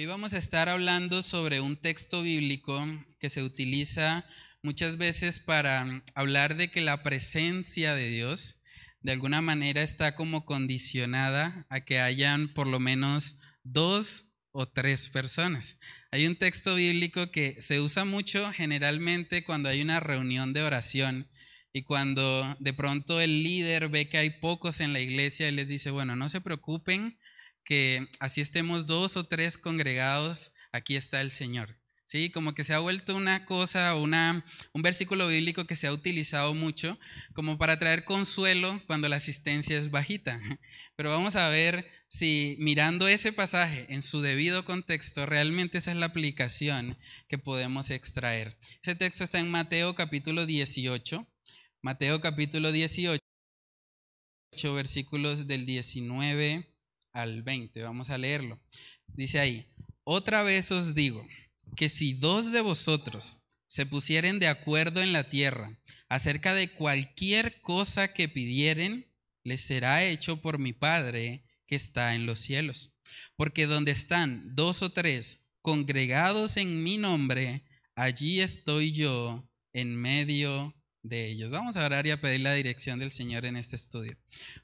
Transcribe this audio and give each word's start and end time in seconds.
Hoy 0.00 0.06
vamos 0.06 0.32
a 0.32 0.38
estar 0.38 0.70
hablando 0.70 1.20
sobre 1.20 1.60
un 1.60 1.76
texto 1.76 2.22
bíblico 2.22 2.82
que 3.18 3.28
se 3.28 3.42
utiliza 3.42 4.24
muchas 4.62 4.96
veces 4.96 5.40
para 5.40 6.02
hablar 6.14 6.56
de 6.56 6.70
que 6.70 6.80
la 6.80 7.02
presencia 7.02 7.94
de 7.94 8.08
Dios 8.08 8.62
de 9.02 9.12
alguna 9.12 9.42
manera 9.42 9.82
está 9.82 10.16
como 10.16 10.46
condicionada 10.46 11.66
a 11.68 11.84
que 11.84 12.00
hayan 12.00 12.48
por 12.54 12.66
lo 12.66 12.80
menos 12.80 13.40
dos 13.62 14.30
o 14.52 14.66
tres 14.66 15.10
personas. 15.10 15.76
Hay 16.12 16.26
un 16.26 16.36
texto 16.36 16.76
bíblico 16.76 17.30
que 17.30 17.60
se 17.60 17.78
usa 17.78 18.06
mucho 18.06 18.50
generalmente 18.52 19.44
cuando 19.44 19.68
hay 19.68 19.82
una 19.82 20.00
reunión 20.00 20.54
de 20.54 20.62
oración 20.62 21.28
y 21.74 21.82
cuando 21.82 22.56
de 22.58 22.72
pronto 22.72 23.20
el 23.20 23.42
líder 23.42 23.90
ve 23.90 24.08
que 24.08 24.16
hay 24.16 24.30
pocos 24.30 24.80
en 24.80 24.94
la 24.94 25.00
iglesia 25.00 25.46
y 25.46 25.52
les 25.52 25.68
dice, 25.68 25.90
bueno, 25.90 26.16
no 26.16 26.30
se 26.30 26.40
preocupen, 26.40 27.18
que 27.64 28.08
así 28.18 28.40
estemos 28.40 28.86
dos 28.86 29.16
o 29.16 29.24
tres 29.24 29.58
congregados, 29.58 30.52
aquí 30.72 30.96
está 30.96 31.20
el 31.20 31.32
Señor. 31.32 31.80
Sí, 32.10 32.28
como 32.30 32.54
que 32.54 32.64
se 32.64 32.74
ha 32.74 32.80
vuelto 32.80 33.14
una 33.14 33.44
cosa, 33.44 33.94
una, 33.94 34.44
un 34.72 34.82
versículo 34.82 35.28
bíblico 35.28 35.64
que 35.68 35.76
se 35.76 35.86
ha 35.86 35.92
utilizado 35.92 36.54
mucho 36.54 36.98
como 37.34 37.56
para 37.56 37.78
traer 37.78 38.04
consuelo 38.04 38.82
cuando 38.88 39.08
la 39.08 39.14
asistencia 39.14 39.78
es 39.78 39.92
bajita. 39.92 40.40
Pero 40.96 41.10
vamos 41.10 41.36
a 41.36 41.48
ver 41.50 41.86
si 42.08 42.56
mirando 42.58 43.06
ese 43.06 43.32
pasaje 43.32 43.86
en 43.90 44.02
su 44.02 44.22
debido 44.22 44.64
contexto, 44.64 45.24
realmente 45.24 45.78
esa 45.78 45.92
es 45.92 45.98
la 45.98 46.06
aplicación 46.06 46.98
que 47.28 47.38
podemos 47.38 47.90
extraer. 47.90 48.58
Ese 48.82 48.96
texto 48.96 49.22
está 49.22 49.38
en 49.38 49.48
Mateo 49.48 49.94
capítulo 49.94 50.46
18, 50.46 51.28
Mateo 51.80 52.20
capítulo 52.20 52.72
18, 52.72 53.20
versículos 54.74 55.46
del 55.46 55.64
19 55.64 56.69
al 57.12 57.42
20. 57.42 57.82
Vamos 57.82 58.10
a 58.10 58.18
leerlo. 58.18 58.60
Dice 59.06 59.40
ahí, 59.40 59.66
otra 60.04 60.42
vez 60.42 60.70
os 60.70 60.94
digo 60.94 61.24
que 61.76 61.88
si 61.88 62.14
dos 62.14 62.52
de 62.52 62.60
vosotros 62.60 63.38
se 63.68 63.86
pusieren 63.86 64.38
de 64.38 64.48
acuerdo 64.48 65.00
en 65.02 65.12
la 65.12 65.28
tierra 65.28 65.78
acerca 66.08 66.54
de 66.54 66.72
cualquier 66.72 67.60
cosa 67.60 68.12
que 68.12 68.28
pidieren, 68.28 69.06
les 69.44 69.60
será 69.60 70.04
hecho 70.04 70.40
por 70.42 70.58
mi 70.58 70.72
Padre 70.72 71.44
que 71.66 71.76
está 71.76 72.14
en 72.14 72.26
los 72.26 72.40
cielos. 72.40 72.92
Porque 73.36 73.66
donde 73.66 73.92
están 73.92 74.54
dos 74.56 74.82
o 74.82 74.90
tres 74.90 75.48
congregados 75.60 76.56
en 76.56 76.82
mi 76.82 76.98
nombre, 76.98 77.64
allí 77.94 78.40
estoy 78.40 78.92
yo 78.92 79.48
en 79.72 79.94
medio 79.94 80.74
de 81.02 81.30
ellos. 81.30 81.50
Vamos 81.50 81.76
a 81.76 81.84
orar 81.84 82.06
y 82.06 82.10
a 82.10 82.20
pedir 82.20 82.40
la 82.40 82.52
dirección 82.54 82.98
del 82.98 83.12
Señor 83.12 83.44
en 83.44 83.56
este 83.56 83.76
estudio. 83.76 84.16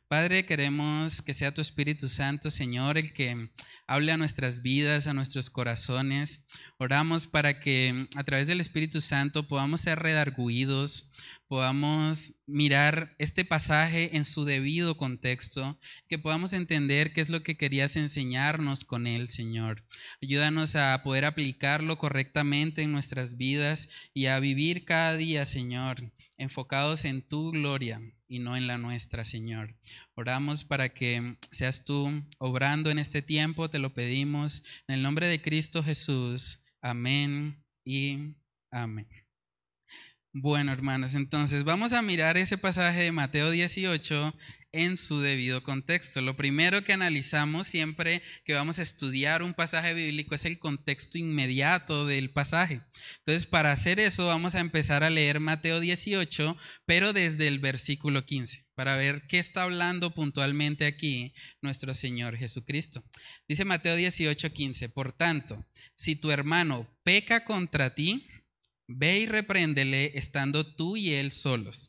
Padre, 0.08 0.44
queremos 0.46 1.22
que 1.22 1.34
sea 1.34 1.54
tu 1.54 1.60
Espíritu 1.60 2.08
Santo, 2.08 2.50
Señor, 2.50 2.98
el 2.98 3.12
que 3.12 3.50
hable 3.86 4.12
a 4.12 4.16
nuestras 4.16 4.62
vidas, 4.62 5.06
a 5.06 5.14
nuestros 5.14 5.50
corazones. 5.50 6.42
Oramos 6.78 7.26
para 7.26 7.60
que 7.60 8.08
a 8.16 8.24
través 8.24 8.46
del 8.46 8.60
Espíritu 8.60 9.00
Santo 9.00 9.48
podamos 9.48 9.80
ser 9.80 9.98
redarguidos, 9.98 11.10
podamos 11.48 12.34
mirar 12.46 13.14
este 13.18 13.44
pasaje 13.44 14.16
en 14.16 14.24
su 14.24 14.44
debido 14.44 14.96
contexto, 14.96 15.78
que 16.08 16.18
podamos 16.18 16.52
entender 16.52 17.12
qué 17.12 17.20
es 17.20 17.28
lo 17.28 17.42
que 17.42 17.56
querías 17.56 17.96
enseñarnos 17.96 18.84
con 18.84 19.06
él, 19.06 19.28
Señor. 19.28 19.84
Ayúdanos 20.22 20.76
a 20.76 21.02
poder 21.02 21.24
aplicarlo 21.24 21.98
correctamente 21.98 22.82
en 22.82 22.92
nuestras 22.92 23.36
vidas 23.36 23.88
y 24.12 24.26
a 24.26 24.40
vivir 24.40 24.84
cada 24.84 25.16
día, 25.16 25.44
Señor, 25.44 26.12
enfocados 26.36 27.04
en 27.04 27.22
tu 27.22 27.50
gloria 27.50 28.00
y 28.28 28.40
no 28.40 28.56
en 28.56 28.66
la 28.66 28.78
nuestra, 28.78 29.24
Señor. 29.24 29.76
Oramos 30.14 30.64
para 30.64 30.88
que 30.88 31.36
seas 31.52 31.84
tú 31.84 32.10
obrando 32.38 32.90
en 32.90 32.98
este 32.98 33.22
tiempo, 33.22 33.70
te 33.70 33.78
lo 33.78 33.94
pedimos, 33.94 34.64
en 34.88 34.96
el 34.96 35.02
nombre 35.02 35.26
de 35.26 35.40
Cristo 35.40 35.82
Jesús. 35.82 36.64
Amén 36.80 37.64
y 37.84 38.36
amén. 38.70 39.15
Bueno, 40.38 40.70
hermanos, 40.70 41.14
entonces 41.14 41.64
vamos 41.64 41.94
a 41.94 42.02
mirar 42.02 42.36
ese 42.36 42.58
pasaje 42.58 43.04
de 43.04 43.10
Mateo 43.10 43.50
18 43.50 44.34
en 44.72 44.98
su 44.98 45.20
debido 45.20 45.62
contexto. 45.62 46.20
Lo 46.20 46.36
primero 46.36 46.84
que 46.84 46.92
analizamos 46.92 47.66
siempre 47.66 48.20
que 48.44 48.52
vamos 48.52 48.78
a 48.78 48.82
estudiar 48.82 49.42
un 49.42 49.54
pasaje 49.54 49.94
bíblico 49.94 50.34
es 50.34 50.44
el 50.44 50.58
contexto 50.58 51.16
inmediato 51.16 52.04
del 52.04 52.34
pasaje. 52.34 52.82
Entonces, 53.20 53.46
para 53.46 53.72
hacer 53.72 53.98
eso 53.98 54.26
vamos 54.26 54.54
a 54.54 54.60
empezar 54.60 55.04
a 55.04 55.08
leer 55.08 55.40
Mateo 55.40 55.80
18, 55.80 56.54
pero 56.84 57.14
desde 57.14 57.48
el 57.48 57.58
versículo 57.58 58.26
15, 58.26 58.66
para 58.74 58.94
ver 58.96 59.22
qué 59.30 59.38
está 59.38 59.62
hablando 59.62 60.12
puntualmente 60.12 60.84
aquí 60.84 61.32
nuestro 61.62 61.94
Señor 61.94 62.36
Jesucristo. 62.36 63.02
Dice 63.48 63.64
Mateo 63.64 63.96
18, 63.96 64.52
15, 64.52 64.90
por 64.90 65.14
tanto, 65.14 65.66
si 65.94 66.14
tu 66.14 66.30
hermano 66.30 66.86
peca 67.04 67.42
contra 67.42 67.94
ti, 67.94 68.28
Ve 68.88 69.18
y 69.18 69.26
repréndele 69.26 70.12
estando 70.16 70.64
tú 70.64 70.96
y 70.96 71.14
él 71.14 71.32
solos. 71.32 71.88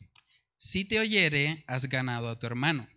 Si 0.56 0.84
te 0.84 0.98
oyere, 0.98 1.62
has 1.68 1.88
ganado 1.88 2.28
a 2.28 2.38
tu 2.38 2.46
hermano. 2.46 2.88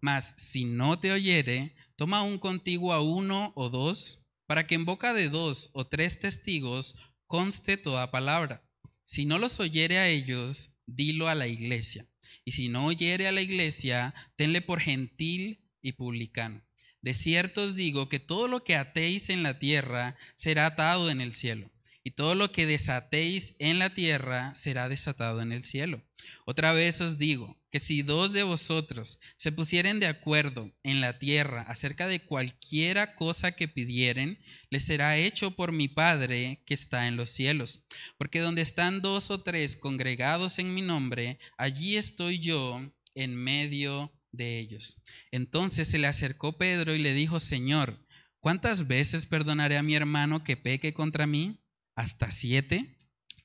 Mas 0.00 0.34
si 0.38 0.64
no 0.64 0.98
te 0.98 1.12
oyere, 1.12 1.74
toma 1.96 2.22
un 2.22 2.38
contigo 2.38 2.94
a 2.94 3.02
uno 3.02 3.52
o 3.56 3.68
dos, 3.68 4.24
para 4.46 4.66
que 4.66 4.76
en 4.76 4.86
boca 4.86 5.12
de 5.12 5.28
dos 5.28 5.68
o 5.74 5.86
tres 5.86 6.18
testigos 6.20 6.96
conste 7.26 7.76
toda 7.76 8.10
palabra. 8.10 8.66
Si 9.04 9.26
no 9.26 9.38
los 9.38 9.60
oyere 9.60 9.98
a 9.98 10.08
ellos, 10.08 10.70
dilo 10.86 11.28
a 11.28 11.34
la 11.34 11.46
iglesia. 11.46 12.08
Y 12.46 12.52
si 12.52 12.70
no 12.70 12.86
oyere 12.86 13.28
a 13.28 13.32
la 13.32 13.42
iglesia, 13.42 14.14
tenle 14.36 14.62
por 14.62 14.80
gentil 14.80 15.68
y 15.82 15.92
publicano. 15.92 16.64
De 17.02 17.12
cierto 17.12 17.64
os 17.64 17.74
digo 17.74 18.08
que 18.08 18.20
todo 18.20 18.48
lo 18.48 18.64
que 18.64 18.76
atéis 18.76 19.28
en 19.28 19.42
la 19.42 19.58
tierra 19.58 20.16
será 20.34 20.64
atado 20.66 21.10
en 21.10 21.20
el 21.20 21.34
cielo 21.34 21.70
y 22.02 22.12
todo 22.12 22.34
lo 22.34 22.50
que 22.52 22.66
desatéis 22.66 23.56
en 23.58 23.78
la 23.78 23.94
tierra 23.94 24.54
será 24.54 24.88
desatado 24.88 25.42
en 25.42 25.52
el 25.52 25.64
cielo. 25.64 26.02
Otra 26.44 26.72
vez 26.72 27.00
os 27.00 27.18
digo 27.18 27.56
que 27.70 27.78
si 27.78 28.02
dos 28.02 28.32
de 28.32 28.42
vosotros 28.42 29.20
se 29.36 29.52
pusieren 29.52 30.00
de 30.00 30.06
acuerdo 30.06 30.72
en 30.82 31.00
la 31.00 31.18
tierra 31.18 31.62
acerca 31.62 32.08
de 32.08 32.24
cualquiera 32.24 33.14
cosa 33.14 33.52
que 33.52 33.68
pidieren, 33.68 34.38
les 34.70 34.84
será 34.84 35.16
hecho 35.16 35.52
por 35.52 35.72
mi 35.72 35.88
Padre 35.88 36.62
que 36.66 36.74
está 36.74 37.06
en 37.06 37.16
los 37.16 37.30
cielos. 37.30 37.84
Porque 38.18 38.40
donde 38.40 38.62
están 38.62 39.02
dos 39.02 39.30
o 39.30 39.42
tres 39.42 39.76
congregados 39.76 40.58
en 40.58 40.74
mi 40.74 40.82
nombre, 40.82 41.38
allí 41.56 41.96
estoy 41.96 42.38
yo 42.38 42.80
en 43.14 43.36
medio 43.36 44.12
de 44.32 44.58
ellos. 44.58 45.02
Entonces 45.30 45.88
se 45.88 45.98
le 45.98 46.06
acercó 46.06 46.58
Pedro 46.58 46.94
y 46.94 46.98
le 46.98 47.14
dijo, 47.14 47.40
Señor, 47.40 47.98
¿cuántas 48.40 48.86
veces 48.86 49.26
perdonaré 49.26 49.76
a 49.76 49.82
mi 49.82 49.94
hermano 49.94 50.44
que 50.44 50.56
peque 50.56 50.92
contra 50.92 51.26
mí? 51.26 51.60
Hasta 52.00 52.30
siete? 52.30 52.96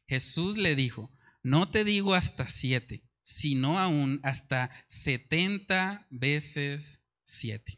Jesús 0.08 0.58
le 0.58 0.76
dijo, 0.76 1.12
no 1.44 1.70
te 1.70 1.84
digo 1.84 2.14
hasta 2.14 2.50
siete, 2.50 3.04
sino 3.22 3.80
aún 3.80 4.22
hasta 4.24 4.72
setenta 4.88 6.08
veces 6.10 7.02
siete. 7.26 7.74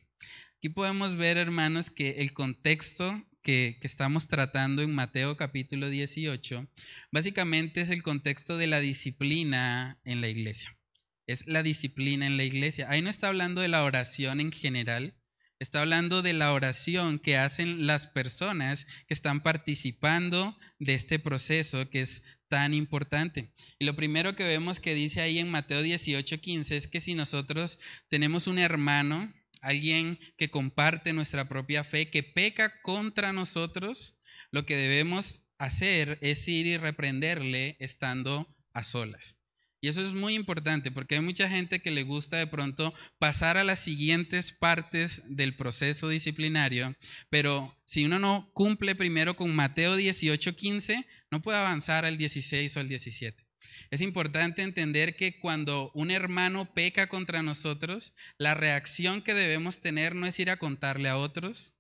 Aquí 0.58 0.70
podemos 0.70 1.18
ver, 1.18 1.38
hermanos, 1.38 1.90
que 1.90 2.22
el 2.22 2.34
contexto 2.34 3.24
que, 3.42 3.78
que, 3.82 3.88
estamos 3.88 4.28
tratando 4.28 4.84
en 4.84 4.94
Mateo 4.94 5.36
capítulo 5.36 5.90
18, 5.90 6.68
básicamente 7.12 7.82
es 7.82 7.90
el 7.90 8.04
contexto 8.04 8.56
de 8.58 8.68
la 8.68 8.80
disciplina 8.80 10.00
en 10.04 10.22
la 10.22 10.28
iglesia. 10.28 10.78
Es 11.26 11.48
la 11.48 11.64
disciplina 11.64 12.28
en 12.28 12.38
la 12.38 12.44
iglesia. 12.44 12.88
Ahí 12.90 13.02
no 13.02 13.10
está 13.10 13.30
hablando 13.30 13.62
de 13.62 13.68
la 13.68 13.84
oración 13.84 14.40
en 14.40 14.52
general, 14.52 15.16
Está 15.60 15.82
hablando 15.82 16.22
de 16.22 16.34
la 16.34 16.54
oración 16.54 17.18
que 17.18 17.38
hacen 17.38 17.88
las 17.88 18.06
personas 18.06 18.86
que 19.08 19.14
están 19.14 19.42
participando 19.42 20.58
de 20.78 20.94
este 20.94 21.18
proceso 21.18 21.90
que 21.90 22.02
es 22.02 22.24
tan 22.48 22.74
importante. 22.74 23.52
Y 23.80 23.86
lo 23.86 23.96
primero 23.96 24.36
que 24.36 24.44
vemos 24.44 24.80
que 24.80 24.94
dice 24.94 25.20
ahí 25.22 25.40
en 25.40 25.50
Mateo 25.50 25.82
18, 25.82 26.40
15 26.40 26.78
es 26.78 26.88
que 26.88 27.02
si 27.02 27.16
nosotros 27.16 27.80
tenemos 28.08 28.46
un 28.46 28.60
hermano, 28.60 29.34
alguien 29.62 30.20
que 30.38 30.50
comparte 30.50 31.14
nuestra 31.14 31.50
propia 31.50 31.84
fe, 31.84 32.10
que 32.10 32.24
peca 32.24 32.72
contra 32.84 33.34
nosotros, 33.34 34.20
lo 34.52 34.66
que 34.66 34.78
debemos 34.78 35.44
hacer 35.58 36.20
es 36.22 36.48
ir 36.48 36.68
y 36.68 36.78
reprenderle 36.78 37.76
estando 37.80 38.56
a 38.74 38.84
solas. 38.84 39.38
Y 39.80 39.90
eso 39.90 40.06
es 40.06 40.14
muy 40.14 40.34
importante 40.34 40.92
porque 40.92 41.16
hay 41.16 41.22
mucha 41.22 41.48
gente 41.48 41.80
que 41.80 41.92
le 41.92 42.04
gusta 42.04 42.38
de 42.38 42.48
pronto 42.48 42.94
pasar 43.20 43.58
a 43.58 43.64
las 43.64 43.80
siguientes 43.80 44.52
partes 44.52 45.22
del 45.28 45.56
proceso 45.56 46.10
disciplinario, 46.10 46.96
pero 47.30 47.78
si 47.86 48.06
uno 48.06 48.18
no 48.18 48.50
cumple 48.54 48.96
primero 48.96 49.36
con 49.36 49.56
Mateo 49.56 49.96
18, 49.96 50.56
15, 50.56 51.06
no 51.30 51.42
puede 51.42 51.60
avanzar 51.60 52.06
al 52.06 52.18
16 52.18 52.76
o 52.76 52.80
al 52.80 52.90
17. 52.90 53.46
Es 53.92 54.02
importante 54.02 54.64
entender 54.64 55.16
que 55.16 55.40
cuando 55.40 55.92
un 55.94 56.12
hermano 56.12 56.74
peca 56.74 57.08
contra 57.08 57.44
nosotros, 57.44 58.14
la 58.38 58.56
reacción 58.56 59.22
que 59.22 59.34
debemos 59.34 59.80
tener 59.80 60.16
no 60.16 60.26
es 60.26 60.40
ir 60.40 60.50
a 60.50 60.58
contarle 60.58 61.10
a 61.10 61.18
otros, 61.18 61.76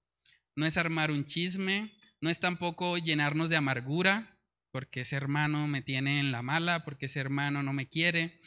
no 0.56 0.66
es 0.66 0.78
armar 0.78 1.12
un 1.12 1.26
chisme, 1.26 1.98
no 2.22 2.30
es 2.30 2.40
tampoco 2.40 2.98
llenarnos 2.98 3.50
de 3.50 3.58
amargura, 3.58 4.37
porque 4.78 5.02
ese 5.02 5.16
hermano 5.16 5.68
me 5.68 5.82
tiene 5.82 6.20
en 6.20 6.32
la 6.32 6.44
mala, 6.44 6.84
porque 6.86 7.08
ese 7.08 7.20
hermano 7.20 7.64
no 7.64 7.74
me 7.74 7.90
quiere. 7.90 8.40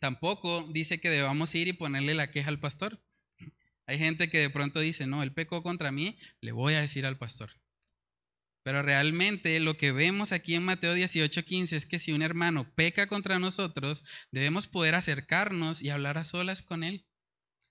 Tampoco 0.00 0.68
dice 0.72 0.98
que 0.98 1.08
debamos 1.08 1.54
ir 1.54 1.68
y 1.68 1.72
ponerle 1.72 2.14
la 2.14 2.32
queja 2.32 2.48
al 2.48 2.58
pastor. 2.58 3.00
Hay 3.86 3.96
gente 3.96 4.28
que 4.28 4.40
de 4.40 4.50
pronto 4.50 4.80
dice, 4.80 5.06
no, 5.06 5.22
él 5.22 5.32
pecó 5.32 5.62
contra 5.62 5.92
mí, 5.92 6.18
le 6.40 6.50
voy 6.50 6.74
a 6.74 6.80
decir 6.80 7.06
al 7.06 7.16
pastor. 7.16 7.52
Pero 8.64 8.82
realmente 8.82 9.60
lo 9.60 9.76
que 9.76 9.92
vemos 9.92 10.32
aquí 10.32 10.56
en 10.56 10.64
Mateo 10.64 10.96
18:15 10.96 11.76
es 11.76 11.86
que 11.86 12.00
si 12.00 12.10
un 12.10 12.22
hermano 12.22 12.74
peca 12.74 13.06
contra 13.06 13.38
nosotros, 13.38 14.02
debemos 14.32 14.66
poder 14.66 14.96
acercarnos 14.96 15.80
y 15.80 15.90
hablar 15.90 16.18
a 16.18 16.24
solas 16.24 16.64
con 16.64 16.82
él. 16.82 17.06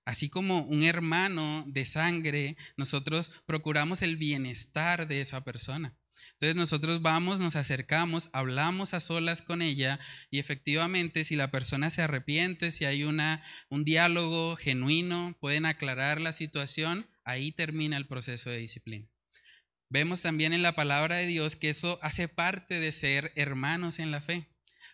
Así 0.05 0.29
como 0.29 0.61
un 0.61 0.81
hermano 0.81 1.65
de 1.67 1.83
sangre, 1.83 2.55
nosotros 2.77 3.33
procuramos 3.45 4.01
el 4.01 4.15
bienestar 4.15 5.09
de 5.09 5.19
esa 5.19 5.43
persona. 5.43 5.97
Entonces 6.35 6.55
nosotros 6.57 7.01
vamos, 7.01 7.39
nos 7.39 7.55
acercamos, 7.55 8.29
hablamos 8.33 8.93
a 8.93 8.99
solas 8.99 9.41
con 9.41 9.61
ella 9.61 9.99
y 10.29 10.39
efectivamente 10.39 11.23
si 11.23 11.37
la 11.37 11.49
persona 11.49 11.89
se 11.89 12.01
arrepiente, 12.01 12.71
si 12.71 12.83
hay 12.83 13.05
una, 13.05 13.41
un 13.69 13.85
diálogo 13.85 14.57
genuino, 14.57 15.37
pueden 15.39 15.65
aclarar 15.65 16.19
la 16.19 16.33
situación, 16.33 17.09
ahí 17.23 17.53
termina 17.53 17.95
el 17.95 18.07
proceso 18.07 18.49
de 18.49 18.57
disciplina. 18.57 19.07
Vemos 19.89 20.21
también 20.21 20.51
en 20.51 20.61
la 20.61 20.75
palabra 20.75 21.15
de 21.15 21.27
Dios 21.27 21.55
que 21.55 21.69
eso 21.69 21.99
hace 22.01 22.27
parte 22.27 22.81
de 22.81 22.91
ser 22.91 23.31
hermanos 23.35 23.99
en 23.99 24.11
la 24.11 24.19
fe. 24.19 24.49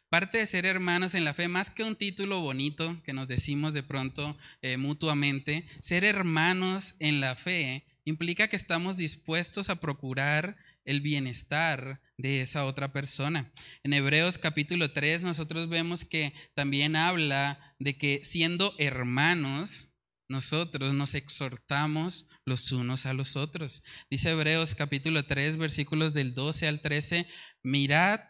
Parte 0.09 0.37
de 0.37 0.45
ser 0.45 0.65
hermanos 0.65 1.15
en 1.15 1.25
la 1.25 1.33
fe, 1.33 1.47
más 1.47 1.71
que 1.71 1.85
un 1.85 1.95
título 1.95 2.41
bonito 2.41 3.01
que 3.03 3.13
nos 3.13 3.27
decimos 3.27 3.73
de 3.73 3.81
pronto 3.81 4.37
eh, 4.61 4.77
mutuamente, 4.77 5.65
ser 5.79 6.03
hermanos 6.03 6.95
en 6.99 7.19
la 7.19 7.35
fe 7.35 7.85
implica 8.03 8.47
que 8.47 8.57
estamos 8.57 8.97
dispuestos 8.97 9.69
a 9.69 9.79
procurar 9.79 10.57
el 10.85 11.01
bienestar 11.01 12.01
de 12.17 12.41
esa 12.41 12.65
otra 12.65 12.91
persona. 12.91 13.51
En 13.83 13.93
Hebreos 13.93 14.37
capítulo 14.37 14.91
3 14.91 15.23
nosotros 15.23 15.69
vemos 15.69 16.05
que 16.05 16.33
también 16.53 16.95
habla 16.95 17.75
de 17.79 17.97
que 17.97 18.23
siendo 18.23 18.73
hermanos, 18.77 19.89
nosotros 20.31 20.93
nos 20.93 21.13
exhortamos 21.13 22.29
los 22.45 22.71
unos 22.71 23.05
a 23.05 23.13
los 23.13 23.35
otros. 23.35 23.83
Dice 24.09 24.29
Hebreos 24.29 24.75
capítulo 24.75 25.25
3, 25.25 25.57
versículos 25.57 26.13
del 26.13 26.33
12 26.33 26.67
al 26.67 26.81
13, 26.81 27.27
mirad, 27.63 28.21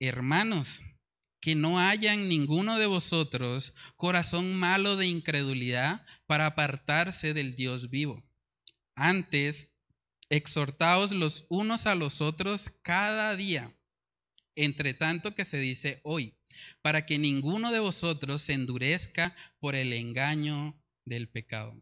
hermanos, 0.00 0.82
que 1.42 1.54
no 1.54 1.78
haya 1.78 2.14
en 2.14 2.28
ninguno 2.28 2.78
de 2.78 2.86
vosotros 2.86 3.74
corazón 3.96 4.54
malo 4.54 4.96
de 4.96 5.08
incredulidad 5.08 6.06
para 6.26 6.46
apartarse 6.46 7.34
del 7.34 7.56
Dios 7.56 7.90
vivo. 7.90 8.24
Antes, 8.94 9.71
exhortaos 10.32 11.12
los 11.12 11.44
unos 11.50 11.84
a 11.84 11.94
los 11.94 12.22
otros 12.22 12.70
cada 12.82 13.36
día, 13.36 13.70
entre 14.56 14.94
tanto 14.94 15.34
que 15.34 15.44
se 15.44 15.58
dice 15.58 16.00
hoy, 16.04 16.38
para 16.80 17.04
que 17.04 17.18
ninguno 17.18 17.70
de 17.70 17.80
vosotros 17.80 18.40
se 18.40 18.54
endurezca 18.54 19.36
por 19.60 19.74
el 19.74 19.92
engaño 19.92 20.82
del 21.04 21.28
pecado. 21.28 21.78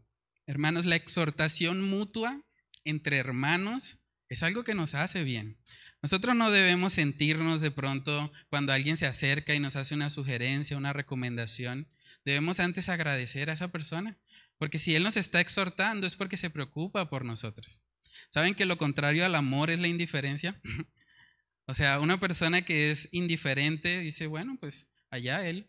Hermanos, 0.47 0.83
la 0.83 0.97
exhortación 0.97 1.81
mutua 1.81 2.43
entre 2.83 3.17
hermanos 3.17 3.99
es 4.27 4.43
algo 4.43 4.65
que 4.65 4.75
nos 4.75 4.95
hace 4.95 5.23
bien. 5.23 5.57
Nosotros 6.01 6.35
no 6.35 6.51
debemos 6.51 6.93
sentirnos 6.93 7.61
de 7.61 7.71
pronto 7.71 8.33
cuando 8.49 8.73
alguien 8.73 8.97
se 8.97 9.05
acerca 9.05 9.55
y 9.55 9.61
nos 9.61 9.77
hace 9.77 9.93
una 9.93 10.09
sugerencia, 10.09 10.75
una 10.75 10.91
recomendación. 10.91 11.87
Debemos 12.25 12.59
antes 12.59 12.89
agradecer 12.89 13.49
a 13.49 13.53
esa 13.53 13.71
persona, 13.71 14.19
porque 14.57 14.77
si 14.77 14.93
Él 14.93 15.03
nos 15.03 15.15
está 15.15 15.39
exhortando 15.39 16.05
es 16.05 16.17
porque 16.17 16.35
se 16.35 16.49
preocupa 16.49 17.09
por 17.09 17.23
nosotros. 17.23 17.81
¿Saben 18.29 18.55
que 18.55 18.65
lo 18.65 18.77
contrario 18.77 19.25
al 19.25 19.35
amor 19.35 19.69
es 19.69 19.79
la 19.79 19.87
indiferencia? 19.87 20.59
o 21.65 21.73
sea, 21.73 21.99
una 21.99 22.19
persona 22.19 22.61
que 22.61 22.91
es 22.91 23.09
indiferente 23.11 23.99
dice, 23.99 24.27
bueno, 24.27 24.57
pues 24.59 24.87
allá 25.09 25.47
Él, 25.47 25.67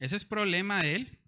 ese 0.00 0.16
es 0.16 0.24
problema 0.24 0.82
de 0.82 0.94
Él. 0.96 1.18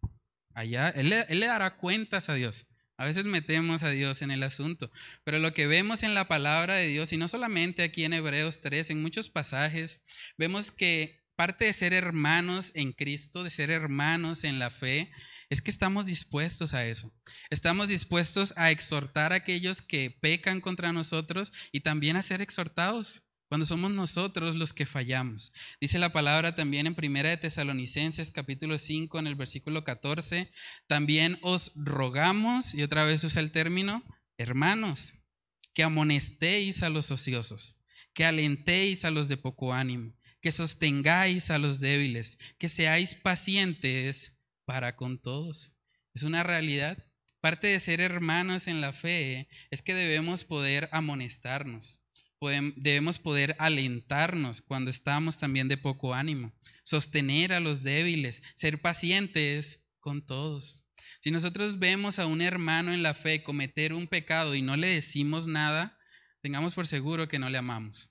Allá, 0.55 0.89
él, 0.89 1.09
le 1.09 1.47
dará 1.47 1.77
cuentas 1.77 2.29
a 2.29 2.35
Dios. 2.35 2.67
A 2.97 3.05
veces 3.05 3.25
metemos 3.25 3.83
a 3.83 3.89
Dios 3.91 4.21
en 4.21 4.31
el 4.31 4.43
asunto, 4.43 4.91
pero 5.25 5.39
lo 5.39 5.55
que 5.55 5.67
vemos 5.67 6.03
en 6.03 6.15
la 6.15 6.29
palabra 6.29 6.75
de 6.75 6.87
Dios, 6.87 7.15
y 7.15 7.17
no 7.17 7.29
solamente 7.29 7.83
aquí 7.83 8.05
en 8.05 8.12
Hebreos 8.12 8.61
3, 8.61 8.91
en 8.91 9.01
muchos 9.01 9.31
pasajes, 9.31 10.03
vemos 10.37 10.71
que 10.71 11.23
parte 11.35 11.65
de 11.65 11.73
ser 11.73 11.95
hermanos 11.95 12.73
en 12.75 12.93
Cristo, 12.93 13.43
de 13.43 13.49
ser 13.49 13.71
hermanos 13.71 14.45
en 14.45 14.59
la 14.59 14.71
fe, 14.71 15.11
es 15.50 15.61
que 15.61 15.70
estamos 15.70 16.06
dispuestos 16.06 16.73
a 16.73 16.87
eso. 16.87 17.12
Estamos 17.50 17.88
dispuestos 17.88 18.55
a 18.56 18.70
exhortar 18.70 19.32
a 19.32 19.37
aquellos 19.37 19.82
que 19.82 20.11
pecan 20.11 20.61
contra 20.61 20.93
nosotros 20.93 21.52
y 21.73 21.81
también 21.81 22.17
a 22.17 22.23
ser 22.23 22.41
exhortados 22.41 23.25
cuando 23.49 23.67
somos 23.67 23.91
nosotros 23.91 24.55
los 24.55 24.73
que 24.73 24.87
fallamos. 24.87 25.52
Dice 25.81 25.99
la 25.99 26.12
palabra 26.12 26.55
también 26.55 26.87
en 26.87 26.94
Primera 26.94 27.31
de 27.31 27.37
Tesalonicenses 27.37 28.31
capítulo 28.31 28.79
5 28.79 29.19
en 29.19 29.26
el 29.26 29.35
versículo 29.35 29.82
14, 29.82 30.52
también 30.87 31.37
os 31.43 31.73
rogamos, 31.75 32.73
y 32.75 32.85
otra 32.85 33.05
vez 33.05 33.25
usa 33.25 33.43
el 33.43 33.50
término, 33.50 34.05
hermanos, 34.38 35.14
que 35.75 35.82
amonestéis 35.82 36.85
a 36.85 36.91
los 36.91 37.11
ociosos, 37.11 37.81
que 38.14 38.25
alentéis 38.25 39.05
a 39.05 39.11
los 39.11 39.26
de 39.26 39.37
poco 39.37 39.75
ánimo, 39.75 40.14
que 40.41 40.52
sostengáis 40.52 41.50
a 41.50 41.58
los 41.58 41.81
débiles, 41.81 42.38
que 42.56 42.69
seáis 42.69 43.17
pacientes 43.17 44.39
para 44.70 44.94
con 44.94 45.20
todos. 45.20 45.76
Es 46.14 46.22
una 46.22 46.44
realidad. 46.44 46.96
Parte 47.40 47.67
de 47.67 47.81
ser 47.81 48.00
hermanos 48.00 48.69
en 48.69 48.81
la 48.81 48.93
fe 48.93 49.49
es 49.70 49.82
que 49.82 49.94
debemos 49.94 50.44
poder 50.44 50.88
amonestarnos 50.93 52.00
debemos 52.76 53.19
poder 53.19 53.55
alentarnos 53.58 54.62
cuando 54.62 54.90
estamos 54.90 55.38
también 55.38 55.69
de 55.69 55.76
poco 55.76 56.14
ánimo, 56.14 56.52
sostener 56.84 57.52
a 57.52 57.61
los 57.61 57.82
débiles, 57.82 58.43
ser 58.55 58.81
pacientes 58.81 59.84
con 60.00 60.25
todos. 60.25 60.87
Si 61.20 61.31
nosotros 61.31 61.78
vemos 61.78 62.19
a 62.19 62.26
un 62.26 62.40
hermano 62.40 62.94
en 62.94 63.02
la 63.02 63.12
fe 63.12 63.43
cometer 63.43 63.93
un 63.93 64.06
pecado 64.06 64.55
y 64.55 64.62
no 64.62 64.76
le 64.76 64.88
decimos 64.88 65.46
nada, 65.46 65.99
tengamos 66.40 66.75
por 66.75 66.87
seguro 66.87 67.28
que 67.28 67.38
no 67.38 67.50
le 67.50 67.58
amamos. 67.58 68.11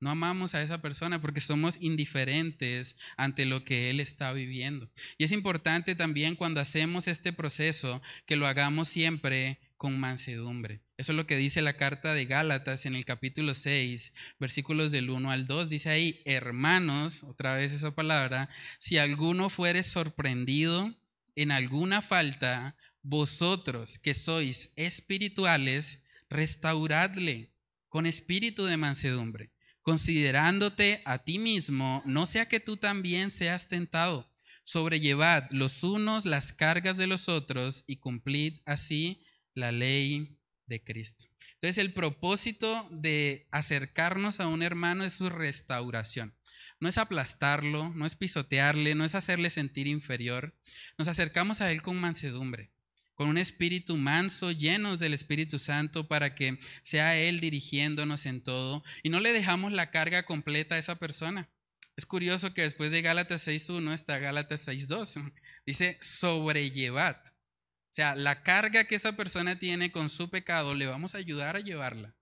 No 0.00 0.10
amamos 0.10 0.54
a 0.54 0.62
esa 0.62 0.82
persona 0.82 1.20
porque 1.20 1.40
somos 1.40 1.78
indiferentes 1.80 2.96
ante 3.16 3.46
lo 3.46 3.64
que 3.64 3.90
él 3.90 4.00
está 4.00 4.32
viviendo. 4.32 4.90
Y 5.18 5.24
es 5.24 5.32
importante 5.32 5.94
también 5.94 6.36
cuando 6.36 6.60
hacemos 6.60 7.08
este 7.08 7.32
proceso 7.32 8.02
que 8.26 8.36
lo 8.36 8.46
hagamos 8.46 8.88
siempre 8.88 9.58
con 9.76 9.98
mansedumbre. 9.98 10.82
Eso 10.96 11.12
es 11.12 11.16
lo 11.16 11.26
que 11.26 11.36
dice 11.36 11.60
la 11.62 11.76
carta 11.76 12.14
de 12.14 12.24
Gálatas 12.24 12.86
en 12.86 12.94
el 12.94 13.04
capítulo 13.04 13.54
6, 13.54 14.12
versículos 14.38 14.90
del 14.90 15.10
1 15.10 15.30
al 15.30 15.46
2. 15.46 15.68
Dice 15.68 15.90
ahí, 15.90 16.22
hermanos, 16.24 17.22
otra 17.24 17.54
vez 17.54 17.72
esa 17.72 17.94
palabra, 17.94 18.48
si 18.78 18.98
alguno 18.98 19.50
fuere 19.50 19.82
sorprendido 19.82 20.94
en 21.34 21.52
alguna 21.52 22.00
falta, 22.00 22.76
vosotros 23.02 23.98
que 23.98 24.14
sois 24.14 24.72
espirituales, 24.76 26.02
restauradle 26.28 27.52
con 27.88 28.06
espíritu 28.06 28.64
de 28.64 28.76
mansedumbre, 28.76 29.52
considerándote 29.86 31.00
a 31.04 31.18
ti 31.18 31.38
mismo, 31.38 32.02
no 32.06 32.26
sea 32.26 32.48
que 32.48 32.58
tú 32.58 32.76
también 32.76 33.30
seas 33.30 33.68
tentado. 33.68 34.28
Sobrellevad 34.64 35.44
los 35.50 35.84
unos 35.84 36.24
las 36.24 36.52
cargas 36.52 36.96
de 36.96 37.06
los 37.06 37.28
otros 37.28 37.84
y 37.86 37.98
cumplid 37.98 38.54
así 38.66 39.24
la 39.54 39.70
ley 39.70 40.40
de 40.66 40.82
Cristo. 40.82 41.26
Entonces 41.54 41.78
el 41.78 41.92
propósito 41.92 42.88
de 42.90 43.46
acercarnos 43.52 44.40
a 44.40 44.48
un 44.48 44.64
hermano 44.64 45.04
es 45.04 45.12
su 45.12 45.30
restauración. 45.30 46.36
No 46.80 46.88
es 46.88 46.98
aplastarlo, 46.98 47.90
no 47.90 48.06
es 48.06 48.16
pisotearle, 48.16 48.96
no 48.96 49.04
es 49.04 49.14
hacerle 49.14 49.50
sentir 49.50 49.86
inferior. 49.86 50.58
Nos 50.98 51.06
acercamos 51.06 51.60
a 51.60 51.70
Él 51.70 51.80
con 51.80 51.94
mansedumbre, 52.00 52.72
con 53.16 53.28
un 53.28 53.38
espíritu 53.38 53.96
manso, 53.96 54.52
llenos 54.52 55.00
del 55.00 55.14
Espíritu 55.14 55.58
Santo, 55.58 56.06
para 56.06 56.36
que 56.36 56.60
sea 56.82 57.16
Él 57.16 57.40
dirigiéndonos 57.40 58.26
en 58.26 58.40
todo 58.40 58.84
y 59.02 59.08
no 59.08 59.18
le 59.18 59.32
dejamos 59.32 59.72
la 59.72 59.90
carga 59.90 60.22
completa 60.22 60.76
a 60.76 60.78
esa 60.78 60.94
persona. 60.94 61.50
Es 61.96 62.06
curioso 62.06 62.54
que 62.54 62.62
después 62.62 62.92
de 62.92 63.02
Gálatas 63.02 63.48
6.1 63.48 63.92
está 63.92 64.18
Gálatas 64.18 64.68
6.2. 64.68 65.32
Dice, 65.66 65.98
sobrellevad 66.00 67.16
o 67.16 67.96
sea, 67.96 68.14
la 68.14 68.42
carga 68.42 68.84
que 68.84 68.94
esa 68.94 69.16
persona 69.16 69.58
tiene 69.58 69.90
con 69.90 70.10
su 70.10 70.28
pecado, 70.28 70.74
le 70.74 70.86
vamos 70.86 71.14
a 71.14 71.18
ayudar 71.18 71.56
a 71.56 71.60
llevarla. 71.60 72.14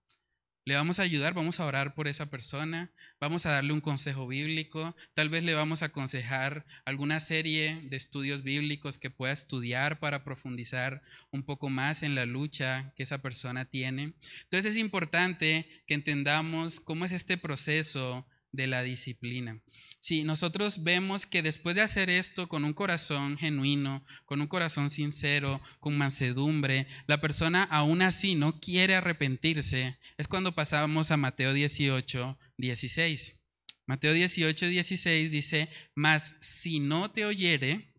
Le 0.66 0.76
vamos 0.76 0.98
a 0.98 1.02
ayudar, 1.02 1.34
vamos 1.34 1.60
a 1.60 1.66
orar 1.66 1.94
por 1.94 2.08
esa 2.08 2.30
persona, 2.30 2.90
vamos 3.20 3.44
a 3.44 3.50
darle 3.50 3.74
un 3.74 3.82
consejo 3.82 4.26
bíblico, 4.26 4.96
tal 5.12 5.28
vez 5.28 5.42
le 5.42 5.52
vamos 5.52 5.82
a 5.82 5.86
aconsejar 5.86 6.64
alguna 6.86 7.20
serie 7.20 7.82
de 7.90 7.98
estudios 7.98 8.42
bíblicos 8.42 8.98
que 8.98 9.10
pueda 9.10 9.34
estudiar 9.34 10.00
para 10.00 10.24
profundizar 10.24 11.02
un 11.30 11.42
poco 11.42 11.68
más 11.68 12.02
en 12.02 12.14
la 12.14 12.24
lucha 12.24 12.94
que 12.96 13.02
esa 13.02 13.18
persona 13.20 13.66
tiene. 13.66 14.14
Entonces 14.44 14.72
es 14.72 14.78
importante 14.78 15.68
que 15.86 15.92
entendamos 15.92 16.80
cómo 16.80 17.04
es 17.04 17.12
este 17.12 17.36
proceso 17.36 18.26
de 18.54 18.66
la 18.68 18.82
disciplina. 18.82 19.60
Si 20.00 20.22
nosotros 20.22 20.84
vemos 20.84 21.26
que 21.26 21.42
después 21.42 21.74
de 21.74 21.82
hacer 21.82 22.08
esto 22.08 22.48
con 22.48 22.64
un 22.64 22.72
corazón 22.72 23.36
genuino, 23.36 24.04
con 24.24 24.40
un 24.40 24.46
corazón 24.46 24.90
sincero, 24.90 25.60
con 25.80 25.98
mansedumbre, 25.98 26.86
la 27.06 27.20
persona 27.20 27.64
aún 27.64 28.02
así 28.02 28.34
no 28.34 28.60
quiere 28.60 28.94
arrepentirse, 28.94 29.98
es 30.16 30.28
cuando 30.28 30.54
pasamos 30.54 31.10
a 31.10 31.16
Mateo 31.16 31.52
18, 31.52 32.38
16. 32.58 33.40
Mateo 33.86 34.12
18, 34.12 34.66
16 34.66 35.30
dice, 35.30 35.68
mas 35.94 36.34
si 36.40 36.80
no 36.80 37.10
te 37.10 37.24
oyere, 37.24 37.92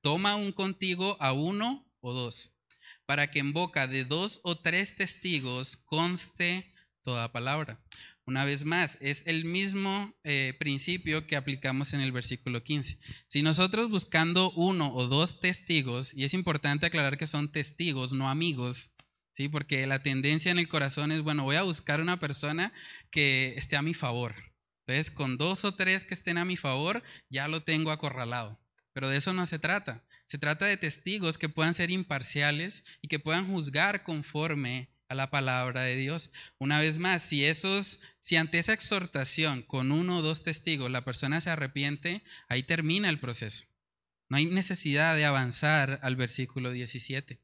toma 0.00 0.36
un 0.36 0.52
contigo 0.52 1.16
a 1.20 1.32
uno 1.32 1.88
o 2.00 2.12
dos, 2.12 2.52
para 3.06 3.30
que 3.30 3.38
en 3.38 3.52
boca 3.52 3.86
de 3.86 4.04
dos 4.04 4.40
o 4.44 4.56
tres 4.56 4.96
testigos 4.96 5.76
conste 5.76 6.74
toda 7.02 7.32
palabra. 7.32 7.84
Una 8.26 8.46
vez 8.46 8.64
más, 8.64 8.96
es 9.02 9.22
el 9.26 9.44
mismo 9.44 10.14
eh, 10.24 10.54
principio 10.58 11.26
que 11.26 11.36
aplicamos 11.36 11.92
en 11.92 12.00
el 12.00 12.10
versículo 12.10 12.64
15. 12.64 12.98
Si 13.26 13.42
nosotros 13.42 13.90
buscando 13.90 14.50
uno 14.52 14.94
o 14.94 15.06
dos 15.06 15.40
testigos, 15.40 16.14
y 16.14 16.24
es 16.24 16.32
importante 16.32 16.86
aclarar 16.86 17.18
que 17.18 17.26
son 17.26 17.52
testigos, 17.52 18.12
no 18.12 18.30
amigos, 18.30 18.92
¿sí? 19.32 19.50
porque 19.50 19.86
la 19.86 20.02
tendencia 20.02 20.50
en 20.50 20.58
el 20.58 20.68
corazón 20.68 21.12
es, 21.12 21.20
bueno, 21.20 21.44
voy 21.44 21.56
a 21.56 21.64
buscar 21.64 22.00
una 22.00 22.18
persona 22.18 22.72
que 23.10 23.54
esté 23.58 23.76
a 23.76 23.82
mi 23.82 23.92
favor. 23.92 24.34
Entonces, 24.86 25.10
con 25.10 25.36
dos 25.36 25.64
o 25.64 25.74
tres 25.74 26.04
que 26.04 26.14
estén 26.14 26.38
a 26.38 26.46
mi 26.46 26.56
favor, 26.56 27.02
ya 27.28 27.46
lo 27.46 27.62
tengo 27.62 27.90
acorralado. 27.90 28.58
Pero 28.94 29.10
de 29.10 29.18
eso 29.18 29.34
no 29.34 29.44
se 29.44 29.58
trata. 29.58 30.02
Se 30.26 30.38
trata 30.38 30.64
de 30.64 30.78
testigos 30.78 31.36
que 31.36 31.50
puedan 31.50 31.74
ser 31.74 31.90
imparciales 31.90 32.84
y 33.02 33.08
que 33.08 33.18
puedan 33.18 33.46
juzgar 33.46 34.02
conforme 34.02 34.93
la 35.14 35.30
palabra 35.30 35.82
de 35.82 35.96
Dios. 35.96 36.30
Una 36.58 36.80
vez 36.80 36.98
más, 36.98 37.22
si 37.22 37.44
esos, 37.44 38.00
si 38.20 38.36
ante 38.36 38.58
esa 38.58 38.72
exhortación 38.72 39.62
con 39.62 39.92
uno 39.92 40.18
o 40.18 40.22
dos 40.22 40.42
testigos 40.42 40.90
la 40.90 41.04
persona 41.04 41.40
se 41.40 41.50
arrepiente, 41.50 42.22
ahí 42.48 42.62
termina 42.62 43.08
el 43.08 43.20
proceso. 43.20 43.66
No 44.28 44.36
hay 44.36 44.46
necesidad 44.46 45.16
de 45.16 45.24
avanzar 45.24 46.00
al 46.02 46.16
versículo 46.16 46.72
17. 46.72 47.40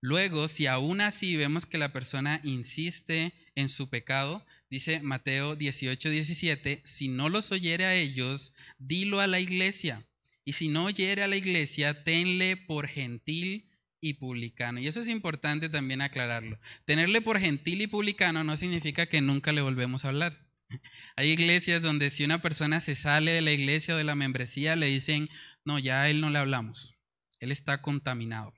Luego, 0.00 0.48
si 0.48 0.66
aún 0.66 1.00
así 1.00 1.36
vemos 1.36 1.66
que 1.66 1.78
la 1.78 1.92
persona 1.92 2.40
insiste 2.42 3.34
en 3.54 3.68
su 3.68 3.90
pecado, 3.90 4.46
dice 4.70 5.00
Mateo 5.00 5.56
18, 5.56 6.10
17, 6.10 6.82
si 6.84 7.08
no 7.08 7.28
los 7.28 7.52
oyere 7.52 7.84
a 7.84 7.94
ellos, 7.94 8.54
dilo 8.78 9.20
a 9.20 9.26
la 9.26 9.40
iglesia. 9.40 10.06
Y 10.44 10.54
si 10.54 10.68
no 10.68 10.86
oyere 10.86 11.22
a 11.22 11.28
la 11.28 11.36
iglesia, 11.36 12.02
tenle 12.02 12.56
por 12.56 12.88
gentil 12.88 13.69
y 14.00 14.14
publicano. 14.14 14.80
Y 14.80 14.86
eso 14.86 15.00
es 15.00 15.08
importante 15.08 15.68
también 15.68 16.02
aclararlo. 16.02 16.58
Tenerle 16.84 17.20
por 17.20 17.38
gentil 17.38 17.82
y 17.82 17.86
publicano 17.86 18.44
no 18.44 18.56
significa 18.56 19.06
que 19.06 19.20
nunca 19.20 19.52
le 19.52 19.60
volvemos 19.60 20.04
a 20.04 20.08
hablar. 20.08 20.46
Hay 21.16 21.30
iglesias 21.30 21.82
donde 21.82 22.10
si 22.10 22.24
una 22.24 22.42
persona 22.42 22.80
se 22.80 22.94
sale 22.94 23.32
de 23.32 23.42
la 23.42 23.52
iglesia 23.52 23.94
o 23.94 23.98
de 23.98 24.04
la 24.04 24.14
membresía, 24.14 24.76
le 24.76 24.86
dicen, 24.86 25.28
no, 25.64 25.78
ya 25.78 26.02
a 26.02 26.10
él 26.10 26.20
no 26.20 26.30
le 26.30 26.38
hablamos. 26.38 26.96
Él 27.38 27.52
está 27.52 27.82
contaminado. 27.82 28.54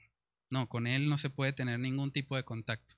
No, 0.50 0.68
con 0.68 0.86
él 0.86 1.08
no 1.08 1.18
se 1.18 1.30
puede 1.30 1.52
tener 1.52 1.78
ningún 1.78 2.12
tipo 2.12 2.36
de 2.36 2.44
contacto. 2.44 2.96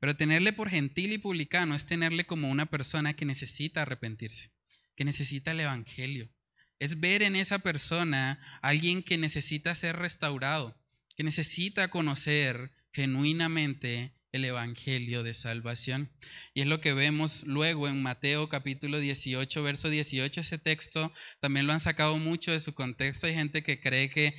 Pero 0.00 0.16
tenerle 0.16 0.52
por 0.52 0.70
gentil 0.70 1.12
y 1.12 1.18
publicano 1.18 1.74
es 1.74 1.86
tenerle 1.86 2.24
como 2.24 2.50
una 2.50 2.66
persona 2.66 3.14
que 3.14 3.24
necesita 3.24 3.82
arrepentirse, 3.82 4.52
que 4.96 5.04
necesita 5.04 5.50
el 5.50 5.60
Evangelio. 5.60 6.30
Es 6.78 7.00
ver 7.00 7.22
en 7.22 7.34
esa 7.34 7.58
persona 7.58 8.40
alguien 8.62 9.02
que 9.02 9.18
necesita 9.18 9.74
ser 9.74 9.96
restaurado, 9.96 10.77
que 11.18 11.24
necesita 11.24 11.90
conocer 11.90 12.70
genuinamente 12.92 14.14
el 14.30 14.44
Evangelio 14.44 15.24
de 15.24 15.34
salvación. 15.34 16.12
Y 16.54 16.60
es 16.60 16.68
lo 16.68 16.80
que 16.80 16.94
vemos 16.94 17.42
luego 17.42 17.88
en 17.88 18.00
Mateo 18.00 18.48
capítulo 18.48 19.00
18, 19.00 19.60
verso 19.64 19.90
18. 19.90 20.40
Ese 20.40 20.58
texto 20.58 21.12
también 21.40 21.66
lo 21.66 21.72
han 21.72 21.80
sacado 21.80 22.18
mucho 22.18 22.52
de 22.52 22.60
su 22.60 22.72
contexto. 22.72 23.26
Hay 23.26 23.34
gente 23.34 23.64
que 23.64 23.80
cree 23.80 24.10
que 24.10 24.38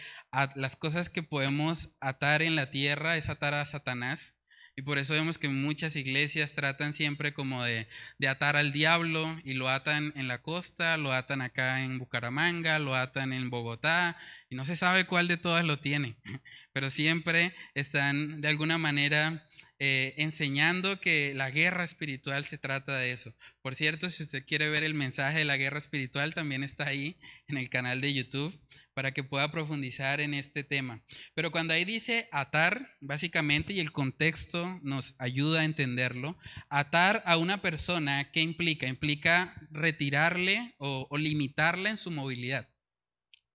las 0.56 0.78
cosas 0.78 1.10
que 1.10 1.22
podemos 1.22 1.98
atar 2.00 2.42
en 2.42 2.56
la 2.56 2.72
tierra 2.72 3.18
es 3.18 3.28
atar 3.28 3.56
a 3.56 3.66
Satanás. 3.66 4.36
Y 4.80 4.82
por 4.82 4.98
eso 4.98 5.12
vemos 5.12 5.38
que 5.38 5.50
muchas 5.50 5.98
iglesias 5.98 6.54
tratan 6.54 6.94
siempre 6.94 7.34
como 7.34 7.66
de, 7.66 7.90
atar 8.26 8.56
al 8.56 8.72
diablo 8.72 9.38
y 9.44 9.56
lo 9.56 9.68
atan 9.68 10.14
en 10.16 10.30
la 10.30 10.42
costa, 10.42 10.96
lo 10.96 11.12
atan 11.12 11.42
acá 11.42 11.84
en 11.84 12.00
Bucaramanga, 12.00 12.80
lo 12.80 12.96
atan 12.96 13.34
en 13.34 13.50
Bogotá 13.50 14.18
y 14.50 14.56
no 14.56 14.64
se 14.64 14.78
sabe 14.78 15.06
cuál 15.06 15.28
de 15.28 15.36
todas 15.36 15.66
lo 15.66 15.80
tiene, 15.80 16.16
pero 16.72 16.90
siempre 16.90 17.54
están 17.74 18.40
de 18.40 18.48
alguna 18.48 18.78
manera 18.78 19.46
eh, 19.80 20.14
enseñando 20.16 21.02
que 21.02 21.34
la 21.36 21.50
guerra 21.52 21.84
espiritual 21.84 22.46
se 22.46 22.58
trata 22.58 22.96
de 22.96 23.12
eso. 23.12 23.36
Por 23.62 23.76
cierto, 23.76 24.08
si 24.08 24.24
usted 24.24 24.46
quiere 24.46 24.70
ver 24.70 24.84
el 24.84 24.94
mensaje 24.94 25.40
de 25.40 25.46
la 25.46 25.58
guerra 25.58 25.80
espiritual, 25.80 26.34
también 26.34 26.64
está 26.64 26.88
ahí 26.88 27.20
en 27.50 27.58
el 27.58 27.70
canal 27.70 28.00
de 28.00 28.14
YouTube 28.14 28.58
para 29.00 29.14
que 29.14 29.24
pueda 29.24 29.50
profundizar 29.50 30.20
en 30.20 30.34
este 30.34 30.62
tema. 30.62 31.02
Pero 31.34 31.52
cuando 31.52 31.74
ahí 31.74 31.86
dice 31.86 32.28
atar, 32.34 32.98
básicamente, 33.00 33.72
y 33.72 33.80
el 33.80 33.94
contexto 33.94 34.78
nos 34.84 35.16
ayuda 35.20 35.62
a 35.62 35.64
entenderlo, 35.64 36.38
atar 36.68 37.24
a 37.26 37.38
una 37.38 37.62
persona, 37.62 38.30
¿qué 38.34 38.42
implica? 38.42 38.88
Implica 38.88 39.56
retirarle 39.72 40.76
o, 40.80 41.08
o 41.10 41.18
limitarla 41.18 41.92
en 41.92 41.96
su 41.96 42.12
movilidad. 42.12 42.68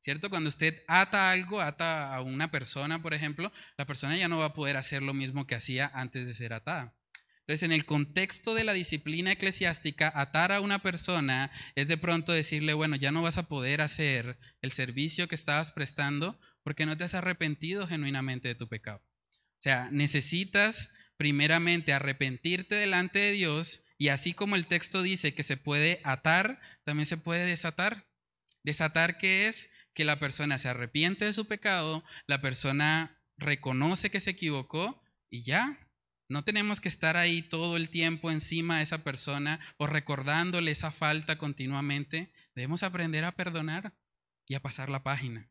¿Cierto? 0.00 0.30
Cuando 0.30 0.48
usted 0.48 0.82
ata 0.88 1.30
algo, 1.30 1.60
ata 1.60 2.14
a 2.14 2.22
una 2.22 2.50
persona, 2.50 3.02
por 3.02 3.12
ejemplo, 3.12 3.52
la 3.76 3.84
persona 3.84 4.16
ya 4.16 4.28
no 4.28 4.38
va 4.38 4.46
a 4.46 4.54
poder 4.54 4.78
hacer 4.78 5.02
lo 5.02 5.12
mismo 5.12 5.46
que 5.46 5.56
hacía 5.56 5.90
antes 5.92 6.26
de 6.26 6.34
ser 6.34 6.54
atada. 6.54 6.96
Entonces, 7.46 7.64
en 7.64 7.72
el 7.72 7.84
contexto 7.84 8.54
de 8.54 8.64
la 8.64 8.72
disciplina 8.72 9.32
eclesiástica, 9.32 10.10
atar 10.14 10.50
a 10.50 10.62
una 10.62 10.78
persona 10.78 11.52
es 11.74 11.88
de 11.88 11.98
pronto 11.98 12.32
decirle, 12.32 12.72
bueno, 12.72 12.96
ya 12.96 13.12
no 13.12 13.20
vas 13.20 13.36
a 13.36 13.48
poder 13.48 13.82
hacer 13.82 14.38
el 14.62 14.72
servicio 14.72 15.28
que 15.28 15.34
estabas 15.34 15.70
prestando 15.70 16.40
porque 16.62 16.86
no 16.86 16.96
te 16.96 17.04
has 17.04 17.12
arrepentido 17.12 17.86
genuinamente 17.86 18.48
de 18.48 18.54
tu 18.54 18.66
pecado. 18.66 19.02
O 19.34 19.60
sea, 19.60 19.90
necesitas 19.92 20.88
primeramente 21.18 21.92
arrepentirte 21.92 22.76
delante 22.76 23.18
de 23.18 23.32
Dios 23.32 23.84
y 23.98 24.08
así 24.08 24.32
como 24.32 24.56
el 24.56 24.66
texto 24.66 25.02
dice 25.02 25.34
que 25.34 25.42
se 25.42 25.58
puede 25.58 26.00
atar, 26.02 26.58
también 26.84 27.06
se 27.06 27.18
puede 27.18 27.44
desatar. 27.44 28.08
Desatar 28.62 29.18
que 29.18 29.46
es 29.48 29.68
que 29.92 30.04
la 30.04 30.18
persona 30.18 30.58
se 30.58 30.68
arrepiente 30.68 31.26
de 31.26 31.32
su 31.34 31.46
pecado, 31.46 32.04
la 32.26 32.40
persona 32.40 33.22
reconoce 33.36 34.10
que 34.10 34.20
se 34.20 34.30
equivocó 34.30 35.02
y 35.30 35.42
ya, 35.42 35.78
no 36.28 36.44
tenemos 36.44 36.80
que 36.80 36.88
estar 36.88 37.16
ahí 37.16 37.42
todo 37.42 37.76
el 37.76 37.88
tiempo 37.90 38.30
encima 38.30 38.78
de 38.78 38.82
esa 38.82 39.04
persona 39.04 39.60
o 39.76 39.86
recordándole 39.86 40.70
esa 40.70 40.90
falta 40.90 41.36
continuamente. 41.38 42.32
Debemos 42.54 42.82
aprender 42.82 43.24
a 43.24 43.32
perdonar 43.32 43.94
y 44.46 44.54
a 44.54 44.60
pasar 44.60 44.88
la 44.88 45.02
página. 45.02 45.50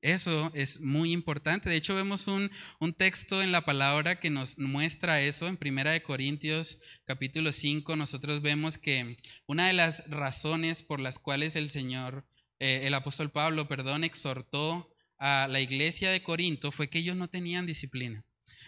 Eso 0.00 0.52
es 0.54 0.80
muy 0.80 1.12
importante. 1.12 1.70
De 1.70 1.76
hecho, 1.76 1.94
vemos 1.94 2.26
un, 2.26 2.50
texto 2.98 3.42
en 3.42 3.52
la 3.52 3.62
palabra 3.62 4.20
que 4.20 4.28
nos 4.28 4.58
muestra 4.58 5.22
eso. 5.22 5.46
En 5.46 5.56
Primera 5.56 5.92
de 5.92 6.02
Corintios 6.02 6.78
capítulo 7.06 7.52
5, 7.52 7.96
nosotros 7.96 8.42
vemos 8.42 8.76
que 8.76 9.16
una 9.46 9.66
de 9.66 9.72
las 9.72 10.06
razones 10.10 10.82
por 10.82 11.00
las 11.00 11.18
cuales 11.18 11.56
el 11.56 11.70
Señor, 11.70 12.26
eh, 12.58 12.82
el 12.84 12.92
apóstol 12.92 13.30
Pablo, 13.30 13.66
perdón, 13.66 14.04
exhortó 14.04 14.94
a 15.16 15.48
la 15.48 15.60
iglesia 15.60 16.10
de 16.10 16.22
Corinto 16.22 16.70
fue 16.70 16.90
que 16.90 16.98
ellos 16.98 17.16
no 17.16 17.28
tenían 17.28 17.64
disciplina. 17.64 18.26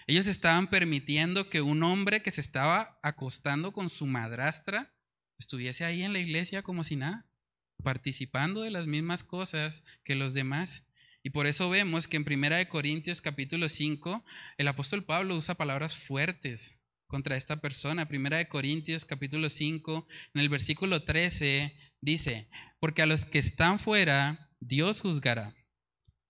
Ellos 0.09 0.29
estaban 0.29 0.69
permitiendo 0.69 1.51
que 1.51 1.63
un 1.63 1.83
hombre 1.83 2.23
que 2.23 2.31
se 2.31 2.41
estaba 2.41 2.99
acostando 3.03 3.73
con 3.73 3.91
su 3.91 4.07
madrastra 4.07 4.95
estuviese 5.39 5.85
ahí 5.85 6.03
en 6.03 6.13
la 6.13 6.21
iglesia 6.21 6.63
como 6.63 6.85
si 6.85 6.95
nada, 6.95 7.29
participando 7.83 8.63
de 8.63 8.71
las 8.71 8.87
mismas 8.87 9.25
cosas 9.25 9.83
que 10.05 10.15
los 10.15 10.33
demás. 10.33 10.85
Y 11.25 11.31
por 11.31 11.49
eso 11.49 11.69
vemos 11.69 12.07
que 12.07 12.17
en 12.17 12.25
Primera 12.25 12.57
de 12.57 12.69
Corintios 12.69 13.21
capítulo 13.21 13.69
5 13.69 14.25
el 14.59 14.69
apóstol 14.69 15.05
Pablo 15.05 15.37
usa 15.37 15.57
palabras 15.57 15.97
fuertes 15.97 16.79
contra 17.09 17.37
esta 17.37 17.61
persona. 17.61 18.07
Primera 18.07 18.37
de 18.37 18.49
Corintios 18.49 19.05
capítulo 19.05 19.51
5 19.51 20.07
en 20.35 20.41
el 20.41 20.49
versículo 20.49 21.03
13 21.03 21.77
dice, 22.01 22.49
porque 22.79 23.03
a 23.03 23.07
los 23.07 23.25
que 23.25 23.41
están 23.41 23.81
fuera 23.81 24.53
Dios 24.61 25.01
juzgará. 25.01 25.53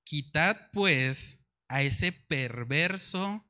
Quitad 0.02 0.56
pues 0.72 1.40
a 1.68 1.82
ese 1.82 2.12
perverso 2.12 3.45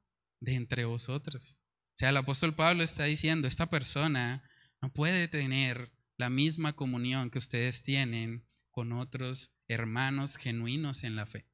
de 0.46 0.54
entre 0.54 0.84
vosotros. 0.84 1.58
O 1.58 1.98
sea, 1.98 2.10
el 2.10 2.16
apóstol 2.16 2.54
Pablo 2.54 2.82
está 2.82 3.04
diciendo, 3.04 3.48
esta 3.48 3.68
persona 3.68 4.48
no 4.80 4.92
puede 4.92 5.28
tener 5.28 5.92
la 6.16 6.30
misma 6.30 6.74
comunión 6.74 7.30
que 7.30 7.38
ustedes 7.38 7.82
tienen 7.82 8.46
con 8.70 8.92
otros 8.92 9.54
hermanos 9.68 10.36
genuinos 10.36 11.02
en 11.02 11.16
la 11.16 11.26
fe. 11.26 11.46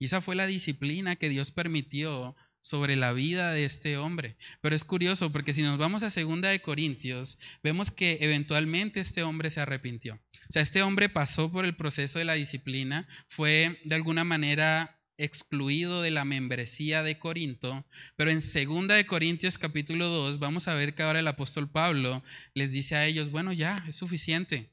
Y 0.00 0.06
esa 0.06 0.22
fue 0.22 0.34
la 0.34 0.46
disciplina 0.46 1.16
que 1.16 1.28
Dios 1.28 1.52
permitió 1.52 2.34
sobre 2.62 2.96
la 2.96 3.12
vida 3.12 3.52
de 3.52 3.64
este 3.64 3.98
hombre. 3.98 4.36
Pero 4.62 4.74
es 4.74 4.84
curioso 4.84 5.32
porque 5.32 5.52
si 5.52 5.62
nos 5.62 5.78
vamos 5.78 6.02
a 6.02 6.10
segunda 6.10 6.48
de 6.48 6.62
Corintios, 6.62 7.38
vemos 7.62 7.90
que 7.90 8.18
eventualmente 8.22 9.00
este 9.00 9.22
hombre 9.22 9.50
se 9.50 9.60
arrepintió. 9.60 10.14
O 10.14 10.52
sea, 10.52 10.62
este 10.62 10.82
hombre 10.82 11.10
pasó 11.10 11.52
por 11.52 11.66
el 11.66 11.76
proceso 11.76 12.18
de 12.18 12.24
la 12.24 12.34
disciplina, 12.34 13.06
fue 13.28 13.78
de 13.84 13.94
alguna 13.94 14.24
manera 14.24 14.99
excluido 15.20 16.00
de 16.00 16.10
la 16.10 16.24
membresía 16.24 17.02
de 17.02 17.18
Corinto, 17.18 17.84
pero 18.16 18.30
en 18.30 18.38
2 18.38 18.88
de 18.88 19.06
Corintios 19.06 19.58
capítulo 19.58 20.06
2 20.06 20.38
vamos 20.38 20.66
a 20.66 20.74
ver 20.74 20.94
que 20.94 21.02
ahora 21.02 21.20
el 21.20 21.28
apóstol 21.28 21.70
Pablo 21.70 22.22
les 22.54 22.72
dice 22.72 22.96
a 22.96 23.06
ellos, 23.06 23.30
bueno, 23.30 23.52
ya, 23.52 23.84
es 23.86 23.96
suficiente. 23.96 24.70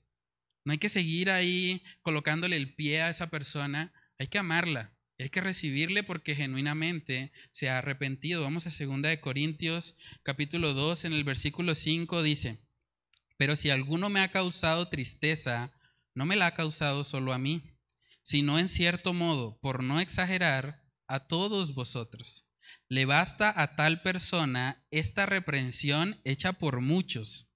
No 0.63 0.71
hay 0.71 0.77
que 0.77 0.89
seguir 0.89 1.29
ahí 1.29 1.83
colocándole 2.01 2.55
el 2.55 2.75
pie 2.75 3.01
a 3.01 3.09
esa 3.09 3.29
persona, 3.29 3.91
hay 4.19 4.27
que 4.27 4.37
amarla, 4.37 4.93
hay 5.19 5.29
que 5.29 5.41
recibirle 5.41 6.03
porque 6.03 6.33
genuinamente 6.33 7.33
se 7.51 7.69
ha 7.69 7.79
arrepentido. 7.79 8.41
Vamos 8.41 8.67
a 8.67 8.69
2 8.69 9.01
de 9.01 9.19
Corintios 9.19 9.97
capítulo 10.23 10.73
2 10.73 11.05
en 11.05 11.13
el 11.13 11.25
versículo 11.25 11.75
5 11.75 12.23
dice, 12.23 12.57
pero 13.37 13.57
si 13.57 13.69
alguno 13.69 14.09
me 14.09 14.21
ha 14.21 14.31
causado 14.31 14.87
tristeza, 14.87 15.73
no 16.15 16.25
me 16.25 16.37
la 16.37 16.47
ha 16.47 16.53
causado 16.53 17.03
solo 17.03 17.33
a 17.33 17.37
mí 17.37 17.76
sino 18.27 18.59
en 18.59 18.67
cierto 18.67 19.13
modo, 19.13 19.57
por 19.61 19.81
no 19.81 20.01
exagerar, 20.01 20.83
a 21.07 21.27
todos 21.27 21.73
vosotros. 21.73 22.45
Le 22.89 23.05
basta 23.05 23.53
a 23.55 23.77
tal 23.77 24.01
persona 24.01 24.85
esta 24.91 25.25
reprensión 25.25 26.19
hecha 26.25 26.51
por 26.51 26.81
muchos. 26.81 27.49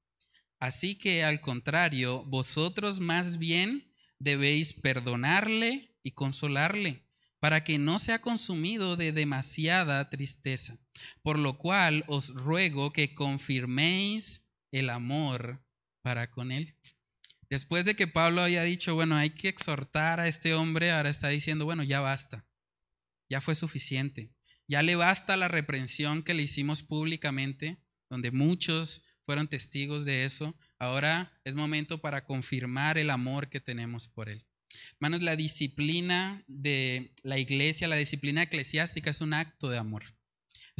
Así 0.62 0.98
que 0.98 1.25
al 1.25 1.42
contrario, 1.42 2.24
vosotros 2.24 3.01
más 3.01 3.38
bien 3.38 3.94
debéis 4.18 4.72
perdonarle 4.72 5.94
y 6.04 6.12
consolarle, 6.12 7.06
para 7.42 7.66
que 7.66 7.78
no 7.78 8.00
sea 8.00 8.22
consumido 8.22 8.96
de 8.96 9.12
demasiada 9.12 10.10
tristeza. 10.10 10.78
Por 11.22 11.38
lo 11.38 11.58
cual 11.58 12.06
os 12.08 12.30
ruego 12.34 12.94
que 12.94 13.13
confirméis 13.13 14.48
el 14.72 14.90
amor 14.90 15.68
para 16.01 16.32
con 16.32 16.54
él. 16.54 16.78
Después 17.51 17.84
de 17.84 17.96
que 17.96 18.08
Pablo 18.08 18.41
haya 18.41 18.63
dicho, 18.63 18.96
bueno, 18.96 19.17
hay 19.17 19.31
que 19.31 19.50
exhortar 19.50 20.22
a 20.22 20.29
este 20.29 20.53
hombre, 20.53 20.89
ahora 20.89 21.10
está 21.10 21.27
diciendo, 21.27 21.65
bueno, 21.65 21.84
ya 21.84 22.00
basta, 22.00 22.46
ya 23.29 23.41
fue 23.41 23.55
suficiente, 23.55 24.31
ya 24.70 24.81
le 24.81 24.96
basta 24.96 25.36
la 25.36 25.50
reprensión 25.50 26.24
que 26.24 26.34
le 26.34 26.43
hicimos 26.43 26.81
públicamente, 26.81 27.77
donde 28.10 28.31
muchos 28.31 29.03
fueron 29.25 29.50
testigos 29.50 30.05
de 30.05 30.24
eso, 30.24 30.58
ahora 30.79 31.29
es 31.43 31.55
momento 31.55 32.00
para 32.00 32.24
confirmar 32.24 32.98
el 32.98 33.10
amor 33.10 33.50
que 33.50 33.60
tenemos 33.60 34.08
por 34.08 34.29
él. 34.29 34.46
Hermanos, 34.93 35.22
la 35.22 35.36
disciplina 35.36 36.46
de 36.48 37.13
la 37.22 37.38
iglesia, 37.38 37.89
la 37.89 37.98
disciplina 37.98 38.43
eclesiástica 38.43 39.10
es 39.10 39.20
un 39.20 39.34
acto 39.34 39.67
de 39.67 39.77
amor. 39.77 40.05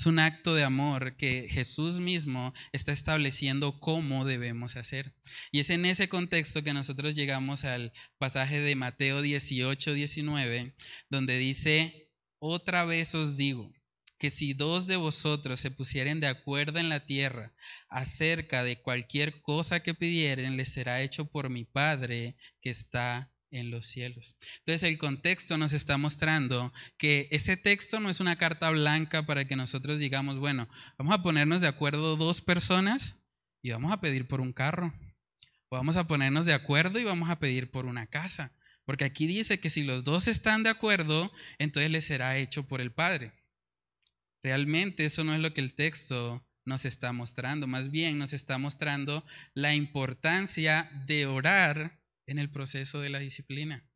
Es 0.02 0.08
un 0.08 0.18
acto 0.18 0.56
de 0.56 0.64
amor 0.64 1.16
que 1.16 1.48
Jesús 1.48 2.00
mismo 2.00 2.56
está 2.72 2.92
estableciendo 2.92 3.80
cómo 3.80 4.26
debemos 4.26 4.76
hacer. 4.76 5.14
Y 5.52 5.60
es 5.60 5.70
en 5.70 5.86
ese 5.86 6.10
contexto 6.10 6.64
que 6.64 6.74
nosotros 6.74 7.14
llegamos 7.14 7.66
al 7.66 7.94
pasaje 8.18 8.60
de 8.62 8.76
Mateo 8.76 9.22
18, 9.22 9.94
19, 9.94 10.76
donde 11.12 11.38
dice, 11.38 12.10
otra 12.40 12.84
vez 12.84 13.14
os 13.14 13.38
digo, 13.38 13.72
que 14.18 14.32
si 14.32 14.56
dos 14.56 14.88
de 14.88 14.96
vosotros 14.96 15.60
se 15.60 15.70
pusieren 15.70 16.20
de 16.20 16.26
acuerdo 16.26 16.80
en 16.80 16.90
la 16.90 17.06
tierra 17.06 17.54
acerca 17.88 18.64
de 18.64 18.82
cualquier 18.82 19.44
cosa 19.44 19.82
que 19.82 19.94
pidieren, 19.94 20.58
les 20.58 20.70
será 20.70 21.04
hecho 21.04 21.26
por 21.26 21.52
mi 21.52 21.64
Padre 21.64 22.38
que 22.60 22.72
está 22.72 23.31
en 23.52 23.70
los 23.70 23.86
cielos. 23.86 24.36
Entonces 24.60 24.90
el 24.90 24.98
contexto 24.98 25.58
nos 25.58 25.74
está 25.74 25.98
mostrando 25.98 26.74
que 26.98 27.28
ese 27.32 27.58
texto 27.58 28.00
no 28.00 28.10
es 28.10 28.20
una 28.20 28.38
carta 28.38 28.70
blanca 28.72 29.26
para 29.26 29.46
que 29.46 29.56
nosotros 29.56 30.00
digamos, 30.00 30.40
bueno, 30.40 30.68
vamos 30.98 31.14
a 31.14 31.22
ponernos 31.22 31.62
de 31.62 31.68
acuerdo 31.68 32.16
dos 32.16 32.42
personas 32.42 33.18
y 33.62 33.72
vamos 33.72 33.92
a 33.92 34.02
pedir 34.02 34.28
por 34.28 34.42
un 34.42 34.54
carro. 34.54 34.94
O 35.70 35.76
vamos 35.76 35.96
a 35.96 36.08
ponernos 36.08 36.46
de 36.46 36.54
acuerdo 36.54 37.00
y 37.00 37.04
vamos 37.04 37.30
a 37.30 37.40
pedir 37.40 37.72
por 37.72 37.86
una 37.86 38.08
casa. 38.08 38.54
Porque 38.86 39.06
aquí 39.06 39.28
dice 39.28 39.60
que 39.60 39.70
si 39.70 39.84
los 39.84 40.04
dos 40.04 40.28
están 40.28 40.64
de 40.64 40.70
acuerdo, 40.70 41.32
entonces 41.60 41.92
les 41.92 42.06
será 42.06 42.38
hecho 42.38 42.68
por 42.68 42.82
el 42.82 42.92
Padre. 42.92 43.32
Realmente 44.44 45.06
eso 45.06 45.24
no 45.24 45.34
es 45.34 45.40
lo 45.40 45.54
que 45.54 45.62
el 45.62 45.76
texto 45.76 46.46
nos 46.66 46.86
está 46.86 47.14
mostrando. 47.14 47.68
Más 47.68 47.92
bien 47.92 48.18
nos 48.18 48.34
está 48.34 48.58
mostrando 48.58 49.26
la 49.54 49.74
importancia 49.76 50.90
de 51.06 51.26
orar 51.26 52.01
en 52.28 52.40
el 52.40 52.50
proceso 52.50 53.00
de 53.00 53.10
la 53.10 53.20
disciplina. 53.20 53.88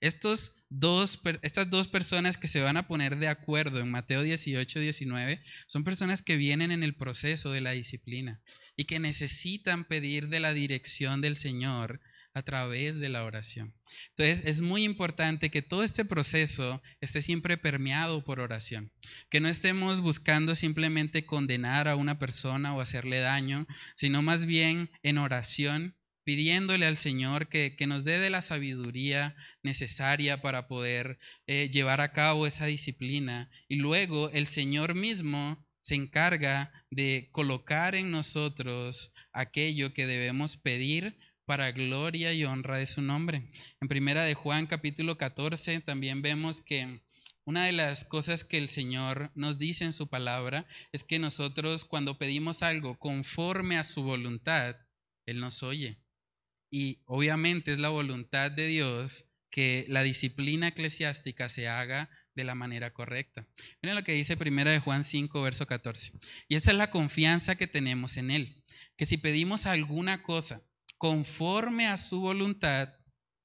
Estos 0.00 0.64
dos, 0.70 1.20
estas 1.42 1.68
dos 1.68 1.88
personas 1.88 2.38
que 2.38 2.48
se 2.48 2.62
van 2.62 2.78
a 2.78 2.86
poner 2.86 3.18
de 3.18 3.28
acuerdo 3.28 3.80
en 3.80 3.90
Mateo 3.90 4.22
18, 4.22 4.80
19, 4.80 5.42
son 5.66 5.84
personas 5.84 6.22
que 6.22 6.36
vienen 6.36 6.72
en 6.72 6.82
el 6.82 6.96
proceso 6.96 7.50
de 7.50 7.60
la 7.60 7.72
disciplina 7.72 8.40
y 8.76 8.84
que 8.84 8.98
necesitan 8.98 9.84
pedir 9.84 10.28
de 10.28 10.40
la 10.40 10.54
dirección 10.54 11.20
del 11.20 11.36
Señor 11.36 12.00
a 12.32 12.42
través 12.42 12.98
de 12.98 13.08
la 13.08 13.24
oración. 13.24 13.74
Entonces 14.10 14.42
es 14.46 14.60
muy 14.60 14.84
importante 14.84 15.50
que 15.50 15.62
todo 15.62 15.82
este 15.82 16.04
proceso 16.04 16.80
esté 17.00 17.22
siempre 17.22 17.58
permeado 17.58 18.24
por 18.24 18.40
oración, 18.40 18.92
que 19.28 19.40
no 19.40 19.48
estemos 19.48 20.00
buscando 20.00 20.54
simplemente 20.54 21.26
condenar 21.26 21.88
a 21.88 21.96
una 21.96 22.18
persona 22.18 22.74
o 22.74 22.80
hacerle 22.80 23.20
daño, 23.20 23.66
sino 23.96 24.22
más 24.22 24.46
bien 24.46 24.90
en 25.02 25.18
oración 25.18 25.96
pidiéndole 26.30 26.86
al 26.86 26.96
Señor 26.96 27.48
que, 27.48 27.74
nos 27.88 28.04
dé 28.04 28.20
de 28.20 28.30
la 28.30 28.40
sabiduría 28.40 29.34
necesaria 29.64 30.40
para 30.40 30.68
poder 30.68 31.18
eh, 31.48 31.68
llevar 31.72 32.00
a 32.00 32.12
cabo 32.12 32.46
esa 32.46 32.66
disciplina. 32.66 33.50
Y 33.66 33.76
luego 33.76 34.30
el 34.30 34.46
Señor 34.46 34.94
mismo 34.94 35.66
se 35.82 35.96
encarga 35.96 36.70
de 36.88 37.30
colocar 37.32 37.96
en 37.96 38.12
nosotros 38.12 39.12
aquello 39.32 39.92
que 39.92 40.06
debemos 40.06 40.56
pedir 40.56 41.18
para 41.46 41.72
gloria 41.72 42.32
y 42.32 42.44
honra 42.44 42.78
de 42.78 42.86
su 42.86 43.02
nombre. 43.02 43.50
En 43.80 43.88
primera 43.88 44.22
de 44.22 44.34
Juan 44.34 44.68
capítulo 44.68 45.18
14 45.18 45.80
también 45.80 46.22
vemos 46.22 46.60
que 46.60 47.00
una 47.44 47.64
de 47.64 47.72
las 47.72 48.04
cosas 48.04 48.44
que 48.44 48.58
el 48.58 48.68
Señor 48.68 49.32
nos 49.34 49.58
dice 49.58 49.84
en 49.84 49.92
su 49.92 50.06
palabra 50.06 50.68
es 50.92 51.02
que 51.02 51.18
nosotros 51.18 51.84
cuando 51.84 52.18
pedimos 52.18 52.62
algo 52.62 52.96
conforme 53.00 53.78
a 53.78 53.82
su 53.82 54.04
voluntad, 54.04 54.76
Él 55.26 55.40
nos 55.40 55.64
oye. 55.64 55.99
Y 56.70 57.02
obviamente 57.04 57.72
es 57.72 57.78
la 57.78 57.88
voluntad 57.88 58.50
de 58.50 58.66
Dios 58.66 59.26
que 59.50 59.84
la 59.88 60.02
disciplina 60.02 60.68
eclesiástica 60.68 61.48
se 61.48 61.68
haga 61.68 62.08
de 62.34 62.44
la 62.44 62.54
manera 62.54 62.92
correcta. 62.92 63.46
Miren 63.82 63.96
lo 63.96 64.04
que 64.04 64.12
dice 64.12 64.36
primera 64.36 64.70
de 64.70 64.78
Juan 64.78 65.02
5, 65.02 65.42
verso 65.42 65.66
14. 65.66 66.12
Y 66.48 66.54
esa 66.54 66.70
es 66.70 66.76
la 66.76 66.90
confianza 66.90 67.56
que 67.56 67.66
tenemos 67.66 68.16
en 68.16 68.30
Él, 68.30 68.64
que 68.96 69.06
si 69.06 69.16
pedimos 69.16 69.66
alguna 69.66 70.22
cosa 70.22 70.62
conforme 70.96 71.86
a 71.86 71.96
su 71.96 72.20
voluntad, 72.20 72.88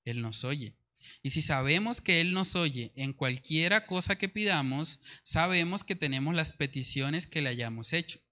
Él 0.04 0.22
nos 0.22 0.44
oye. 0.44 0.78
Y 1.24 1.32
si 1.32 1.42
sabemos 1.42 2.02
que 2.02 2.22
Él 2.22 2.34
nos 2.34 2.56
oye 2.56 2.94
en 2.96 3.14
cualquiera 3.14 3.88
cosa 3.88 4.18
que 4.18 4.30
pidamos, 4.30 5.00
sabemos 5.24 5.84
que 5.84 5.96
tenemos 5.96 6.36
las 6.36 6.54
peticiones 6.54 7.28
que 7.28 7.42
le 7.42 7.50
hayamos 7.50 7.94
hecho 7.94 8.25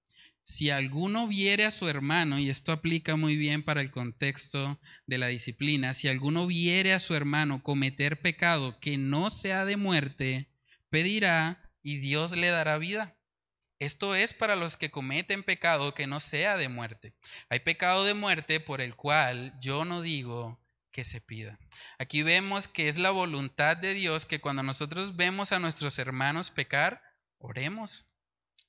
si 0.44 0.70
alguno 0.70 1.28
viere 1.28 1.66
a 1.66 1.72
su 1.72 1.88
hermano, 1.88 2.38
y 2.38 2.50
esto 2.50 2.72
aplica 2.72 3.16
muy 3.16 3.38
bien 3.38 3.64
para 3.64 3.82
el 3.82 3.92
contexto 3.92 4.80
de 5.08 5.18
la 5.18 5.28
disciplina, 5.28 5.94
si 5.94 6.08
alguno 6.08 6.48
viere 6.48 6.94
a 6.94 7.00
su 7.00 7.16
hermano 7.16 7.64
cometer 7.64 8.22
pecado 8.22 8.80
que 8.80 8.98
no 8.98 9.30
sea 9.30 9.66
de 9.66 9.78
muerte, 9.78 10.50
pedirá 10.90 11.72
y 11.82 11.98
Dios 11.98 12.34
le 12.34 12.50
dará 12.50 12.78
vida. 12.78 13.18
Esto 13.80 14.16
es 14.16 14.34
para 14.34 14.56
los 14.56 14.78
que 14.78 14.92
cometen 14.92 15.44
pecado 15.44 15.94
que 15.94 16.08
no 16.08 16.20
sea 16.20 16.56
de 16.58 16.70
muerte. 16.70 17.14
Hay 17.50 17.60
pecado 17.60 18.06
de 18.06 18.14
muerte 18.14 18.60
por 18.60 18.80
el 18.80 18.96
cual 18.96 19.58
yo 19.62 19.84
no 19.84 20.02
digo 20.02 20.62
que 20.92 21.04
se 21.04 21.20
pida. 21.20 21.60
Aquí 21.98 22.24
vemos 22.24 22.68
que 22.68 22.88
es 22.88 22.98
la 22.98 23.10
voluntad 23.10 23.76
de 23.76 23.94
Dios 23.94 24.26
que 24.26 24.40
cuando 24.40 24.64
nosotros 24.64 25.16
vemos 25.16 25.52
a 25.52 25.60
nuestros 25.60 26.00
hermanos 26.00 26.52
pecar, 26.52 27.02
oremos 27.40 28.13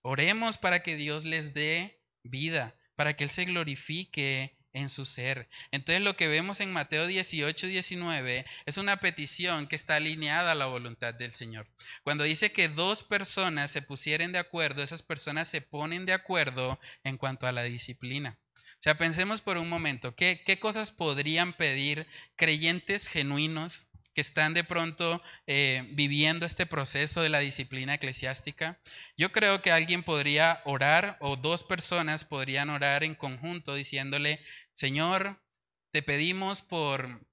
Oremos 0.06 0.58
para 0.58 0.82
que 0.82 0.96
Dios 0.96 1.24
les 1.24 1.54
dé 1.54 1.98
vida, 2.22 2.74
para 2.94 3.16
que 3.16 3.24
Él 3.24 3.30
se 3.30 3.46
glorifique 3.46 4.54
en 4.74 4.90
su 4.90 5.06
ser. 5.06 5.48
Entonces 5.70 6.02
lo 6.02 6.14
que 6.14 6.28
vemos 6.28 6.60
en 6.60 6.74
Mateo 6.74 7.06
18, 7.06 7.66
19 7.68 8.44
es 8.66 8.76
una 8.76 8.98
petición 8.98 9.66
que 9.66 9.76
está 9.76 9.96
alineada 9.96 10.52
a 10.52 10.54
la 10.54 10.66
voluntad 10.66 11.14
del 11.14 11.34
Señor. 11.34 11.66
Cuando 12.02 12.24
dice 12.24 12.52
que 12.52 12.68
dos 12.68 13.02
personas 13.02 13.70
se 13.70 13.80
pusieren 13.80 14.30
de 14.30 14.40
acuerdo, 14.40 14.82
esas 14.82 15.02
personas 15.02 15.48
se 15.48 15.62
ponen 15.62 16.04
de 16.04 16.12
acuerdo 16.12 16.78
en 17.02 17.16
cuanto 17.16 17.46
a 17.46 17.52
la 17.52 17.62
disciplina. 17.62 18.38
O 18.56 18.82
sea, 18.84 18.98
pensemos 18.98 19.40
por 19.40 19.56
un 19.56 19.70
momento, 19.70 20.14
¿qué, 20.14 20.42
qué 20.44 20.58
cosas 20.58 20.90
podrían 20.90 21.54
pedir 21.54 22.06
creyentes 22.36 23.08
genuinos 23.08 23.86
que 24.14 24.20
están 24.20 24.55
de 24.55 24.64
pronto 24.64 25.22
eh, 25.46 25.88
viviendo 25.92 26.46
este 26.46 26.66
proceso 26.66 27.20
de 27.20 27.29
la 27.29 27.40
disciplina 27.40 27.94
eclesiástica, 27.94 28.81
yo 29.16 29.33
creo 29.33 29.61
que 29.61 29.72
alguien 29.72 30.03
podría 30.03 30.62
orar 30.64 31.16
o 31.20 31.37
dos 31.37 31.64
personas 31.64 32.24
podrían 32.24 32.70
orar 32.70 33.05
en 33.05 33.14
conjunto 33.14 33.74
diciéndole, 33.74 34.40
Señor, 34.72 35.42
te 35.90 36.03
pedimos 36.03 36.62
por 36.62 37.27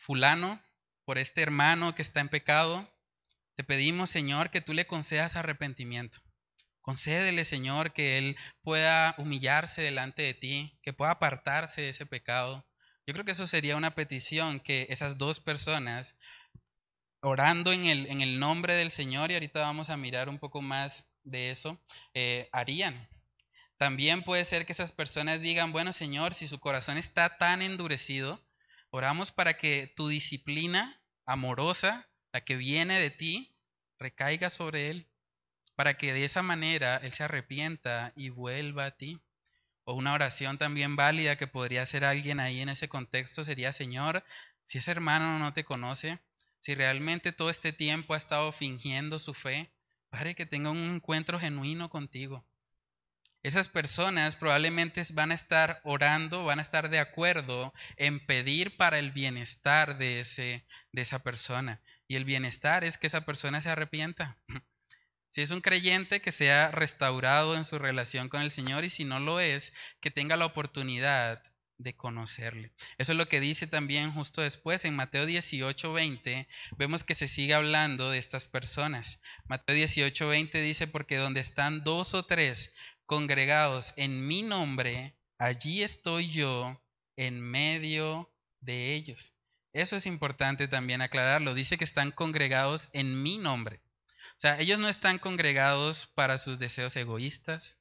fulano, 0.00 0.62
por 1.04 1.18
este 1.18 1.42
hermano 1.42 1.94
que 1.94 2.02
está 2.02 2.20
en 2.20 2.28
pecado, 2.28 2.88
te 3.56 3.64
pedimos, 3.64 4.10
Señor, 4.10 4.50
que 4.50 4.60
tú 4.60 4.72
le 4.72 4.86
concedas 4.86 5.36
arrepentimiento. 5.36 6.20
Concédele, 6.80 7.44
Señor, 7.44 7.92
que 7.92 8.16
él 8.16 8.36
pueda 8.62 9.14
humillarse 9.18 9.82
delante 9.82 10.22
de 10.22 10.34
ti, 10.34 10.78
que 10.82 10.92
pueda 10.92 11.12
apartarse 11.12 11.82
de 11.82 11.90
ese 11.90 12.06
pecado. 12.06 12.66
Yo 13.10 13.14
creo 13.14 13.24
que 13.24 13.32
eso 13.32 13.48
sería 13.48 13.74
una 13.74 13.96
petición 13.96 14.60
que 14.60 14.86
esas 14.88 15.18
dos 15.18 15.40
personas, 15.40 16.14
orando 17.22 17.72
en 17.72 17.84
el, 17.84 18.38
nombre 18.38 18.74
del 18.74 18.92
Señor, 18.92 19.32
y 19.32 19.34
ahorita 19.34 19.62
vamos 19.62 19.90
a 19.90 19.96
mirar 19.96 20.28
un 20.28 20.38
poco 20.38 20.62
más 20.62 21.08
de 21.24 21.50
eso, 21.50 21.82
eh, 22.14 22.48
harían. 22.52 23.08
También 23.78 24.22
puede 24.22 24.44
ser 24.44 24.64
que 24.64 24.70
esas 24.70 24.92
personas 24.92 25.40
digan, 25.40 25.72
bueno 25.72 25.92
Señor, 25.92 26.34
si 26.34 26.46
su 26.46 26.60
corazón 26.60 26.98
está 26.98 27.36
tan 27.36 27.62
endurecido, 27.62 28.40
oramos 28.90 29.32
para 29.32 29.54
que 29.54 29.92
tu 29.96 30.06
disciplina 30.06 31.02
amorosa, 31.26 32.08
la 32.32 32.44
que 32.44 32.54
viene 32.54 33.00
de 33.00 33.10
ti, 33.10 33.58
recaiga 33.98 34.50
sobre 34.50 34.88
él, 34.88 35.10
para 35.74 35.94
que 35.94 36.12
de 36.12 36.24
esa 36.24 36.42
manera 36.42 36.98
él 36.98 37.12
se 37.12 37.24
arrepienta 37.24 38.12
y 38.14 38.28
vuelva 38.28 38.84
a 38.84 38.96
ti. 38.96 39.20
O 39.90 39.94
una 39.94 40.12
oración 40.14 40.56
también 40.56 40.94
válida 40.94 41.34
que 41.34 41.48
podría 41.48 41.82
hacer 41.82 42.04
alguien 42.04 42.38
ahí 42.38 42.60
en 42.60 42.68
ese 42.68 42.88
contexto 42.88 43.42
sería, 43.42 43.72
Señor, 43.72 44.24
si 44.62 44.78
ese 44.78 44.92
hermano 44.92 45.40
no 45.40 45.52
te 45.52 45.64
conoce, 45.64 46.20
si 46.60 46.76
realmente 46.76 47.32
todo 47.32 47.50
este 47.50 47.72
tiempo 47.72 48.14
ha 48.14 48.16
estado 48.16 48.52
fingiendo 48.52 49.18
su 49.18 49.34
fe, 49.34 49.72
Padre, 50.08 50.36
que 50.36 50.46
tenga 50.46 50.70
un 50.70 50.88
encuentro 50.90 51.40
genuino 51.40 51.88
contigo. 51.88 52.46
Esas 53.42 53.66
personas 53.66 54.36
probablemente 54.36 55.02
van 55.12 55.32
a 55.32 55.34
estar 55.34 55.80
orando, 55.82 56.44
van 56.44 56.60
a 56.60 56.62
estar 56.62 56.88
de 56.88 57.00
acuerdo 57.00 57.74
en 57.96 58.24
pedir 58.24 58.76
para 58.76 59.00
el 59.00 59.10
bienestar 59.10 59.98
de, 59.98 60.20
ese, 60.20 60.64
de 60.92 61.02
esa 61.02 61.24
persona. 61.24 61.82
Y 62.06 62.14
el 62.14 62.24
bienestar 62.24 62.84
es 62.84 62.96
que 62.96 63.08
esa 63.08 63.22
persona 63.22 63.60
se 63.60 63.70
arrepienta. 63.70 64.38
Si 65.30 65.42
es 65.42 65.50
un 65.52 65.60
creyente, 65.60 66.20
que 66.20 66.32
sea 66.32 66.70
restaurado 66.72 67.56
en 67.56 67.64
su 67.64 67.78
relación 67.78 68.28
con 68.28 68.42
el 68.42 68.50
Señor 68.50 68.84
y 68.84 68.90
si 68.90 69.04
no 69.04 69.20
lo 69.20 69.40
es, 69.40 69.72
que 70.00 70.10
tenga 70.10 70.36
la 70.36 70.46
oportunidad 70.46 71.42
de 71.78 71.96
conocerle. 71.96 72.72
Eso 72.98 73.12
es 73.12 73.18
lo 73.18 73.26
que 73.26 73.40
dice 73.40 73.66
también 73.66 74.12
justo 74.12 74.42
después 74.42 74.84
en 74.84 74.96
Mateo 74.96 75.26
18, 75.26 75.92
20. 75.92 76.48
Vemos 76.76 77.04
que 77.04 77.14
se 77.14 77.28
sigue 77.28 77.54
hablando 77.54 78.10
de 78.10 78.18
estas 78.18 78.48
personas. 78.48 79.20
Mateo 79.46 79.76
18, 79.76 80.28
20 80.28 80.60
dice, 80.60 80.86
porque 80.86 81.16
donde 81.16 81.40
están 81.40 81.82
dos 81.82 82.12
o 82.14 82.24
tres 82.24 82.74
congregados 83.06 83.94
en 83.96 84.26
mi 84.26 84.42
nombre, 84.42 85.16
allí 85.38 85.82
estoy 85.82 86.28
yo 86.30 86.84
en 87.16 87.40
medio 87.40 88.32
de 88.60 88.94
ellos. 88.94 89.32
Eso 89.72 89.96
es 89.96 90.06
importante 90.06 90.68
también 90.68 91.00
aclararlo. 91.00 91.54
Dice 91.54 91.78
que 91.78 91.84
están 91.84 92.10
congregados 92.10 92.90
en 92.92 93.22
mi 93.22 93.38
nombre. 93.38 93.80
Sea, 94.40 94.58
ellos 94.58 94.78
no 94.78 94.88
están 94.88 95.18
congregados 95.18 96.06
para 96.14 96.38
sus 96.38 96.58
deseos 96.58 96.96
egoístas. 96.96 97.78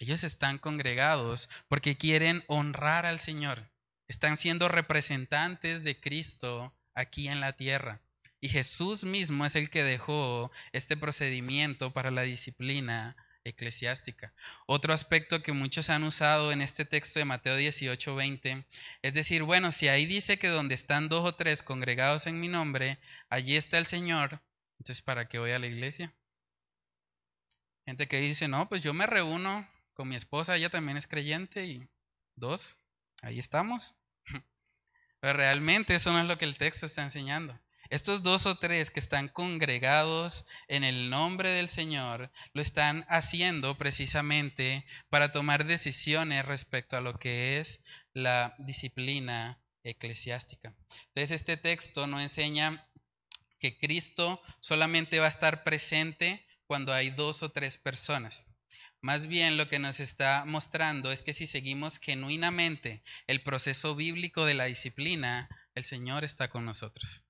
Ellos 0.00 0.24
están 0.24 0.58
congregados 0.58 1.48
porque 1.68 1.96
quieren 1.96 2.42
honrar 2.48 3.06
al 3.06 3.20
Señor. 3.20 3.70
Están 4.08 4.36
siendo 4.36 4.66
representantes 4.66 5.84
de 5.84 6.00
Cristo 6.00 6.76
aquí 6.92 7.28
en 7.28 7.38
la 7.38 7.52
tierra. 7.52 8.02
Y 8.40 8.48
Jesús 8.48 9.04
mismo 9.04 9.46
es 9.46 9.54
el 9.54 9.70
que 9.70 9.84
dejó 9.84 10.50
este 10.72 10.96
procedimiento 10.96 11.92
para 11.92 12.10
la 12.10 12.22
disciplina 12.22 13.14
eclesiástica. 13.44 14.34
Otro 14.66 14.92
aspecto 14.92 15.40
que 15.44 15.52
muchos 15.52 15.88
han 15.88 16.02
usado 16.02 16.50
en 16.50 16.62
este 16.62 16.84
texto 16.84 17.20
de 17.20 17.26
Mateo 17.26 17.54
18, 17.54 18.16
20, 18.16 18.66
es 19.02 19.14
decir, 19.14 19.44
bueno, 19.44 19.70
si 19.70 19.86
ahí 19.86 20.06
dice 20.06 20.40
que 20.40 20.48
donde 20.48 20.74
están 20.74 21.08
dos 21.08 21.24
o 21.24 21.36
tres 21.36 21.62
congregados 21.62 22.26
en 22.26 22.40
mi 22.40 22.48
nombre, 22.48 22.98
allí 23.28 23.56
está 23.56 23.78
el 23.78 23.86
Señor, 23.86 24.42
entonces 24.82 25.00
¿para 25.00 25.28
qué 25.28 25.38
voy 25.38 25.52
a 25.52 25.60
la 25.60 25.68
iglesia? 25.68 26.12
Gente 27.86 28.08
que 28.08 28.18
dice, 28.18 28.48
no, 28.48 28.68
pues 28.68 28.82
yo 28.82 28.92
me 28.92 29.06
reúno 29.06 29.68
con 29.94 30.08
mi 30.08 30.16
esposa, 30.16 30.56
ella 30.56 30.70
también 30.70 30.96
es 30.96 31.06
creyente 31.06 31.64
y 31.66 31.88
dos, 32.34 32.78
ahí 33.22 33.38
estamos. 33.38 33.94
Pero 35.20 35.34
realmente 35.34 35.94
eso 35.94 36.10
no 36.10 36.18
es 36.18 36.26
lo 36.26 36.36
que 36.36 36.46
el 36.46 36.58
texto 36.58 36.84
está 36.84 37.04
enseñando. 37.04 37.56
Estos 37.90 38.24
dos 38.24 38.44
o 38.46 38.58
tres 38.58 38.90
que 38.90 38.98
están 38.98 39.28
congregados 39.28 40.46
en 40.66 40.82
el 40.82 41.10
nombre 41.10 41.50
del 41.50 41.68
Señor 41.68 42.32
lo 42.52 42.60
están 42.60 43.06
haciendo 43.08 43.78
precisamente 43.78 44.84
para 45.10 45.30
tomar 45.30 45.64
decisiones 45.64 46.44
respecto 46.44 46.96
a 46.96 47.00
lo 47.00 47.20
que 47.20 47.60
es 47.60 47.84
la 48.14 48.56
disciplina 48.58 49.62
eclesiástica. 49.84 50.74
Entonces 51.14 51.30
este 51.30 51.56
texto 51.56 52.08
no 52.08 52.18
enseña 52.18 52.84
que 53.62 53.78
Cristo 53.78 54.42
solamente 54.58 55.20
va 55.20 55.26
a 55.26 55.28
estar 55.28 55.62
presente 55.62 56.44
cuando 56.66 56.92
hay 56.92 57.10
dos 57.10 57.44
o 57.44 57.52
tres 57.52 57.78
personas. 57.78 58.46
Más 59.00 59.28
bien 59.28 59.56
lo 59.56 59.68
que 59.68 59.78
nos 59.78 60.00
está 60.00 60.44
mostrando 60.44 61.12
es 61.12 61.22
que 61.22 61.32
si 61.32 61.46
seguimos 61.46 62.00
genuinamente 62.00 63.04
el 63.28 63.40
proceso 63.40 63.94
bíblico 63.94 64.44
de 64.46 64.54
la 64.54 64.64
disciplina, 64.64 65.48
el 65.76 65.84
Señor 65.84 66.24
está 66.24 66.48
con 66.48 66.64
nosotros. 66.64 67.22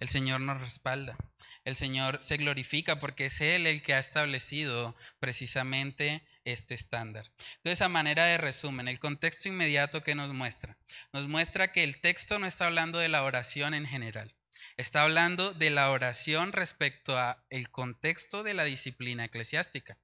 El 0.00 0.08
Señor 0.08 0.40
nos 0.40 0.58
respalda. 0.58 1.18
El 1.64 1.76
Señor 1.76 2.22
se 2.22 2.38
glorifica 2.38 2.98
porque 2.98 3.26
es 3.26 3.42
Él 3.42 3.66
el 3.66 3.82
que 3.82 3.92
ha 3.92 3.98
establecido 3.98 4.96
precisamente 5.20 6.26
este 6.44 6.74
estándar. 6.74 7.30
Entonces, 7.56 7.82
a 7.82 7.90
manera 7.90 8.24
de 8.24 8.38
resumen, 8.38 8.88
el 8.88 8.98
contexto 8.98 9.48
inmediato 9.48 10.02
que 10.02 10.14
nos 10.14 10.32
muestra, 10.32 10.78
nos 11.12 11.28
muestra 11.28 11.72
que 11.72 11.84
el 11.84 12.00
texto 12.00 12.38
no 12.38 12.46
está 12.46 12.68
hablando 12.68 12.98
de 12.98 13.10
la 13.10 13.22
oración 13.22 13.74
en 13.74 13.84
general. 13.84 14.34
Está 14.76 15.02
hablando 15.02 15.52
de 15.54 15.70
la 15.70 15.90
oración 15.90 16.52
respecto 16.52 17.16
a 17.16 17.44
el 17.48 17.70
contexto 17.70 18.42
de 18.42 18.54
la 18.54 18.64
disciplina 18.64 19.24
eclesiástica. 19.24 19.98